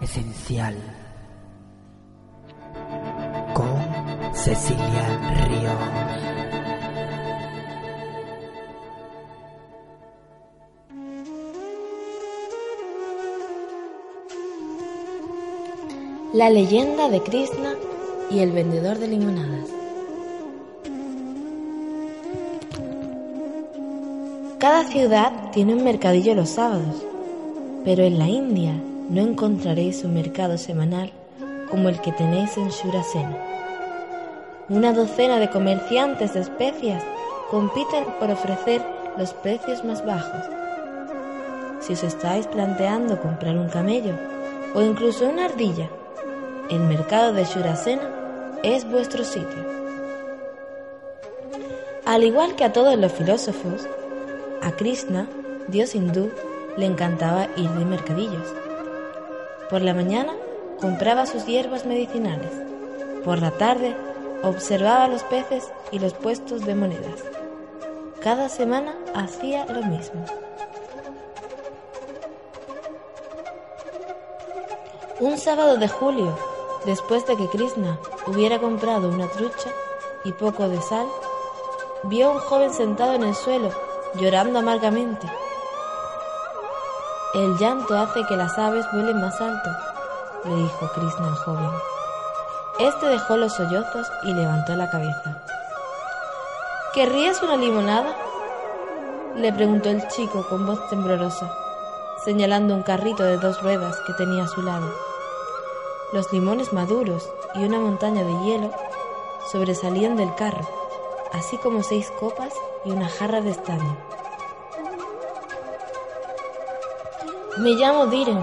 esencial. 0.00 0.99
Cecilia 4.44 5.18
Ríos. 5.48 5.74
La 16.32 16.48
leyenda 16.48 17.10
de 17.10 17.20
Krishna 17.20 17.74
y 18.30 18.38
el 18.38 18.52
vendedor 18.52 18.98
de 18.98 19.08
limonadas. 19.08 19.68
Cada 24.58 24.84
ciudad 24.84 25.50
tiene 25.52 25.74
un 25.74 25.84
mercadillo 25.84 26.34
los 26.34 26.48
sábados, 26.48 27.04
pero 27.84 28.04
en 28.04 28.18
la 28.18 28.28
India 28.28 28.72
no 29.10 29.20
encontraréis 29.20 30.02
un 30.02 30.14
mercado 30.14 30.56
semanal 30.56 31.12
como 31.70 31.90
el 31.90 32.00
que 32.00 32.12
tenéis 32.12 32.56
en 32.56 32.70
Shurasena. 32.70 33.49
Una 34.70 34.92
docena 34.92 35.40
de 35.40 35.50
comerciantes 35.50 36.34
de 36.34 36.42
especias 36.42 37.02
compiten 37.50 38.04
por 38.20 38.30
ofrecer 38.30 38.80
los 39.18 39.34
precios 39.34 39.84
más 39.84 40.06
bajos. 40.06 40.46
Si 41.80 41.94
os 41.94 42.04
estáis 42.04 42.46
planteando 42.46 43.20
comprar 43.20 43.56
un 43.56 43.68
camello 43.68 44.14
o 44.72 44.80
incluso 44.80 45.28
una 45.28 45.46
ardilla, 45.46 45.88
el 46.70 46.78
mercado 46.84 47.32
de 47.32 47.46
Shurasena 47.46 48.60
es 48.62 48.88
vuestro 48.88 49.24
sitio. 49.24 49.66
Al 52.06 52.22
igual 52.22 52.54
que 52.54 52.62
a 52.62 52.72
todos 52.72 52.96
los 52.96 53.10
filósofos, 53.10 53.88
a 54.62 54.70
Krishna, 54.70 55.26
dios 55.66 55.96
hindú, 55.96 56.30
le 56.76 56.86
encantaba 56.86 57.48
ir 57.56 57.70
de 57.70 57.84
mercadillos. 57.84 58.54
Por 59.68 59.82
la 59.82 59.94
mañana 59.94 60.32
compraba 60.80 61.26
sus 61.26 61.44
hierbas 61.46 61.86
medicinales. 61.86 62.52
Por 63.24 63.42
la 63.42 63.50
tarde 63.50 63.96
observaba 64.42 65.08
los 65.08 65.22
peces 65.24 65.70
y 65.90 65.98
los 65.98 66.14
puestos 66.14 66.64
de 66.64 66.74
monedas. 66.74 67.24
Cada 68.22 68.48
semana 68.48 68.94
hacía 69.14 69.66
lo 69.66 69.82
mismo. 69.82 70.24
Un 75.20 75.36
sábado 75.38 75.76
de 75.76 75.88
julio, 75.88 76.36
Después 76.84 77.26
de 77.26 77.36
que 77.36 77.46
Krishna 77.48 77.98
hubiera 78.26 78.58
comprado 78.58 79.10
una 79.10 79.26
trucha 79.28 79.70
y 80.24 80.32
poco 80.32 80.66
de 80.66 80.80
sal, 80.80 81.06
vio 82.04 82.28
a 82.28 82.30
un 82.32 82.38
joven 82.38 82.72
sentado 82.72 83.12
en 83.12 83.24
el 83.24 83.34
suelo, 83.34 83.70
llorando 84.14 84.60
amargamente. 84.60 85.30
El 87.34 87.58
llanto 87.58 87.98
hace 87.98 88.24
que 88.26 88.36
las 88.36 88.56
aves 88.58 88.86
vuelen 88.94 89.20
más 89.20 89.38
alto, 89.42 89.70
le 90.44 90.54
dijo 90.56 90.90
Krishna 90.94 91.26
al 91.26 91.36
joven. 91.36 91.70
Este 92.80 93.08
dejó 93.08 93.36
los 93.36 93.52
sollozos 93.52 94.10
y 94.22 94.32
levantó 94.32 94.74
la 94.74 94.88
cabeza. 94.88 95.36
¿Querrías 96.94 97.42
una 97.42 97.58
limonada? 97.58 98.16
le 99.36 99.52
preguntó 99.52 99.90
el 99.90 100.08
chico 100.08 100.46
con 100.48 100.64
voz 100.64 100.88
temblorosa, 100.88 101.52
señalando 102.24 102.74
un 102.74 102.82
carrito 102.82 103.22
de 103.22 103.36
dos 103.36 103.62
ruedas 103.62 103.98
que 104.06 104.14
tenía 104.14 104.44
a 104.44 104.48
su 104.48 104.62
lado. 104.62 104.90
Los 106.14 106.32
limones 106.32 106.72
maduros 106.72 107.30
y 107.54 107.64
una 107.64 107.78
montaña 107.78 108.24
de 108.24 108.32
hielo 108.44 108.72
sobresalían 109.52 110.16
del 110.16 110.34
carro, 110.34 110.66
así 111.34 111.58
como 111.58 111.82
seis 111.82 112.10
copas 112.18 112.54
y 112.86 112.92
una 112.92 113.10
jarra 113.10 113.42
de 113.42 113.50
estaño. 113.50 113.96
Me 117.58 117.72
llamo 117.72 118.06
Diren, 118.06 118.40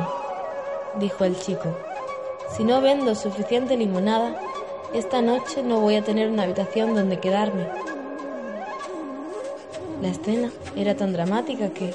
dijo 1.00 1.24
el 1.24 1.40
chico. 1.40 1.87
Si 2.56 2.64
no 2.64 2.82
vendo 2.82 3.14
suficiente 3.14 3.78
limonada, 3.78 4.40
esta 4.94 5.22
noche 5.22 5.64
no 5.64 5.82
voy 5.82 5.96
a 5.96 6.04
tener 6.04 6.30
una 6.30 6.44
habitación 6.44 6.96
donde 6.96 7.20
quedarme. 7.20 7.68
La 10.02 10.10
escena 10.10 10.52
era 10.76 10.96
tan 10.96 11.12
dramática 11.12 11.70
que, 11.70 11.94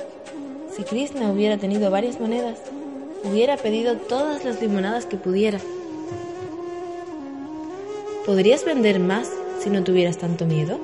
si 0.77 0.83
Krishna 0.85 1.33
hubiera 1.33 1.57
tenido 1.57 1.91
varias 1.91 2.21
monedas, 2.21 2.59
hubiera 3.25 3.57
pedido 3.57 3.97
todas 3.97 4.45
las 4.45 4.61
limonadas 4.61 5.07
que 5.07 5.17
pudiera. 5.17 5.59
¿Podrías 8.27 8.65
vender 8.65 9.01
más 9.01 9.31
si 9.61 9.71
no 9.71 9.83
tuvieras 9.83 10.19
tanto 10.19 10.45
miedo? 10.47 10.79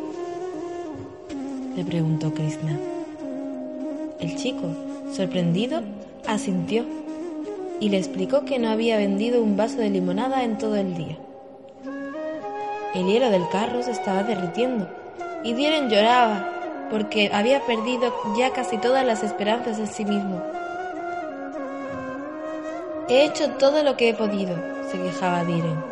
Le 1.76 1.84
preguntó 1.84 2.32
Krishna. 2.32 2.78
El 4.18 4.36
chico, 4.36 4.68
sorprendido, 5.12 5.82
asintió 6.26 6.84
y 7.80 7.88
le 7.90 7.98
explicó 7.98 8.44
que 8.44 8.58
no 8.58 8.70
había 8.70 8.96
vendido 8.96 9.42
un 9.42 9.56
vaso 9.56 9.76
de 9.78 9.90
limonada 9.90 10.42
en 10.42 10.58
todo 10.58 10.76
el 10.76 10.94
día. 10.94 11.18
El 12.94 13.06
hielo 13.06 13.30
del 13.30 13.48
carro 13.50 13.82
se 13.82 13.92
estaba 13.92 14.22
derritiendo 14.22 14.88
y 15.44 15.54
Dieren 15.54 15.88
lloraba 15.88 16.48
porque 16.90 17.30
había 17.32 17.64
perdido 17.66 18.12
ya 18.36 18.50
casi 18.52 18.78
todas 18.78 19.04
las 19.06 19.22
esperanzas 19.22 19.78
en 19.78 19.86
sí 19.86 20.04
mismo. 20.04 20.42
He 23.08 23.24
hecho 23.24 23.50
todo 23.52 23.82
lo 23.82 23.96
que 23.96 24.10
he 24.10 24.14
podido, 24.14 24.56
se 24.90 24.98
quejaba 24.98 25.44
Diren, 25.44 25.82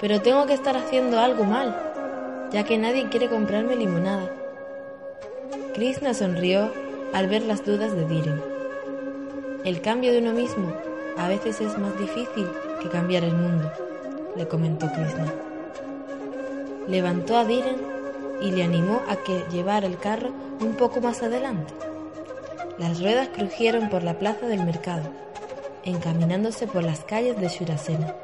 pero 0.00 0.20
tengo 0.20 0.46
que 0.46 0.54
estar 0.54 0.76
haciendo 0.76 1.18
algo 1.18 1.44
mal, 1.44 1.74
ya 2.52 2.64
que 2.64 2.78
nadie 2.78 3.08
quiere 3.08 3.28
comprarme 3.28 3.76
limonada. 3.76 4.30
Krishna 5.74 6.12
sonrió 6.12 6.70
al 7.12 7.28
ver 7.28 7.42
las 7.42 7.64
dudas 7.64 7.94
de 7.94 8.06
Diren. 8.06 8.42
El 9.64 9.80
cambio 9.80 10.12
de 10.12 10.18
uno 10.18 10.32
mismo 10.32 10.72
a 11.16 11.28
veces 11.28 11.60
es 11.60 11.78
más 11.78 11.98
difícil 11.98 12.48
que 12.80 12.88
cambiar 12.88 13.24
el 13.24 13.34
mundo, 13.34 13.70
le 14.36 14.46
comentó 14.48 14.86
Krishna. 14.92 15.32
Levantó 16.88 17.36
a 17.36 17.44
Diren 17.44 17.80
y 18.40 18.50
le 18.50 18.64
animó 18.64 19.02
a 19.08 19.16
que 19.16 19.44
llevara 19.50 19.86
el 19.86 19.98
carro 19.98 20.30
un 20.60 20.74
poco 20.74 21.00
más 21.00 21.22
adelante. 21.22 21.72
Las 22.78 23.00
ruedas 23.00 23.28
crujieron 23.28 23.88
por 23.88 24.02
la 24.02 24.18
plaza 24.18 24.46
del 24.46 24.64
mercado 24.64 25.10
encaminándose 25.84 26.66
por 26.66 26.82
las 26.82 27.00
calles 27.00 27.38
de 27.40 27.48
Shurasena. 27.48 28.14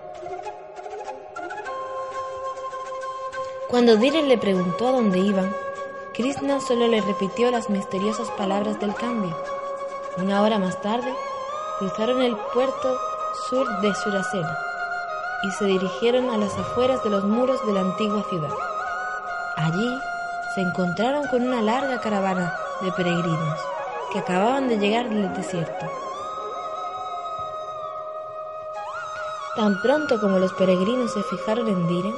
Cuando 3.68 3.96
Diren 3.96 4.28
le 4.28 4.38
preguntó 4.38 4.88
a 4.88 4.92
dónde 4.92 5.18
iban, 5.18 5.54
Krishna 6.14 6.60
solo 6.60 6.88
le 6.88 7.00
repitió 7.00 7.50
las 7.50 7.68
misteriosas 7.68 8.30
palabras 8.32 8.80
del 8.80 8.94
cambio. 8.94 9.36
Una 10.16 10.42
hora 10.42 10.58
más 10.58 10.80
tarde, 10.80 11.12
cruzaron 11.78 12.22
el 12.22 12.36
puerto 12.52 12.98
sur 13.48 13.66
de 13.80 13.92
Shurasena 13.92 14.58
y 15.42 15.50
se 15.52 15.66
dirigieron 15.66 16.30
a 16.30 16.36
las 16.36 16.56
afueras 16.58 17.02
de 17.04 17.10
los 17.10 17.24
muros 17.24 17.64
de 17.66 17.72
la 17.72 17.80
antigua 17.80 18.24
ciudad. 18.28 18.52
Allí 19.56 19.98
se 20.54 20.60
encontraron 20.60 21.26
con 21.28 21.42
una 21.42 21.62
larga 21.62 22.00
caravana 22.00 22.52
de 22.80 22.90
peregrinos 22.92 23.60
que 24.12 24.18
acababan 24.18 24.68
de 24.68 24.78
llegar 24.78 25.08
del 25.08 25.32
desierto. 25.34 25.86
Tan 29.54 29.80
pronto 29.82 30.20
como 30.20 30.38
los 30.38 30.52
peregrinos 30.54 31.12
se 31.12 31.22
fijaron 31.24 31.68
en 31.68 31.88
Diren, 31.88 32.14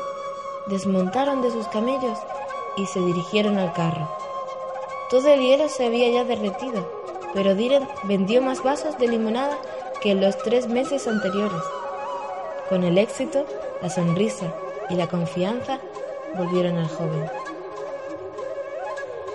desmontaron 0.66 1.42
de 1.42 1.50
sus 1.50 1.66
camellos 1.68 2.18
y 2.76 2.86
se 2.86 3.00
dirigieron 3.00 3.58
al 3.58 3.72
carro. 3.72 4.08
Todo 5.10 5.28
el 5.28 5.40
hielo 5.40 5.68
se 5.68 5.86
había 5.86 6.08
ya 6.10 6.24
derretido, 6.24 6.86
pero 7.34 7.54
Diren 7.54 7.86
vendió 8.04 8.42
más 8.42 8.62
vasos 8.62 8.98
de 8.98 9.08
limonada 9.08 9.56
que 10.02 10.12
en 10.12 10.20
los 10.20 10.38
tres 10.38 10.68
meses 10.68 11.06
anteriores. 11.06 11.62
Con 12.68 12.84
el 12.84 12.98
éxito, 12.98 13.46
la 13.82 13.90
sonrisa 13.90 14.52
y 14.88 14.94
la 14.94 15.08
confianza 15.08 15.78
volvieron 16.36 16.78
al 16.78 16.88
joven. 16.88 17.30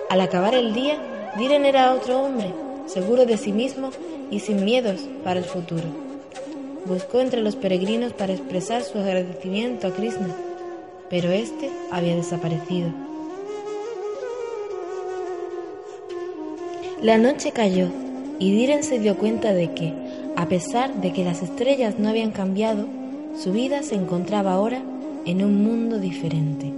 Al 0.08 0.20
acabar 0.20 0.54
el 0.54 0.72
día, 0.72 0.98
Diren 1.36 1.64
era 1.64 1.92
otro 1.94 2.20
hombre, 2.20 2.52
seguro 2.86 3.26
de 3.26 3.36
sí 3.36 3.52
mismo 3.52 3.90
y 4.30 4.40
sin 4.40 4.64
miedos 4.64 5.00
para 5.22 5.40
el 5.40 5.44
futuro 5.44 6.06
buscó 6.86 7.20
entre 7.20 7.42
los 7.42 7.56
peregrinos 7.56 8.12
para 8.12 8.32
expresar 8.32 8.82
su 8.82 8.98
agradecimiento 8.98 9.88
a 9.88 9.90
Krishna, 9.90 10.34
pero 11.10 11.30
éste 11.30 11.70
había 11.90 12.14
desaparecido. 12.14 13.05
La 17.02 17.18
noche 17.18 17.52
cayó 17.52 17.88
y 18.38 18.52
Diren 18.52 18.82
se 18.82 18.98
dio 18.98 19.18
cuenta 19.18 19.52
de 19.52 19.72
que, 19.74 19.92
a 20.34 20.48
pesar 20.48 20.94
de 21.02 21.12
que 21.12 21.24
las 21.24 21.42
estrellas 21.42 21.98
no 21.98 22.08
habían 22.08 22.30
cambiado, 22.30 22.86
su 23.38 23.52
vida 23.52 23.82
se 23.82 23.96
encontraba 23.96 24.54
ahora 24.54 24.80
en 25.26 25.44
un 25.44 25.62
mundo 25.62 25.98
diferente. 25.98 26.75